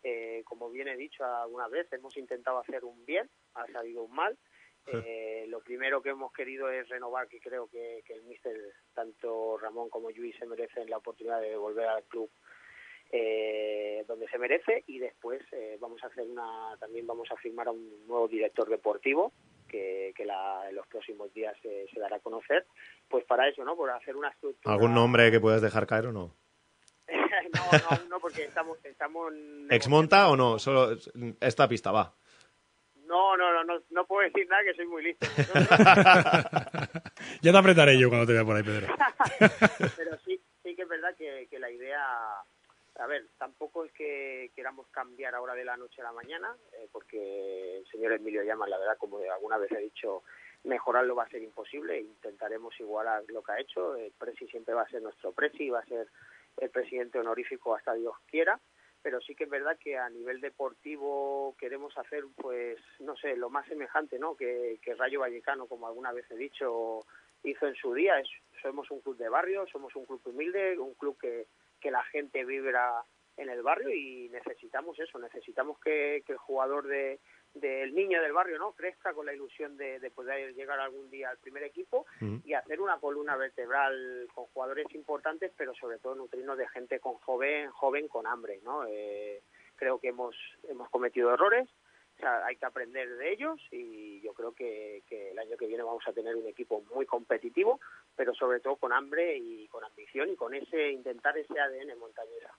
Eh, 0.03 0.43
como 0.45 0.71
bien 0.71 0.89
he 0.89 0.97
dicho 0.97 1.25
alguna 1.25 1.69
vez, 1.69 1.93
hemos 1.93 2.17
intentado 2.17 2.59
hacer 2.59 2.85
un 2.85 3.05
bien, 3.05 3.29
ha 3.55 3.67
salido 3.73 4.03
un 4.05 4.15
mal. 4.15 4.39
Eh, 4.87 5.45
lo 5.49 5.61
primero 5.61 6.01
que 6.03 6.09
hemos 6.09 6.33
querido 6.33 6.71
es 6.71 6.89
renovar, 6.89 7.29
que 7.29 7.39
creo 7.39 7.69
que, 7.69 8.03
que 8.07 8.15
el 8.15 8.23
míster, 8.23 8.57
tanto 8.95 9.59
Ramón 9.59 9.91
como 9.91 10.11
Luis, 10.11 10.35
se 10.39 10.47
merecen 10.47 10.89
la 10.89 10.97
oportunidad 10.97 11.41
de 11.41 11.55
volver 11.57 11.87
al 11.87 12.03
club 12.05 12.31
eh, 13.13 14.05
donde 14.07 14.29
se 14.29 14.39
merece 14.39 14.85
y 14.87 14.99
después 14.99 15.43
eh, 15.53 15.77
vamos 15.81 16.03
a 16.05 16.07
hacer 16.07 16.25
una, 16.29 16.77
también 16.79 17.07
vamos 17.07 17.29
a 17.31 17.37
firmar 17.37 17.69
a 17.69 17.73
un 17.73 18.07
nuevo 18.07 18.29
director 18.29 18.69
deportivo 18.69 19.33
que, 19.69 20.13
que 20.17 20.25
la- 20.25 20.69
en 20.69 20.75
los 20.77 20.87
próximos 20.87 21.33
días 21.33 21.57
se, 21.63 21.87
se 21.93 22.01
dará 22.01 22.17
a 22.17 22.21
conocer, 22.21 22.67
pues 23.09 23.25
para 23.25 23.49
eso, 23.49 23.65
¿no? 23.65 23.77
Por 23.77 23.91
hacer 23.91 24.17
una 24.17 24.29
estructura 24.31 24.75
¿Algún 24.75 24.95
nombre 24.95 25.31
que 25.31 25.41
puedes 25.41 25.61
dejar 25.63 25.87
caer 25.87 26.07
o 26.07 26.13
no? 26.13 26.35
No, 27.11 27.79
no, 27.79 27.97
aún 27.97 28.09
no, 28.09 28.21
porque 28.21 28.45
estamos, 28.45 28.79
estamos 28.85 29.33
¿Exmonta 29.69 30.29
o 30.29 30.37
no? 30.37 30.59
Solo 30.59 30.97
esta 31.41 31.69
pista, 31.69 31.93
va. 31.93 32.15
No, 33.07 33.37
no, 33.37 33.53
no, 33.53 33.65
no, 33.65 33.83
no 33.91 34.07
puedo 34.07 34.23
decir 34.23 34.49
nada 34.49 34.63
que 34.63 34.75
soy 34.75 34.87
muy 34.87 35.03
listo. 35.03 35.27
Ya 37.43 37.53
te 37.53 37.59
apretaré 37.59 37.99
yo 37.99 38.09
cuando 38.09 38.27
te 38.27 38.35
vea 38.35 38.45
por 38.45 38.57
ahí, 38.57 38.63
Pedro. 38.63 38.87
Pero 39.97 40.17
sí, 40.25 40.41
sí 40.63 40.77
que 40.77 40.83
es 40.83 40.89
verdad 40.89 41.15
que, 41.17 41.49
que 41.51 41.59
la 41.59 41.71
idea, 41.71 42.05
a 42.99 43.07
ver, 43.09 43.27
tampoco 43.37 43.85
es 43.85 43.93
que 43.93 44.53
queramos 44.55 44.87
cambiar 44.89 45.35
ahora 45.35 45.55
de 45.55 45.65
la 45.65 45.77
noche 45.77 46.01
a 46.03 46.05
la 46.05 46.13
mañana, 46.13 46.55
eh, 46.75 46.87
porque 46.93 47.79
el 47.79 47.87
señor 47.89 48.13
Emilio 48.13 48.45
Llamas, 48.45 48.69
la 48.69 48.79
verdad, 48.79 48.97
como 48.97 49.19
alguna 49.19 49.59
vez 49.59 49.73
he 49.73 49.79
dicho, 49.79 50.23
mejorarlo 50.65 51.17
va 51.17 51.25
a 51.25 51.31
ser 51.31 51.43
imposible, 51.43 51.99
intentaremos 52.01 52.79
igualar 52.79 53.25
lo 53.29 53.43
que 53.43 53.53
ha 53.53 53.61
hecho, 53.61 53.97
el 53.97 54.13
Presi 54.13 54.47
siempre 54.47 54.75
va 54.75 54.83
a 54.83 54.89
ser 54.89 55.03
nuestro 55.03 55.33
Presi, 55.33 55.71
va 55.71 55.81
a 55.81 55.87
ser 55.87 56.07
el 56.59 56.71
presidente 56.71 57.19
honorífico 57.19 57.75
hasta 57.75 57.95
Dios 57.95 58.15
quiera, 58.27 58.61
pero 59.03 59.21
sí 59.21 59.35
que 59.35 59.45
es 59.45 59.51
verdad 59.51 59.79
que 59.79 59.97
a 59.97 60.09
nivel 60.11 60.41
deportivo 60.41 61.55
queremos 61.59 61.97
hacer, 61.97 62.25
pues, 62.37 62.79
no 62.99 63.17
sé, 63.17 63.37
lo 63.37 63.49
más 63.49 63.67
semejante, 63.67 64.19
¿no? 64.19 64.37
Que, 64.37 64.79
Rayo 64.99 65.21
Vallecano, 65.21 65.67
como 65.67 65.87
alguna 65.87 66.13
vez 66.13 66.31
he 66.31 66.37
dicho, 66.37 67.01
hizo 67.43 67.67
en 67.67 67.75
su 67.77 67.95
día. 67.95 68.21
Es, 68.21 68.29
somos 68.63 68.91
un 68.91 69.01
club 69.01 69.17
de 69.17 69.29
barrio, 69.29 69.67
somos 69.73 69.95
un 69.97 70.05
club 70.05 70.21
humilde, 70.25 70.79
un 70.79 70.95
club 70.95 71.17
que, 71.19 71.47
que 71.81 71.91
la 71.91 72.05
gente 72.05 72.45
vibra 72.45 73.03
en 73.37 73.49
el 73.49 73.63
barrio 73.63 73.91
y 73.91 74.29
necesitamos 74.29 74.99
eso, 74.99 75.19
necesitamos 75.19 75.79
que, 75.81 76.23
que 76.27 76.33
el 76.33 76.39
jugador 76.39 76.87
de 76.87 77.21
del 77.55 77.95
niño 77.95 78.23
del 78.23 78.33
barrio 78.33 78.59
no 78.59 78.73
crezca 78.73 79.13
con 79.13 79.27
la 79.27 79.35
ilusión 79.35 79.77
de, 79.77 79.99
de 79.99 80.11
poder 80.11 80.55
llegar 80.55 80.79
algún 80.79 81.11
día 81.11 81.31
al 81.31 81.39
primer 81.39 81.65
equipo 81.65 82.07
y 82.45 82.53
hacer 82.55 82.81
una 82.81 82.99
columna 82.99 83.37
vertebral 83.37 84.29
con 84.35 84.47
jugadores 84.47 84.87
importantes, 84.95 85.53
pero 85.57 85.75
sobre 85.75 85.99
todo 85.99 86.15
nutrirnos 86.15 86.57
de 86.57 86.69
gente 86.69 87.01
con 87.01 87.15
joven, 87.15 87.71
joven 87.71 88.07
con 88.09 88.27
hambre, 88.27 88.61
¿no? 88.63 88.87
Eh, 88.87 89.43
creo 89.77 89.99
que 89.99 90.09
hemos 90.09 90.37
hemos 90.69 90.89
cometido 90.91 91.33
errores, 91.35 91.69
o 92.17 92.21
sea, 92.21 92.45
hay 92.45 92.57
que 92.57 92.67
aprender 92.67 93.09
de 93.17 93.33
ellos 93.33 93.59
y 93.73 94.21
yo 94.21 94.33
creo 94.35 94.53
que, 94.53 95.03
que 95.09 95.31
el 95.31 95.39
año 95.39 95.57
que 95.57 95.67
viene 95.67 95.83
vamos 95.83 96.07
a 96.07 96.13
tener 96.13 96.37
un 96.37 96.47
equipo 96.47 96.83
muy 96.95 97.07
competitivo, 97.07 97.81
pero 98.15 98.35
sobre 98.35 98.61
todo 98.61 98.77
con 98.77 98.93
hambre 98.93 99.37
y 99.39 99.67
con 99.69 99.83
ambición 99.85 100.29
y 100.31 100.37
con 100.37 100.55
ese 100.55 100.91
intentar 100.93 101.37
ese 101.39 101.59
ADN 101.59 101.99
montañera. 101.99 102.53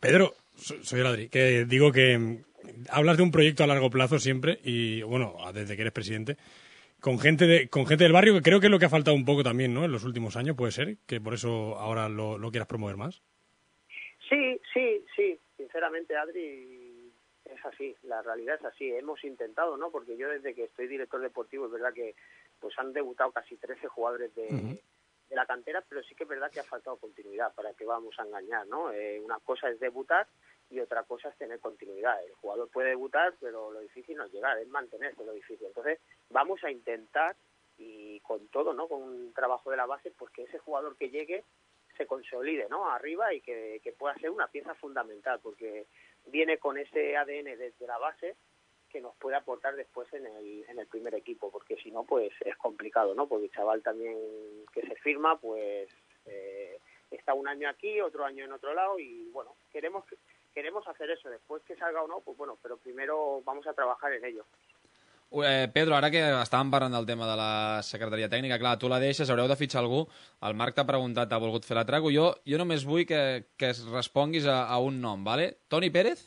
Pedro, 0.00 0.32
so- 0.56 0.82
soy 0.82 1.00
el 1.00 1.06
Adri, 1.06 1.28
que 1.28 1.64
digo 1.64 1.92
que 1.92 2.18
mm, 2.18 2.44
hablas 2.90 3.16
de 3.16 3.22
un 3.22 3.30
proyecto 3.30 3.64
a 3.64 3.66
largo 3.66 3.90
plazo 3.90 4.18
siempre 4.18 4.58
y, 4.62 5.02
bueno, 5.02 5.36
desde 5.52 5.76
que 5.76 5.82
eres 5.82 5.92
presidente, 5.92 6.36
con 7.00 7.18
gente, 7.18 7.46
de, 7.46 7.68
con 7.68 7.86
gente 7.86 8.04
del 8.04 8.12
barrio, 8.12 8.34
que 8.34 8.42
creo 8.42 8.60
que 8.60 8.66
es 8.66 8.70
lo 8.70 8.78
que 8.78 8.86
ha 8.86 8.90
faltado 8.90 9.16
un 9.16 9.24
poco 9.24 9.42
también, 9.42 9.72
¿no? 9.72 9.84
En 9.84 9.92
los 9.92 10.04
últimos 10.04 10.36
años, 10.36 10.56
puede 10.56 10.72
ser, 10.72 10.96
que 11.06 11.20
por 11.20 11.34
eso 11.34 11.76
ahora 11.78 12.08
lo, 12.08 12.38
lo 12.38 12.50
quieras 12.50 12.68
promover 12.68 12.96
más. 12.96 13.22
Sí, 14.28 14.60
sí, 14.74 15.04
sí, 15.16 15.38
sinceramente 15.56 16.16
Adri 16.16 17.12
es 17.44 17.64
así, 17.64 17.94
la 18.02 18.20
realidad 18.22 18.56
es 18.56 18.64
así, 18.66 18.90
hemos 18.90 19.22
intentado, 19.24 19.76
¿no? 19.76 19.90
Porque 19.90 20.16
yo 20.16 20.28
desde 20.28 20.54
que 20.54 20.64
estoy 20.64 20.86
director 20.86 21.20
deportivo 21.20 21.66
es 21.66 21.72
verdad 21.72 21.94
que 21.94 22.14
pues 22.60 22.78
han 22.78 22.92
debutado 22.92 23.32
casi 23.32 23.56
13 23.56 23.86
jugadores 23.88 24.34
de, 24.34 24.48
de 25.28 25.36
la 25.36 25.46
cantera, 25.46 25.82
pero 25.88 26.02
sí 26.02 26.14
que 26.14 26.24
es 26.24 26.28
verdad 26.28 26.50
que 26.50 26.60
ha 26.60 26.64
faltado 26.64 26.96
continuidad, 26.96 27.54
para 27.54 27.72
que 27.72 27.84
vamos 27.84 28.14
a 28.18 28.24
engañar, 28.24 28.66
¿no? 28.66 28.92
Eh, 28.92 29.20
una 29.20 29.38
cosa 29.38 29.70
es 29.70 29.80
debutar 29.80 30.26
y 30.70 30.80
otra 30.80 31.02
cosa 31.04 31.28
es 31.28 31.36
tener 31.36 31.60
continuidad. 31.60 32.22
El 32.24 32.34
jugador 32.34 32.68
puede 32.68 32.90
debutar, 32.90 33.34
pero 33.40 33.70
lo 33.70 33.80
difícil 33.80 34.16
no 34.16 34.24
es 34.24 34.32
llegar, 34.32 34.58
es 34.58 34.68
mantenerse 34.68 35.24
lo 35.24 35.32
difícil. 35.32 35.66
Entonces, 35.66 35.98
vamos 36.30 36.62
a 36.64 36.70
intentar 36.70 37.36
y 37.78 38.20
con 38.20 38.48
todo, 38.48 38.72
¿no? 38.74 38.88
Con 38.88 39.02
un 39.02 39.32
trabajo 39.32 39.70
de 39.70 39.76
la 39.76 39.86
base, 39.86 40.10
pues 40.10 40.32
que 40.32 40.42
ese 40.42 40.58
jugador 40.58 40.96
que 40.96 41.10
llegue 41.10 41.44
se 41.96 42.06
consolide, 42.06 42.68
¿no? 42.68 42.90
Arriba 42.90 43.32
y 43.32 43.40
que, 43.40 43.80
que 43.82 43.92
pueda 43.92 44.14
ser 44.16 44.30
una 44.30 44.48
pieza 44.48 44.74
fundamental, 44.74 45.40
porque 45.42 45.86
viene 46.26 46.58
con 46.58 46.76
ese 46.76 47.16
ADN 47.16 47.56
desde 47.56 47.86
la 47.86 47.98
base 47.98 48.36
que 48.88 49.00
nos 49.00 49.14
puede 49.16 49.36
aportar 49.36 49.76
después 49.76 50.12
en 50.12 50.26
el, 50.26 50.64
en 50.68 50.78
el 50.78 50.86
primer 50.86 51.14
equipo, 51.14 51.50
porque 51.50 51.76
si 51.76 51.90
no, 51.90 52.04
pues 52.04 52.32
es 52.40 52.56
complicado, 52.56 53.14
¿no? 53.14 53.28
Porque 53.28 53.46
el 53.46 53.52
chaval 53.52 53.82
también 53.82 54.16
que 54.72 54.82
se 54.82 54.96
firma, 54.96 55.38
pues 55.38 55.88
eh, 56.26 56.78
está 57.10 57.34
un 57.34 57.48
año 57.48 57.68
aquí, 57.68 58.00
otro 58.00 58.24
año 58.24 58.44
en 58.44 58.52
otro 58.52 58.74
lado 58.74 58.98
y 58.98 59.28
bueno, 59.30 59.54
queremos 59.70 60.04
queremos 60.58 60.86
hacer 60.88 61.08
eso, 61.10 61.30
después 61.30 61.62
que 61.62 61.76
salga 61.76 62.02
o 62.02 62.08
no, 62.08 62.18
pues 62.20 62.36
bueno, 62.36 62.58
pero 62.60 62.76
primero 62.78 63.42
vamos 63.44 63.64
a 63.68 63.72
trabajar 63.74 64.12
en 64.12 64.24
ello. 64.24 64.44
Eh, 65.44 65.68
Pedro, 65.72 65.94
ara 65.94 66.08
que 66.10 66.22
estàvem 66.40 66.70
parlant 66.72 66.94
del 66.96 67.06
tema 67.06 67.26
de 67.28 67.34
la 67.36 67.50
secretaria 67.84 68.30
tècnica, 68.32 68.56
clar, 68.58 68.78
tu 68.80 68.88
la 68.90 68.98
deixes, 68.98 69.28
haureu 69.30 69.46
de 69.46 69.58
fitxar 69.60 69.84
algú. 69.84 70.00
El 70.48 70.56
Marc 70.58 70.74
t'ha 70.74 70.86
preguntat, 70.88 71.28
t'ha 71.30 71.38
volgut 71.38 71.68
fer 71.68 71.76
la 71.78 71.84
trago. 71.86 72.10
Jo, 72.10 72.30
jo 72.48 72.58
només 72.58 72.86
vull 72.88 73.04
que, 73.06 73.20
que 73.60 73.70
es 73.70 73.84
responguis 73.92 74.48
a, 74.48 74.64
a 74.66 74.80
un 74.82 74.98
nom, 75.04 75.22
¿vale? 75.22 75.52
Toni 75.68 75.92
Pérez? 75.94 76.26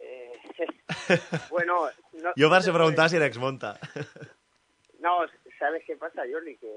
Bueno, 1.50 1.90
no, 2.12 2.30
Jo 2.38 2.46
no 2.46 2.50
vaig 2.52 2.64
se 2.64 2.72
preguntar 2.72 3.08
si 3.10 3.18
l'exmonta. 3.20 3.74
No, 5.02 5.18
¿sabes 5.62 5.84
qué 5.86 5.94
pasa, 5.96 6.22
Jordi? 6.26 6.56
Que, 6.58 6.72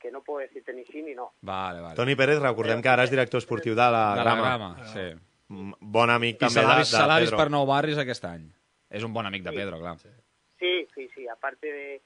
que 0.00 0.10
no 0.10 0.22
puedo 0.26 0.40
decirte 0.40 0.72
ni 0.74 0.84
sí 0.90 1.02
ni 1.02 1.14
no. 1.14 1.30
Vale, 1.40 1.80
vale. 1.80 1.94
Toni 1.94 2.16
Pérez, 2.18 2.40
recordem 2.42 2.82
que 2.82 2.90
ara 2.90 3.04
és 3.06 3.10
director 3.14 3.38
esportiu 3.38 3.76
de 3.78 3.86
la 3.94 4.02
De 4.18 4.24
la 4.24 4.24
Grama. 4.24 4.42
Grama, 4.42 4.70
sí. 4.90 5.06
Mm, 5.54 5.72
Bon 5.80 6.10
amic 6.10 6.36
I 6.36 6.40
també 6.48 6.62
l'ha 6.66 6.74
de, 6.82 6.82
de 6.82 7.20
vist 7.22 7.30
Pedro. 7.30 7.38
per 7.38 7.48
nou 7.54 7.64
barris 7.70 7.98
aquest 8.02 8.24
any. 8.26 8.48
És 8.90 9.04
un 9.06 9.12
bon 9.14 9.26
amic 9.30 9.44
de 9.46 9.50
Sí. 9.54 9.56
Pedro, 9.62 9.78
clar. 9.78 9.94
Sí, 10.58 10.72
sí, 10.94 11.08
sí. 11.14 11.28
Aparte 11.28 11.70
de, 11.72 12.02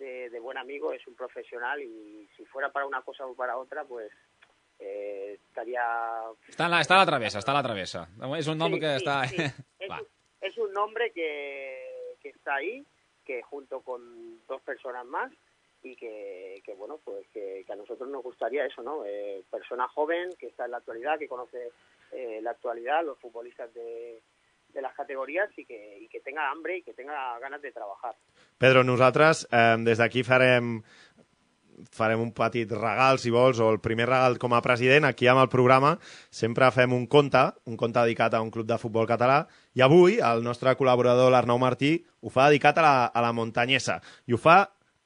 de, 0.00 0.30
de 0.30 0.40
buen 0.40 0.58
amigo, 0.58 0.92
es 0.92 1.06
un 1.06 1.14
profesional 1.14 1.80
y 1.80 2.28
si 2.36 2.44
fuera 2.46 2.70
para 2.72 2.86
una 2.86 3.02
cosa 3.02 3.24
o 3.26 3.34
para 3.34 3.56
otra, 3.56 3.84
pues 3.84 4.10
eh, 4.80 5.38
estaría... 5.48 5.84
Està, 6.50 6.64
en 6.66 6.70
la, 6.74 6.80
està 6.82 6.96
a 6.98 7.04
la 7.04 7.06
travessa, 7.06 7.38
està 7.38 7.52
a 7.54 7.60
la 7.60 7.62
travessa. 7.62 8.08
És 8.36 8.48
un 8.50 8.58
nom 8.58 8.74
Sí, 8.74 8.80
que 8.82 8.96
sí, 8.98 9.04
està... 9.04 9.16
sí. 9.30 9.36
Es, 9.78 9.88
Va. 9.90 10.00
un- 10.00 10.08
es 10.42 10.58
un 10.58 10.72
nombre 10.72 11.12
que, 11.12 12.16
que 12.20 12.30
está 12.30 12.56
ahí, 12.56 12.84
que 13.24 13.40
junto 13.42 13.80
con 13.82 14.02
dos 14.48 14.60
personas 14.62 15.06
más 15.06 15.30
y 15.82 15.96
que, 15.96 16.62
que 16.64 16.74
bueno, 16.74 16.98
pues 17.04 17.26
que, 17.32 17.64
que 17.66 17.72
a 17.72 17.76
nosotros 17.76 18.08
nos 18.08 18.22
gustaría 18.22 18.64
eso, 18.66 18.82
¿no? 18.82 19.04
Eh, 19.04 19.42
persona 19.50 19.88
joven 19.88 20.30
que 20.38 20.46
está 20.46 20.64
en 20.64 20.70
la 20.70 20.78
actualidad, 20.78 21.18
que 21.18 21.28
conoce 21.28 21.70
eh, 22.12 22.40
la 22.42 22.52
actualidad, 22.52 23.04
los 23.04 23.18
futbolistas 23.18 23.72
de, 23.74 24.20
de 24.72 24.82
las 24.82 24.94
categorías 24.94 25.50
y 25.56 25.64
que, 25.64 25.98
y 26.00 26.08
que 26.08 26.20
tenga 26.20 26.50
hambre 26.50 26.78
y 26.78 26.82
que 26.82 26.94
tenga 26.94 27.38
ganas 27.40 27.60
de 27.62 27.72
trabajar. 27.72 28.14
Pedro, 28.58 28.84
nosaltres 28.84 29.48
eh, 29.50 29.76
des 29.82 29.98
d'aquí 29.98 30.22
farem 30.22 30.82
farem 31.90 32.20
un 32.20 32.30
petit 32.30 32.70
regal, 32.70 33.18
si 33.18 33.32
vols, 33.32 33.58
o 33.58 33.70
el 33.72 33.80
primer 33.82 34.06
regal 34.06 34.36
com 34.38 34.52
a 34.54 34.60
president. 34.62 35.06
Aquí 35.08 35.26
amb 35.26 35.42
el 35.42 35.48
programa 35.50 35.96
sempre 36.30 36.68
fem 36.70 36.92
un 36.94 37.08
conte, 37.10 37.42
un 37.66 37.76
conte 37.80 37.98
dedicat 38.04 38.36
a 38.36 38.42
un 38.44 38.52
club 38.54 38.68
de 38.68 38.78
futbol 38.78 39.08
català, 39.08 39.40
i 39.74 39.82
avui 39.82 40.20
el 40.22 40.44
nostre 40.44 40.76
col·laborador, 40.78 41.32
l'Arnau 41.32 41.58
Martí, 41.58 41.96
ho 42.22 42.30
fa 42.30 42.46
dedicat 42.52 42.78
a 42.78 42.84
la, 42.86 42.94
a 43.10 43.24
la 43.24 43.32
muntanyesa, 43.34 43.98
i 44.30 44.36
ho 44.36 44.38
fa 44.38 44.60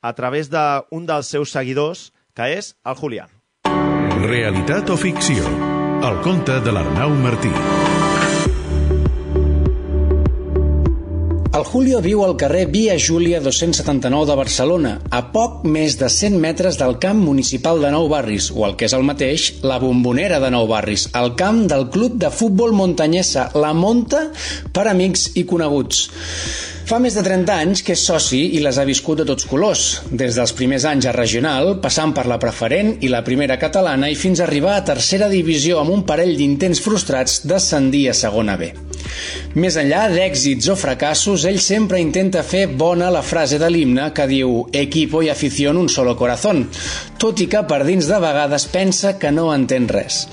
a 0.06 0.12
través 0.14 0.50
d'un 0.52 1.08
dels 1.08 1.32
seus 1.34 1.54
seguidors, 1.54 2.10
que 2.36 2.52
és 2.58 2.74
el 2.84 2.98
Julián. 3.00 3.32
Realitat 4.26 4.90
o 4.90 4.98
ficció? 5.00 5.46
El 6.06 6.22
conte 6.22 6.60
de 6.62 6.74
l'Arnau 6.76 7.14
Martí. 7.24 7.52
El 11.56 11.64
Julio 11.64 12.02
viu 12.04 12.20
al 12.20 12.34
carrer 12.36 12.66
Via 12.68 12.98
Júlia 13.00 13.38
279 13.40 14.26
de 14.28 14.34
Barcelona, 14.36 14.90
a 15.08 15.22
poc 15.32 15.62
més 15.64 15.94
de 15.96 16.10
100 16.12 16.34
metres 16.42 16.76
del 16.76 16.98
camp 17.00 17.22
municipal 17.24 17.80
de 17.80 17.92
Nou 17.94 18.10
Barris, 18.12 18.50
o 18.52 18.66
el 18.66 18.74
que 18.76 18.84
és 18.90 18.92
el 18.92 19.06
mateix, 19.08 19.46
la 19.64 19.78
bombonera 19.80 20.36
de 20.42 20.50
Nou 20.52 20.68
Barris, 20.68 21.06
el 21.16 21.32
camp 21.40 21.62
del 21.70 21.86
club 21.94 22.18
de 22.20 22.28
futbol 22.28 22.76
muntanyesa, 22.76 23.46
la 23.56 23.72
Monta, 23.72 24.26
per 24.68 24.84
amics 24.90 25.30
i 25.40 25.46
coneguts. 25.48 26.02
Fa 26.86 26.98
més 27.02 27.16
de 27.16 27.24
30 27.24 27.56
anys 27.64 27.80
que 27.86 27.96
és 27.96 28.04
soci 28.04 28.42
i 28.58 28.60
les 28.60 28.76
ha 28.76 28.84
viscut 28.84 29.22
de 29.22 29.26
tots 29.26 29.48
colors, 29.48 29.86
des 30.12 30.36
dels 30.36 30.52
primers 30.60 30.84
anys 30.84 31.08
a 31.08 31.14
regional, 31.16 31.78
passant 31.80 32.12
per 32.12 32.26
la 32.28 32.36
preferent 32.42 32.98
i 33.00 33.08
la 33.08 33.24
primera 33.24 33.56
catalana 33.56 34.12
i 34.12 34.20
fins 34.26 34.44
a 34.44 34.44
arribar 34.44 34.76
a 34.76 34.84
tercera 34.92 35.32
divisió 35.32 35.80
amb 35.80 35.96
un 35.96 36.04
parell 36.04 36.36
d'intents 36.36 36.84
frustrats 36.84 37.40
d'ascendir 37.48 38.10
a 38.12 38.18
segona 38.20 38.60
B. 38.60 38.74
Més 39.56 39.76
enllà 39.80 40.06
d'èxits 40.12 40.68
o 40.68 40.76
fracassos, 40.76 41.46
ell 41.48 41.60
sempre 41.64 42.00
intenta 42.02 42.42
fer 42.44 42.66
bona 42.68 43.08
la 43.12 43.22
frase 43.24 43.56
de 43.62 43.70
l'himne 43.72 44.10
que 44.12 44.26
diu 44.28 44.66
«Equipo 44.72 45.22
y 45.22 45.30
afición 45.30 45.78
un 45.80 45.88
solo 45.88 46.16
corazón», 46.16 46.66
tot 47.16 47.40
i 47.40 47.46
que 47.48 47.62
per 47.64 47.80
dins 47.86 48.08
de 48.10 48.18
vegades 48.20 48.66
pensa 48.68 49.14
que 49.18 49.32
no 49.32 49.48
entén 49.54 49.88
res. 49.88 50.26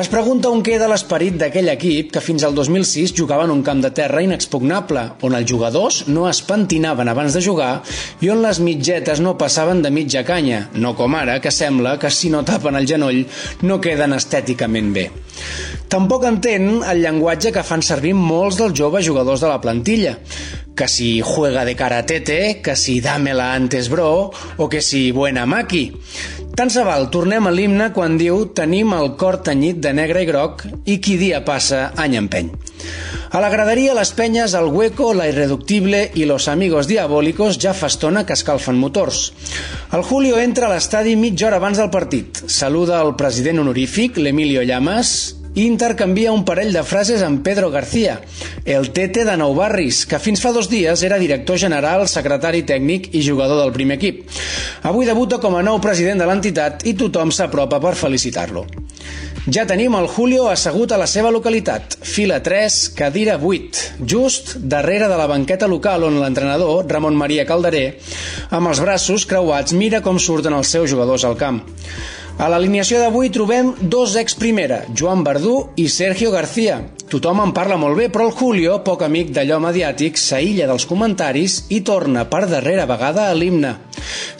Es 0.00 0.10
pregunta 0.12 0.50
on 0.52 0.60
queda 0.62 0.88
l'esperit 0.90 1.38
d'aquell 1.40 1.72
equip 1.72 2.12
que 2.14 2.22
fins 2.22 2.44
al 2.46 2.54
2006 2.54 3.14
jugava 3.16 3.46
en 3.48 3.54
un 3.54 3.64
camp 3.66 3.80
de 3.82 3.90
terra 3.96 4.22
inexpugnable, 4.22 5.06
on 5.26 5.34
els 5.38 5.48
jugadors 5.48 6.02
no 6.08 6.28
es 6.30 6.42
pentinaven 6.46 7.08
abans 7.08 7.34
de 7.34 7.42
jugar 7.42 7.72
i 8.20 8.30
on 8.30 8.44
les 8.44 8.60
mitgetes 8.60 9.24
no 9.24 9.38
passaven 9.40 9.82
de 9.82 9.90
mitja 9.90 10.22
canya, 10.28 10.66
no 10.74 10.94
com 10.98 11.16
ara, 11.16 11.40
que 11.40 11.50
sembla 11.50 11.96
que 11.98 12.12
si 12.12 12.30
no 12.30 12.44
tapen 12.44 12.76
el 12.76 12.86
genoll 12.86 13.24
no 13.66 13.80
queden 13.80 14.14
estèticament 14.20 14.94
bé. 14.94 15.08
Tampoc 15.90 16.24
entén 16.28 16.68
el 16.86 17.02
llenguatge 17.02 17.50
que 17.54 17.64
fan 17.66 17.82
servir 17.82 18.12
molts 18.14 18.60
dels 18.60 18.76
joves 18.78 19.06
jugadors 19.06 19.42
de 19.42 19.50
la 19.50 19.60
plantilla, 19.62 20.16
que 20.76 20.88
si 20.88 21.20
juega 21.20 21.64
de 21.64 21.76
cara 21.76 21.98
a 21.98 22.06
tete, 22.06 22.60
que 22.62 22.76
si 22.76 23.00
dámela 23.00 23.54
antes 23.54 23.88
bro, 23.88 24.30
o 24.56 24.68
que 24.68 24.80
si 24.80 25.12
buena 25.12 25.46
maqui. 25.46 25.92
Tant 26.56 26.70
se 26.72 26.82
val, 26.84 27.08
tornem 27.14 27.46
a 27.46 27.52
l'himne 27.54 27.90
quan 27.94 28.18
diu 28.20 28.50
tenim 28.56 28.92
el 28.96 29.14
cor 29.20 29.40
tenyit 29.44 29.78
de 29.80 29.92
negre 29.96 30.24
i 30.24 30.28
groc 30.28 30.66
i 30.84 30.98
qui 31.00 31.16
dia 31.20 31.44
passa 31.44 31.90
any 31.96 32.18
empeny. 32.18 32.50
A 33.30 33.38
la 33.38 33.48
graderia 33.52 33.94
Les 33.94 34.10
Penyes, 34.10 34.56
el 34.58 34.66
Hueco, 34.74 35.12
la 35.14 35.28
Irreductible 35.30 36.00
i 36.18 36.24
los 36.26 36.48
Amigos 36.48 36.88
Diabólicos 36.90 37.60
ja 37.62 37.70
fa 37.72 37.86
estona 37.86 38.24
que 38.26 38.34
escalfen 38.34 38.80
motors. 38.80 39.30
El 39.94 40.02
Julio 40.02 40.40
entra 40.42 40.66
a 40.66 40.72
l'estadi 40.74 41.14
mitja 41.16 41.46
hora 41.46 41.60
abans 41.62 41.78
del 41.78 41.92
partit. 41.94 42.42
Saluda 42.50 42.98
el 43.04 43.14
president 43.14 43.62
honorífic, 43.62 44.18
l'Emilio 44.18 44.66
Llamas, 44.66 45.39
i 45.54 45.64
intercanvia 45.66 46.32
un 46.32 46.44
parell 46.46 46.72
de 46.72 46.82
frases 46.86 47.22
amb 47.26 47.42
Pedro 47.44 47.70
García, 47.70 48.20
el 48.64 48.90
tete 48.94 49.24
de 49.26 49.36
Nou 49.40 49.54
Barris, 49.56 50.04
que 50.06 50.20
fins 50.22 50.42
fa 50.42 50.52
dos 50.54 50.70
dies 50.70 51.02
era 51.06 51.18
director 51.18 51.58
general, 51.58 52.06
secretari 52.08 52.62
tècnic 52.66 53.10
i 53.14 53.24
jugador 53.26 53.58
del 53.64 53.74
primer 53.74 53.98
equip. 53.98 54.22
Avui 54.86 55.08
debuta 55.08 55.40
com 55.42 55.56
a 55.58 55.64
nou 55.66 55.80
president 55.82 56.22
de 56.22 56.28
l'entitat 56.30 56.86
i 56.86 56.94
tothom 56.94 57.34
s'apropa 57.34 57.80
per 57.82 57.96
felicitar-lo. 57.98 58.66
Ja 59.50 59.64
tenim 59.64 59.94
el 59.96 60.06
Julio 60.12 60.50
assegut 60.50 60.92
a 60.92 60.98
la 61.00 61.06
seva 61.08 61.30
localitat, 61.32 61.96
fila 62.04 62.42
3, 62.44 62.76
cadira 62.94 63.38
8, 63.40 64.04
just 64.04 64.54
darrere 64.60 65.08
de 65.08 65.16
la 65.16 65.26
banqueta 65.26 65.66
local 65.66 66.04
on 66.06 66.20
l'entrenador, 66.20 66.84
Ramon 66.86 67.16
Maria 67.16 67.46
Calderé, 67.48 67.96
amb 68.52 68.68
els 68.68 68.84
braços 68.84 69.24
creuats 69.26 69.72
mira 69.72 70.02
com 70.04 70.20
surten 70.20 70.54
els 70.54 70.70
seus 70.76 70.92
jugadors 70.92 71.24
al 71.24 71.40
camp. 71.40 71.64
A 72.40 72.46
l'alineació 72.48 72.96
d'avui 73.02 73.28
trobem 73.28 73.74
dos 73.92 74.14
ex-primera, 74.16 74.78
Joan 74.96 75.20
Verdú 75.26 75.74
i 75.76 75.90
Sergio 75.92 76.30
García. 76.32 76.78
Tothom 77.12 77.42
en 77.44 77.50
parla 77.52 77.76
molt 77.76 77.98
bé, 77.98 78.06
però 78.08 78.30
el 78.30 78.32
Julio, 78.32 78.78
poc 78.86 79.02
amic 79.04 79.34
d'allò 79.36 79.58
mediàtic, 79.60 80.16
s'aïlla 80.16 80.64
dels 80.70 80.86
comentaris 80.88 81.58
i 81.68 81.82
torna 81.84 82.22
per 82.32 82.46
darrera 82.48 82.86
vegada 82.88 83.26
a 83.28 83.34
l'himne. 83.36 83.74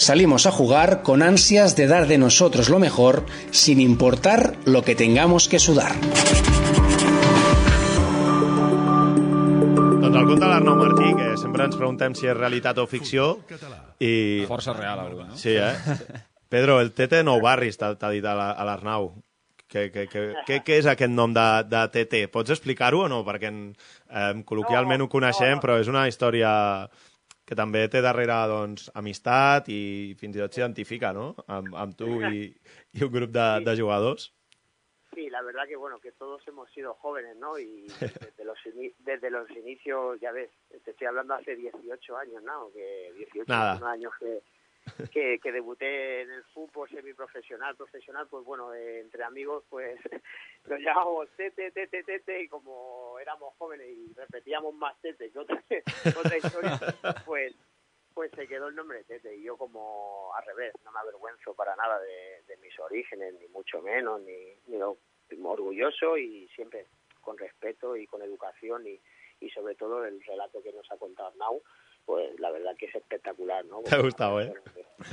Salimos 0.01 0.46
a 0.48 0.53
jugar 0.57 1.03
con 1.03 1.20
ansias 1.20 1.76
de 1.76 1.86
dar 1.92 2.07
de 2.09 2.16
nosotros 2.16 2.70
lo 2.70 2.78
mejor, 2.78 3.26
sin 3.51 3.84
importar 3.84 4.57
lo 4.64 4.80
que 4.80 4.94
tengamos 4.94 5.46
que 5.53 5.59
sudar. 5.59 5.92
Doncs 10.01 10.16
el 10.16 10.24
conte 10.24 10.40
de 10.40 10.48
l'Arnau 10.48 10.80
Martí, 10.80 11.12
que 11.20 11.36
sempre 11.36 11.68
ens 11.68 11.76
preguntem 11.76 12.16
si 12.16 12.32
és 12.32 12.40
realitat 12.40 12.80
o 12.80 12.88
ficció. 12.88 13.34
I... 14.01 14.48
Força 14.48 14.72
real, 14.72 15.05
avui, 15.05 15.20
no? 15.20 15.36
Sí, 15.36 15.53
eh? 15.61 16.30
Pedro, 16.51 16.80
el 16.82 16.90
TT 16.92 17.20
Nou 17.24 17.40
Barris 17.44 17.78
t'ha 17.78 17.94
dit 18.11 18.24
a 18.26 18.34
la- 18.34 18.53
a 18.53 18.64
l'Arnau. 18.66 19.12
Què, 19.70 19.84
què, 19.94 20.09
què, 20.11 20.57
què, 20.66 20.78
és 20.80 20.86
aquest 20.90 21.12
nom 21.14 21.30
de, 21.32 21.44
de 21.70 21.82
TT? 21.94 22.24
Pots 22.34 22.51
explicar-ho 22.51 23.05
o 23.05 23.09
no? 23.09 23.20
Perquè 23.26 23.53
eh, 23.55 24.32
col·loquialment 24.48 24.98
No, 24.98 25.07
ho 25.07 25.12
coneixem, 25.12 25.53
no, 25.55 25.61
no. 25.61 25.62
però 25.62 25.76
és 25.78 25.86
una 25.92 26.09
història 26.11 26.51
que 27.46 27.55
també 27.55 27.84
té 27.90 28.01
darrere 28.03 28.34
doncs, 28.51 28.88
amistat 28.98 29.68
i 29.70 30.16
fins 30.18 30.36
i 30.36 30.42
tot 30.42 30.55
s'identifica 30.55 31.12
no? 31.14 31.36
amb, 31.46 31.70
amb 31.74 31.94
tu 31.98 32.18
i, 32.32 32.44
i 32.98 33.07
un 33.07 33.12
grup 33.14 33.30
de, 33.30 33.46
de 33.66 33.76
jugadors. 33.78 34.32
Sí, 35.14 35.28
la 35.30 35.42
verdad 35.42 35.66
que 35.68 35.76
bueno, 35.76 35.98
que 36.01 36.11
todos 36.12 36.42
hemos 36.48 36.70
sido 36.72 36.94
jóvenes, 36.94 37.36
¿no? 37.36 37.57
Y 37.59 37.86
desde 38.01 38.44
los, 38.44 38.59
desde 38.98 39.30
los 39.30 39.48
inicios, 39.51 40.18
ya 40.20 40.32
ves, 40.32 40.51
te 40.84 40.90
estoy 40.90 41.07
hablando 41.07 41.34
hace 41.34 41.55
18 41.55 42.16
años, 42.16 42.42
¿no? 42.42 42.70
Que 42.72 43.12
18 43.18 43.44
Nada. 43.46 43.72
19 43.74 43.92
años 43.94 44.12
que, 44.18 44.42
que, 45.12 45.38
que 45.38 45.53
debuté 45.53 46.22
en 46.22 46.30
el 46.30 46.45
fútbol 46.45 46.88
semiprofesional, 46.88 47.76
profesional, 47.76 48.26
pues 48.28 48.45
bueno, 48.45 48.72
eh, 48.74 49.01
entre 49.01 49.24
amigos, 49.24 49.64
pues 49.68 49.99
nos 50.68 50.80
llamábamos 50.80 51.28
tete, 51.36 51.70
tete, 51.72 52.03
tete, 52.05 52.43
y 52.43 52.49
como 52.49 53.18
éramos 53.18 53.55
jóvenes 53.59 53.88
y 53.88 54.12
repetíamos 54.14 54.74
más 54.74 55.01
tete 55.01 55.30
que 55.30 55.38
otra, 55.38 55.62
otra 56.18 56.36
historia, 56.36 56.78
pues 57.24 57.55
pues 58.12 58.32
se 58.32 58.49
quedó 58.49 58.66
el 58.68 58.74
nombre 58.74 59.05
Tete 59.05 59.36
y 59.36 59.45
yo 59.45 59.57
como 59.57 60.34
al 60.34 60.45
revés, 60.45 60.74
no 60.84 60.91
me 60.91 60.99
avergüenzo 60.99 61.55
para 61.55 61.76
nada 61.76 61.99
de, 62.01 62.43
de 62.49 62.57
mis 62.57 62.76
orígenes, 62.80 63.34
ni 63.34 63.47
mucho 63.49 63.80
menos, 63.80 64.20
ni, 64.22 64.55
ni 64.66 64.78
lo- 64.78 64.99
orgulloso 65.45 66.16
y 66.18 66.49
siempre 66.49 66.86
con 67.20 67.38
respeto 67.38 67.97
y 67.97 68.07
con 68.07 68.20
educación 68.20 68.84
y, 68.86 69.01
y 69.38 69.49
sobre 69.51 69.76
todo 69.76 70.05
el 70.05 70.20
relato 70.24 70.61
que 70.61 70.72
nos 70.72 70.91
ha 70.91 70.97
contado 70.99 71.28
Arnau, 71.28 71.62
pues 72.11 72.35
la 72.43 72.51
verdad 72.51 72.75
que 72.79 72.87
es 72.91 72.95
espectacular, 72.99 73.65
¿no? 73.71 73.83
T'ha 73.89 74.03
gustat, 74.03 74.41
eh? 74.43 74.53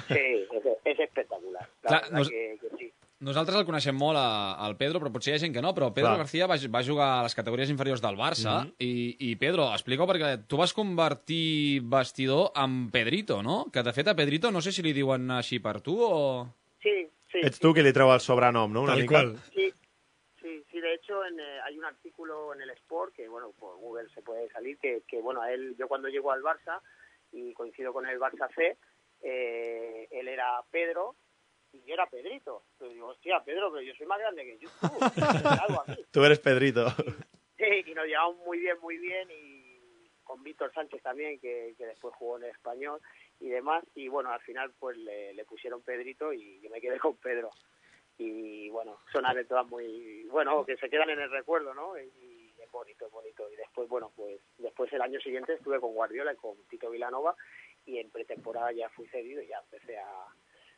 Sí, 0.10 0.26
es, 0.58 0.66
es 0.84 1.00
espectacular, 1.06 1.68
la 1.84 1.90
Clar, 1.90 2.12
nos- 2.12 2.30
que, 2.34 2.58
que 2.62 2.78
sí. 2.78 2.94
Nosaltres 3.26 3.56
el 3.58 3.64
coneixem 3.66 3.96
molt, 3.98 4.14
a, 4.22 4.54
al 4.62 4.76
Pedro, 4.78 5.00
però 5.02 5.10
potser 5.10 5.32
hi 5.32 5.38
ha 5.38 5.40
gent 5.42 5.56
que 5.56 5.62
no. 5.66 5.72
Però 5.74 5.88
Pedro 5.90 6.12
Clar. 6.12 6.20
García 6.20 6.46
va, 6.46 6.54
va 6.70 6.84
jugar 6.86 7.08
a 7.16 7.24
les 7.26 7.34
categories 7.34 7.72
inferiors 7.74 8.04
del 8.04 8.14
Barça 8.20 8.60
Mhm. 8.60 8.76
i, 8.86 8.92
i 9.26 9.36
Pedro, 9.42 9.66
explica 9.74 10.06
perquè 10.06 10.36
tu 10.46 10.60
vas 10.60 10.70
convertir 10.78 11.82
vestidor 11.82 12.52
amb 12.54 12.92
Pedrito, 12.94 13.40
no? 13.42 13.72
Que 13.74 13.82
de 13.82 13.94
fet 13.96 14.12
a 14.12 14.16
Pedrito 14.16 14.52
no 14.54 14.62
sé 14.62 14.72
si 14.72 14.84
li 14.86 14.94
diuen 14.94 15.32
així 15.34 15.58
per 15.60 15.80
tu 15.82 15.96
o... 15.98 16.20
Sí, 16.84 16.94
sí. 17.34 17.42
Ets 17.42 17.58
tu 17.60 17.74
qui 17.74 17.82
li 17.82 17.94
treu 17.96 18.12
el 18.14 18.22
sobrenom, 18.22 18.70
no? 18.72 18.84
Una 18.86 18.94
Tal 18.94 19.02
mica. 19.02 19.16
cual. 19.16 19.34
Sí, 19.50 19.66
sí, 19.66 19.72
sí, 19.72 19.77
hecho 21.08 21.26
en, 21.26 21.40
eh, 21.40 21.60
hay 21.64 21.78
un 21.78 21.86
artículo 21.86 22.54
en 22.54 22.62
el 22.62 22.70
Sport 22.72 23.14
que, 23.14 23.28
bueno, 23.28 23.52
por 23.58 23.78
Google 23.78 24.10
se 24.10 24.22
puede 24.22 24.50
salir, 24.50 24.78
que, 24.78 25.04
que, 25.08 25.22
bueno, 25.22 25.42
a 25.42 25.52
él, 25.52 25.76
yo 25.78 25.88
cuando 25.88 26.10
llego 26.10 26.32
al 26.32 26.44
Barça 26.44 26.82
y 27.32 27.54
coincido 27.54 27.94
con 27.94 28.06
el 28.06 28.20
Barça 28.20 28.54
C, 28.54 28.78
eh, 29.22 30.08
él 30.12 30.28
era 30.28 30.62
Pedro 30.70 31.16
y 31.72 31.84
yo 31.84 31.94
era 31.94 32.08
Pedrito. 32.08 32.64
Pero 32.78 32.92
digo, 32.92 33.08
hostia, 33.08 33.42
Pedro, 33.44 33.72
pero 33.72 33.82
yo 33.82 33.94
soy 33.96 34.06
más 34.06 34.20
grande 34.20 34.44
que 34.44 34.58
yo. 34.60 34.70
Tú 36.12 36.24
eres 36.24 36.40
Pedrito. 36.40 36.90
Sí, 37.58 37.84
y 37.86 37.94
nos 37.94 38.06
llevamos 38.06 38.38
muy 38.46 38.60
bien, 38.60 38.78
muy 38.82 38.98
bien, 38.98 39.30
y 39.32 40.12
con 40.24 40.44
Víctor 40.44 40.72
Sánchez 40.74 41.02
también, 41.02 41.40
que, 41.40 41.74
que 41.78 41.86
después 41.86 42.14
jugó 42.16 42.38
en 42.38 42.44
el 42.44 42.52
español 42.52 43.02
y 43.40 43.50
demás, 43.50 43.84
y 43.96 44.08
bueno, 44.10 44.32
al 44.32 44.42
final 44.42 44.74
pues 44.78 44.98
le, 44.98 45.34
le 45.34 45.46
pusieron 45.46 45.82
Pedrito 45.82 46.34
y 46.34 46.60
yo 46.60 46.70
me 46.70 46.82
quedé 46.82 47.00
con 47.00 47.16
Pedro. 47.18 47.50
Y 48.18 48.70
bueno, 48.70 48.98
son 49.12 49.26
anécdotas 49.26 49.68
muy, 49.68 50.24
bueno, 50.32 50.66
que 50.66 50.76
se 50.78 50.90
quedan 50.90 51.10
en 51.10 51.20
el 51.20 51.30
recuerdo, 51.32 51.74
¿no? 51.74 51.98
Y, 52.00 52.54
es 52.58 52.72
bonito, 52.72 53.06
es 53.06 53.12
bonito. 53.12 53.50
Y 53.52 53.56
después, 53.56 53.88
bueno, 53.88 54.12
pues 54.16 54.42
después 54.58 54.92
el 54.92 55.02
año 55.02 55.20
siguiente 55.22 55.54
estuve 55.54 55.80
con 55.80 55.94
Guardiola 55.94 56.34
y 56.34 56.36
con 56.36 56.56
Tito 56.70 56.90
Vilanova, 56.90 57.36
y 57.86 58.00
en 58.00 58.10
pretemporada 58.12 58.72
ya 58.74 58.90
fui 58.90 59.08
cedido 59.08 59.42
y 59.42 59.48
ya 59.48 59.60
empecé 59.60 59.98
a, 59.98 60.10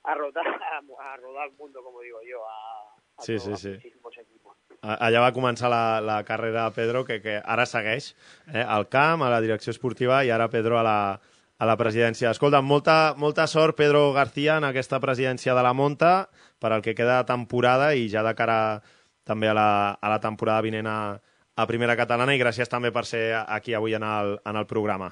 a 0.04 0.16
rodar, 0.16 0.46
a, 0.48 1.12
a 1.14 1.18
rodar 1.18 1.48
el 1.50 1.56
mundo, 1.56 1.82
como 1.84 2.02
digo 2.02 2.20
yo, 2.22 2.46
a, 2.46 2.52
a 3.18 3.22
Sí, 3.24 3.38
todo, 3.38 3.46
sí, 3.48 3.52
a 3.54 3.58
sí. 3.58 3.70
muchísimos 3.70 4.18
equipos. 4.18 4.58
Allà 4.80 5.20
va 5.20 5.34
començar 5.36 5.68
la, 5.68 6.00
la 6.00 6.22
carrera 6.24 6.70
de 6.70 6.76
Pedro, 6.76 7.02
que, 7.04 7.18
que 7.20 7.34
ara 7.44 7.66
segueix 7.68 8.14
eh, 8.54 8.62
al 8.64 8.86
camp, 8.88 9.26
a 9.26 9.30
la 9.34 9.42
direcció 9.44 9.74
esportiva, 9.76 10.22
i 10.24 10.30
ara 10.32 10.48
Pedro 10.48 10.78
a 10.80 10.84
la, 10.88 10.94
a 11.60 11.68
la 11.68 11.76
presidència. 11.78 12.32
Escolta, 12.32 12.62
molta, 12.64 13.14
molta 13.20 13.46
sort, 13.48 13.76
Pedro 13.78 14.14
García, 14.16 14.58
en 14.58 14.68
aquesta 14.68 15.00
presidència 15.04 15.56
de 15.56 15.64
la 15.66 15.76
Monta, 15.76 16.30
per 16.60 16.72
al 16.72 16.84
que 16.84 16.96
queda 16.96 17.26
temporada 17.28 17.92
i 17.96 18.08
ja 18.12 18.24
de 18.24 18.34
cara 18.36 18.60
també 19.28 19.52
a 19.52 19.56
la, 19.56 19.70
a 20.00 20.12
la 20.16 20.20
temporada 20.24 20.64
vinent 20.66 20.88
a, 20.88 21.00
a 21.56 21.68
Primera 21.68 21.98
Catalana, 22.00 22.36
i 22.36 22.42
gràcies 22.42 22.72
també 22.72 22.94
per 22.96 23.06
ser 23.06 23.26
aquí 23.44 23.76
avui 23.76 23.94
en 23.94 24.08
el, 24.08 24.40
en 24.46 24.56
el 24.56 24.68
programa. 24.68 25.12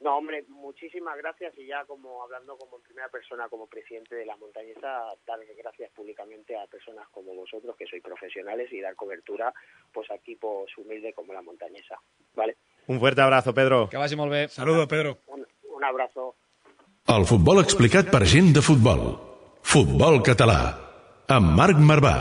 No, 0.00 0.18
hombre, 0.18 0.44
muchísimas 0.48 1.16
gracias 1.16 1.56
y 1.56 1.66
ya 1.66 1.84
como 1.84 2.22
hablando 2.22 2.56
como 2.56 2.76
en 2.76 2.82
primera 2.82 3.08
persona, 3.08 3.48
como 3.48 3.66
presidente 3.66 4.14
de 4.14 4.26
la 4.26 4.36
montañesa, 4.36 5.14
dar 5.26 5.40
gracias 5.56 5.90
públicamente 5.92 6.56
a 6.56 6.66
personas 6.66 7.08
como 7.08 7.34
vosotros 7.34 7.76
que 7.76 7.86
sois 7.86 8.02
profesionales 8.02 8.70
y 8.72 8.80
dar 8.80 8.94
cobertura 8.94 9.52
pues 9.92 10.10
a 10.10 10.16
equipos 10.16 10.70
humildes 10.76 11.14
como 11.14 11.32
la 11.32 11.42
montañesa, 11.42 11.98
¿vale? 12.34 12.56
Un 12.86 13.00
fuerte 13.00 13.20
abrazo, 13.20 13.54
Pedro. 13.54 13.88
Que 13.88 13.96
vagi 13.96 14.16
molt 14.16 14.30
bé. 14.30 14.48
Saludo, 14.48 14.86
Pedro. 14.86 15.18
Un, 15.26 15.45
un 15.76 15.84
abrazo. 15.84 16.34
El 17.12 17.26
futbol 17.28 17.60
explicat 17.62 18.08
per 18.10 18.24
gent 18.26 18.50
de 18.56 18.62
futbol. 18.64 19.04
Futbol 19.62 20.22
català. 20.26 20.58
Amb 21.36 21.54
Marc 21.58 21.78
Marvà. 21.90 22.16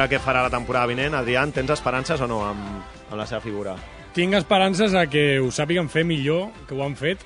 Veure 0.00 0.10
què 0.10 0.20
farà 0.22 0.42
la 0.46 0.50
temporada 0.52 0.88
vinent. 0.90 1.14
Adrián, 1.14 1.52
tens 1.52 1.70
esperances 1.74 2.20
o 2.20 2.26
no 2.28 2.40
amb, 2.46 2.82
amb 3.10 3.18
la 3.18 3.26
seva 3.28 3.40
figura? 3.44 3.74
Tinc 4.14 4.34
esperances 4.34 4.94
a 4.98 5.04
que 5.06 5.38
ho 5.40 5.50
sàpiguen 5.54 5.88
fer 5.92 6.04
millor 6.04 6.48
que 6.66 6.74
ho 6.74 6.82
han 6.84 6.96
fet. 6.98 7.22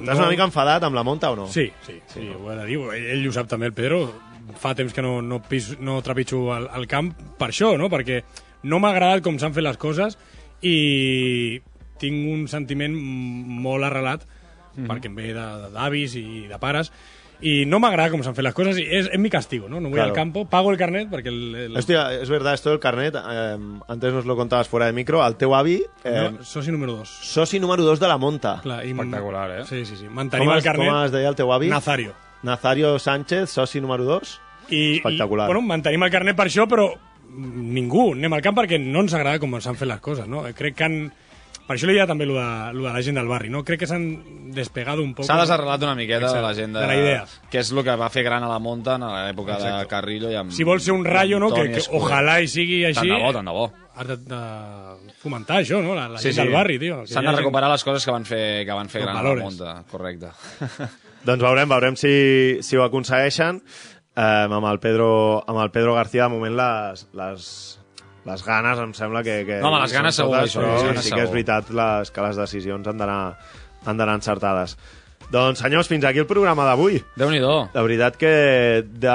Estàs 0.00 0.18
una 0.18 0.30
mica 0.30 0.46
enfadat 0.48 0.82
amb 0.86 0.96
la 0.96 1.02
monta 1.04 1.30
o 1.30 1.36
no? 1.36 1.46
Sí, 1.52 1.66
sí, 1.86 1.98
sí, 2.08 2.28
ho 2.32 2.50
he 2.52 2.56
de 2.56 2.66
dir. 2.66 2.78
Ell, 2.96 3.08
ell 3.18 3.26
ho 3.28 3.32
sap 3.34 3.48
també, 3.50 3.66
el 3.68 3.74
Pedro. 3.76 4.06
Fa 4.58 4.72
temps 4.74 4.92
que 4.94 5.02
no, 5.04 5.20
no, 5.22 5.40
pis, 5.46 5.76
no 5.80 6.00
trepitjo 6.02 6.46
al, 6.54 6.68
al 6.74 6.86
camp 6.90 7.12
per 7.38 7.50
això, 7.52 7.74
no? 7.78 7.88
Perquè 7.92 8.22
no 8.64 8.78
m'ha 8.82 8.90
agradat 8.94 9.22
com 9.22 9.38
s'han 9.38 9.54
fet 9.54 9.62
les 9.66 9.78
coses 9.80 10.16
i 10.62 11.60
tinc 12.02 12.26
un 12.32 12.46
sentiment 12.50 12.94
molt 12.96 13.84
arrelat 13.86 14.24
Mhm. 14.72 14.86
perquè 14.88 15.06
em 15.10 15.14
ve 15.14 15.32
de- 15.36 15.68
d'avis 15.74 16.14
i 16.16 16.46
de 16.48 16.58
pares 16.58 16.88
i 17.42 17.64
no 17.66 17.80
m'agrada 17.82 18.10
com 18.12 18.22
s'han 18.22 18.36
fet 18.36 18.44
les 18.46 18.54
coses 18.54 18.78
i 18.78 18.84
és, 18.86 19.08
és 19.10 19.18
mi 19.18 19.28
castigo, 19.30 19.68
¿no? 19.68 19.80
No 19.80 19.88
voy 19.90 19.98
Claro. 19.98 20.10
al 20.10 20.14
campo, 20.16 20.44
pago 20.48 20.70
el 20.70 20.78
carnet 20.78 21.08
perquè 21.10 21.28
el, 21.28 21.54
el... 21.66 21.76
Hostia, 21.76 22.12
es 22.14 22.30
verdad, 22.30 22.54
esto 22.54 22.70
del 22.70 22.78
carnet, 22.78 23.16
eh, 23.16 23.56
antes 23.88 24.12
nos 24.14 24.24
lo 24.26 24.36
contabas 24.36 24.68
fuera 24.68 24.86
de 24.86 24.92
micro, 24.92 25.24
el 25.26 25.34
teu 25.36 25.54
avi, 25.54 25.82
eh, 26.04 26.30
No, 26.38 26.44
soci 26.44 26.70
número 26.70 26.92
2. 26.96 27.08
soci 27.08 27.58
número 27.58 27.82
2 27.82 27.98
de 28.00 28.08
la 28.08 28.16
monta. 28.18 28.60
Clar, 28.62 28.84
i 28.86 28.90
Espectacular, 28.92 29.50
eh? 29.60 29.64
Sí, 29.66 29.84
sí, 29.84 29.96
sí. 29.96 30.06
Mantenim 30.08 30.50
el 30.50 30.58
es, 30.58 30.64
carnet. 30.64 30.88
com 30.88 31.02
es 31.04 31.10
deia 31.12 31.28
el 31.28 31.34
teu 31.34 31.52
avi? 31.52 31.68
Nazario. 31.68 32.14
Nazario 32.42 32.98
Sánchez, 32.98 33.50
soci 33.50 33.80
número 33.80 34.04
2. 34.04 34.40
I, 34.70 34.96
Espectacular. 34.98 35.48
I, 35.48 35.52
bueno, 35.52 35.62
mantenim 35.66 36.02
el 36.06 36.10
carnet 36.14 36.36
per 36.38 36.46
això, 36.46 36.68
però 36.70 36.92
ningú 37.32 38.12
anem 38.12 38.32
al 38.36 38.42
camp 38.44 38.56
perquè 38.58 38.78
no 38.80 39.00
ens 39.02 39.14
agrada 39.16 39.40
com 39.42 39.54
s'han 39.60 39.76
fet 39.78 39.88
les 39.88 40.00
coses, 40.00 40.26
no? 40.28 40.44
Crec 40.54 40.76
que 40.76 40.84
han... 40.84 40.96
Per 41.66 41.76
això 41.76 41.86
li 41.86 41.94
deia 41.94 42.08
també 42.10 42.26
lo 42.26 42.34
de, 42.34 42.46
lo 42.74 42.86
de 42.88 42.92
la 42.92 43.00
gent 43.06 43.16
del 43.16 43.28
barri, 43.30 43.48
no? 43.48 43.60
Crec 43.64 43.80
que 43.84 43.86
s'han 43.86 44.50
despegado 44.52 45.00
un 45.04 45.12
poc... 45.14 45.24
S'ha 45.28 45.36
desarrelat 45.40 45.82
una 45.86 45.94
miqueta 45.94 46.26
de 46.26 46.40
la 46.42 46.50
Exacte, 46.50 46.60
gent 46.60 46.72
de, 46.74 46.80
de 46.82 46.86
la 46.90 46.96
idea. 46.98 47.20
que 47.52 47.60
és 47.62 47.70
el 47.72 47.82
que 47.86 47.94
va 47.96 48.08
fer 48.12 48.24
gran 48.26 48.42
a 48.44 48.48
la 48.50 48.58
Monta 48.58 48.96
en 48.98 49.04
l'època 49.06 49.56
de 49.60 49.68
Exacte. 49.70 49.88
Carrillo 49.94 50.32
i 50.32 50.36
amb, 50.40 50.50
Si 50.52 50.66
vols 50.66 50.82
ser 50.84 50.92
un 50.96 51.04
rayo, 51.06 51.38
no? 51.40 51.52
Que, 51.54 51.68
que 51.76 51.84
ojalà 51.96 52.40
hi 52.42 52.50
sigui 52.50 52.82
així... 52.88 53.06
Tant 53.08 53.14
de 53.14 53.22
bo, 53.22 53.32
tant 53.38 53.48
de 53.52 53.54
bo. 53.56 53.68
Has 53.94 54.08
de, 54.08 54.16
de 54.26 54.42
fomentar 55.22 55.60
això, 55.62 55.78
no? 55.84 55.94
La, 55.94 56.08
la 56.12 56.20
gent 56.20 56.36
del 56.42 56.50
barri, 56.52 56.78
tio. 56.82 57.02
S'han 57.06 57.22
ha 57.22 57.30
de 57.30 57.36
gent- 57.36 57.40
recuperar 57.44 57.70
les 57.72 57.84
coses 57.86 58.04
que 58.08 58.14
van 58.18 58.24
fer, 58.28 58.42
que 58.66 58.76
van 58.76 58.88
fer 58.92 59.02
gran 59.06 59.16
a 59.16 59.22
valores. 59.22 59.44
la 59.44 59.50
Monta, 59.50 59.84
correcte. 59.92 60.32
Doncs 61.28 61.44
veurem, 61.44 61.68
veurem 61.70 61.94
si, 62.00 62.12
si 62.66 62.76
ho 62.76 62.82
aconsegueixen. 62.84 63.62
Eh, 64.12 64.24
amb, 64.50 64.66
el 64.68 64.80
Pedro, 64.82 65.10
amb 65.48 65.60
el 65.62 65.70
Pedro 65.72 65.94
García, 65.94 66.24
de 66.26 66.34
moment, 66.34 66.56
les, 66.58 67.06
les, 67.16 67.44
les 68.28 68.44
ganes 68.46 68.78
em 68.78 68.94
sembla 68.94 69.22
que... 69.26 69.40
que 69.48 69.58
No, 69.62 69.72
home, 69.72 69.82
les 69.82 69.94
ganes 69.96 70.18
segur, 70.20 70.36
totes, 70.36 70.52
això, 70.52 70.62
però 70.62 70.74
les 70.76 70.88
ganes 70.90 71.06
sí 71.08 71.14
que 71.14 71.22
és 71.26 71.32
veritat 71.34 71.70
les, 71.74 72.12
que 72.14 72.26
les 72.26 72.38
decisions 72.38 72.90
han 72.92 73.00
d'anar 73.02 73.20
han 73.82 73.98
d'anar 73.98 74.14
encertades. 74.20 74.76
Doncs, 75.32 75.62
senyors, 75.64 75.88
fins 75.88 76.04
aquí 76.04 76.20
el 76.20 76.26
programa 76.28 76.66
d'avui. 76.68 76.98
Déu-n'hi-do. 77.16 77.52
De 77.72 77.82
veritat 77.86 78.18
que 78.20 78.32
de, 78.84 79.14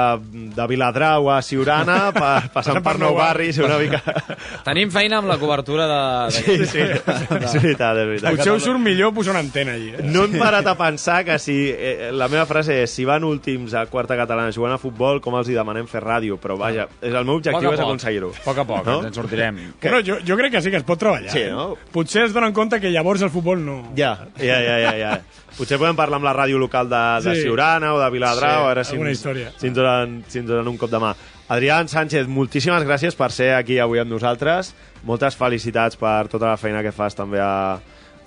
de 0.56 0.64
Viladrau 0.66 1.28
a 1.30 1.36
Siurana, 1.46 2.08
pa, 2.16 2.32
passant 2.52 2.80
per 2.82 2.96
Nou 2.98 3.14
Barris, 3.14 3.60
una 3.62 3.76
mica... 3.78 4.00
Tenim 4.66 4.90
feina 4.90 5.20
amb 5.22 5.30
la 5.30 5.36
cobertura 5.38 5.86
de... 5.86 6.00
de... 6.34 6.42
Sí, 6.42 6.56
sí, 6.72 6.82
és 7.38 7.54
veritat, 7.54 8.00
és 8.02 8.08
veritat. 8.10 8.32
Potser 8.34 8.56
us 8.56 8.66
surt 8.66 8.82
millor 8.82 9.14
posar 9.14 9.36
una 9.36 9.44
antena 9.46 9.76
allí. 9.78 9.92
Eh? 9.94 10.02
No 10.10 10.24
hem 10.26 10.34
parat 10.40 10.66
a 10.66 10.74
pensar 10.80 11.20
que 11.28 11.38
si... 11.38 11.56
Eh, 11.70 12.10
la 12.12 12.26
meva 12.32 12.44
frase 12.50 12.80
és, 12.82 12.90
si 12.98 13.06
van 13.06 13.22
últims 13.28 13.76
a 13.78 13.86
quarta 13.86 14.18
catalana 14.18 14.50
jugant 14.54 14.74
a 14.74 14.80
futbol, 14.82 15.22
com 15.22 15.38
els 15.38 15.48
hi 15.52 15.54
demanem 15.56 15.86
fer 15.86 16.02
ràdio? 16.02 16.40
Però 16.42 16.58
vaja, 16.58 16.88
és 16.98 17.14
el 17.14 17.24
meu 17.28 17.38
objectiu 17.38 17.70
és 17.72 17.84
aconseguir-ho. 17.86 18.32
A 18.34 18.44
poc 18.48 18.58
a 18.64 18.66
poc, 18.68 18.90
ens 18.96 19.10
en 19.12 19.18
sortirem. 19.22 19.62
Que- 19.78 19.88
Bueno, 19.88 20.02
jo, 20.04 20.18
jo 20.26 20.36
crec 20.36 20.52
que 20.52 20.60
sí 20.66 20.70
que 20.74 20.82
es 20.82 20.84
pot 20.84 20.98
treballar. 21.00 21.30
Sí, 21.32 21.46
eh? 21.46 21.52
no? 21.54 21.70
Potser 21.94 22.26
es 22.26 22.34
donen 22.34 22.52
compte 22.52 22.80
que 22.82 22.90
llavors 22.92 23.22
el 23.22 23.30
futbol 23.30 23.62
no... 23.64 23.78
Ja, 23.96 24.16
ja, 24.36 24.58
ja, 24.66 24.76
ja, 24.82 24.92
ja. 24.98 25.12
Potser 25.56 25.78
podem 25.78 25.96
parlar 25.96 26.16
amb 26.20 26.24
la 26.28 26.34
ràdio 26.36 26.58
local 26.58 26.88
de, 26.88 27.00
de 27.24 27.34
Sí. 27.34 27.42
Siurana 27.42 27.94
o 27.94 27.98
de 28.00 28.10
Viladrau, 28.10 28.60
Sí, 28.60 28.62
a 28.62 28.66
veure 28.66 28.84
si, 28.84 28.92
alguna 28.92 29.10
ens- 29.10 29.18
història. 29.18 29.52
si, 29.56 29.66
ens 29.66 29.76
donen, 29.76 30.24
si 30.28 30.38
ens 30.38 30.48
donen 30.48 30.68
un 30.68 30.76
cop 30.78 30.90
de 30.90 30.98
mà. 30.98 31.14
Adrián 31.48 31.88
Sánchez, 31.88 32.26
moltíssimes 32.28 32.84
gràcies 32.84 33.16
per 33.16 33.30
ser 33.32 33.54
aquí 33.54 33.78
avui 33.78 33.98
amb 33.98 34.10
nosaltres. 34.12 34.74
Moltes 35.04 35.34
felicitats 35.36 35.96
per 35.96 36.28
tota 36.28 36.50
la 36.50 36.56
feina 36.60 36.82
que 36.82 36.92
fas 36.92 37.14
també 37.16 37.40
a, 37.40 37.78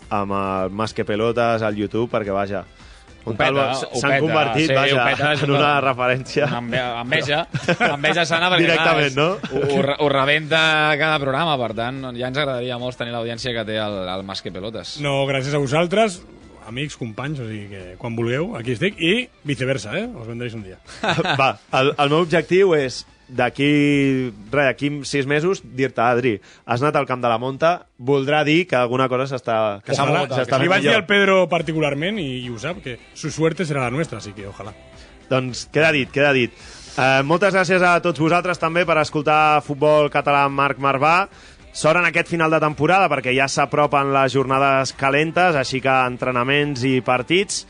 amb 0.09 0.31
el 0.33 0.71
Más 0.71 0.93
que 0.93 1.05
Pelotes, 1.05 1.61
al 1.61 1.75
YouTube, 1.75 2.09
perquè 2.11 2.33
vaja, 2.33 2.65
un 3.23 3.37
tal- 3.37 3.55
s'han 3.93 4.17
convertit, 4.19 4.67
Sí, 4.67 4.73
vaja, 4.73 5.33
en 5.43 5.51
una- 5.51 5.79
referència. 5.79 6.47
Enve- 6.57 6.81
enveja, 7.01 7.45
enveja 7.93 8.25
sana 8.25 8.49
perquè 8.49 8.65
Directament, 8.65 9.13
clar, 9.13 9.23
no? 9.23 9.35
és- 9.35 9.51
Ho, 9.51 9.77
ho, 9.77 9.81
re- 9.83 9.95
ho 9.99 10.09
rebenta 10.09 10.95
cada 10.97 11.19
programa, 11.19 11.55
per 11.61 11.75
tant, 11.75 12.01
ja 12.17 12.27
ens 12.27 12.37
agradaria 12.37 12.79
molt 12.79 12.97
tenir 12.97 13.13
l'audiència 13.13 13.53
que 13.53 13.63
té 13.65 13.77
el, 13.77 13.99
el 14.09 14.23
Más 14.23 14.41
que 14.41 14.51
Pelotes. 14.51 14.99
No, 14.99 15.27
gràcies 15.29 15.53
a 15.53 15.59
vosaltres, 15.61 16.23
amics, 16.71 16.97
companys, 16.99 17.41
o 17.43 17.47
sigui 17.49 17.67
que 17.71 17.95
quan 18.01 18.17
vulgueu, 18.17 18.53
aquí 18.57 18.73
estic, 18.75 18.97
i 18.97 19.27
viceversa, 19.47 19.93
eh? 19.99 20.07
Us 20.07 20.29
vendréis 20.29 20.55
un 20.57 20.63
dia. 20.65 20.79
Va, 21.41 21.53
el, 21.77 21.93
el 21.97 22.13
meu 22.13 22.23
objectiu 22.23 22.73
és 22.79 23.03
d'aquí 23.31 23.69
res, 24.51 24.71
d'aquí 24.71 24.89
sis 25.07 25.27
mesos 25.29 25.61
dir-te, 25.63 26.03
Adri, 26.03 26.33
has 26.65 26.83
anat 26.83 26.99
al 26.99 27.07
camp 27.07 27.23
de 27.23 27.31
la 27.31 27.39
Monta, 27.39 27.71
voldrà 27.97 28.43
dir 28.47 28.65
que 28.67 28.75
alguna 28.79 29.07
cosa 29.11 29.29
s'està 29.29 29.79
que 29.85 29.95
s'ha 29.95 30.07
s'està 30.33 30.59
li 30.59 30.71
vaig 30.71 30.83
dir 30.83 30.95
al 30.97 31.07
Pedro 31.07 31.45
particularment 31.51 32.19
i, 32.19 32.43
i 32.43 32.51
ho 32.51 32.59
sap, 32.59 32.83
que 32.83 32.97
su 33.15 33.31
suerte 33.31 33.67
serà 33.67 33.87
la 33.87 33.95
nuestra, 33.95 34.19
así 34.19 34.35
que 34.35 34.49
ojalà. 34.51 34.75
Doncs 35.31 35.69
queda 35.71 35.93
dit, 35.95 36.11
queda 36.11 36.33
dit. 36.35 36.51
Eh, 36.91 37.21
moltes 37.23 37.53
gràcies 37.55 37.79
a 37.87 37.93
tots 38.03 38.19
vosaltres 38.19 38.59
també 38.59 38.83
per 38.83 38.97
escoltar 38.99 39.61
Futbol 39.63 40.09
Català 40.11 40.43
Marc 40.51 40.81
Marvà. 40.83 41.29
Sort 41.73 42.01
en 42.01 42.05
aquest 42.05 42.27
final 42.27 42.51
de 42.51 42.59
temporada 42.59 43.07
perquè 43.07 43.31
ja 43.31 43.47
s'apropen 43.47 44.11
les 44.11 44.33
jornades 44.33 44.91
calentes, 44.99 45.55
així 45.55 45.79
que 45.79 45.93
entrenaments 46.03 46.83
i 46.83 46.97
partits 47.05 47.63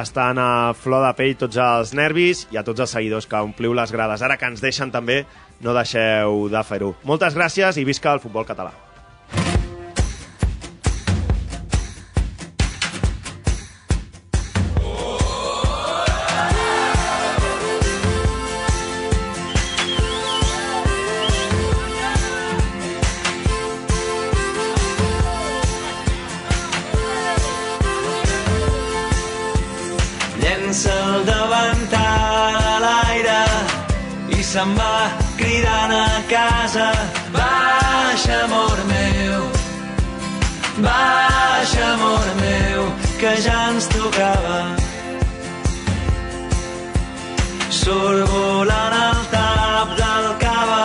estan 0.00 0.40
a 0.40 0.72
flor 0.72 1.04
de 1.04 1.10
pell 1.18 1.34
tots 1.36 1.58
els 1.60 1.92
nervis 1.92 2.46
i 2.50 2.56
a 2.56 2.64
tots 2.64 2.80
els 2.80 2.94
seguidors 2.96 3.28
que 3.28 3.42
ompliu 3.44 3.76
les 3.76 3.92
grades. 3.92 4.24
Ara 4.24 4.38
que 4.40 4.48
ens 4.48 4.64
deixen 4.64 4.90
també, 4.90 5.26
no 5.60 5.76
deixeu 5.76 6.46
de 6.48 6.64
fer-ho. 6.64 6.94
Moltes 7.04 7.36
gràcies 7.36 7.76
i 7.76 7.84
visca 7.84 8.16
el 8.16 8.24
futbol 8.24 8.48
català. 8.48 8.72
Casa. 36.72 36.92
Baixa, 37.30 38.44
amor 38.44 38.78
meu, 38.86 39.50
baixa, 40.78 41.84
amor 41.92 42.24
meu, 42.40 42.92
que 43.18 43.40
ja 43.40 43.70
ens 43.70 43.86
tocava. 43.86 44.76
Surt 47.70 48.28
volant 48.30 48.96
el 49.08 49.20
tap 49.32 49.96
del 50.00 50.28
cava 50.44 50.84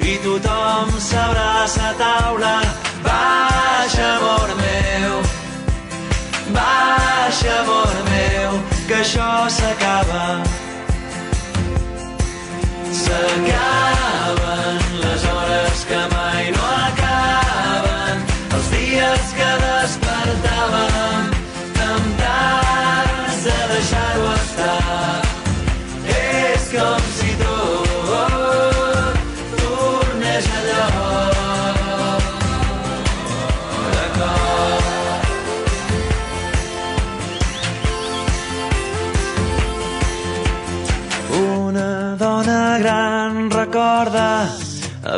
i 0.00 0.18
tothom 0.24 0.90
s'abraça 0.98 1.90
a 1.90 1.94
taula. 2.02 2.56
Baixa, 3.06 4.06
amor 4.18 4.48
meu, 4.62 5.22
baixa, 6.58 7.60
amor 7.60 7.92
meu, 8.10 8.62
que 8.86 8.94
això 9.02 9.32
s'acaba. 9.48 9.91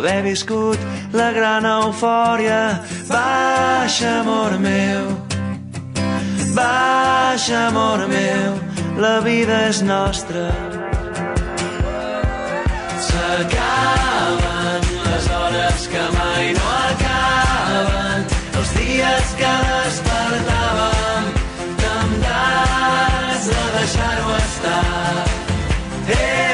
haver 0.05 0.23
viscut 0.23 0.79
la 1.13 1.33
gran 1.33 1.65
eufòria. 1.65 2.81
Baixa, 3.09 4.21
amor 4.21 4.59
meu, 4.61 5.05
baixa, 6.55 7.69
amor 7.69 8.07
meu, 8.09 8.53
la 9.01 9.21
vida 9.21 9.69
és 9.69 9.81
nostra. 9.83 10.45
S'acaben 13.07 14.81
les 15.09 15.27
hores 15.37 15.89
que 15.93 16.05
mai 16.19 16.53
no 16.59 16.69
acaben, 16.91 18.27
els 18.59 18.71
dies 18.77 19.37
que 19.41 19.55
despertàvem, 19.71 21.31
temptats 21.85 23.49
de 23.53 23.63
deixar-ho 23.79 24.37
estar. 24.43 25.25
Eh! 26.19 26.54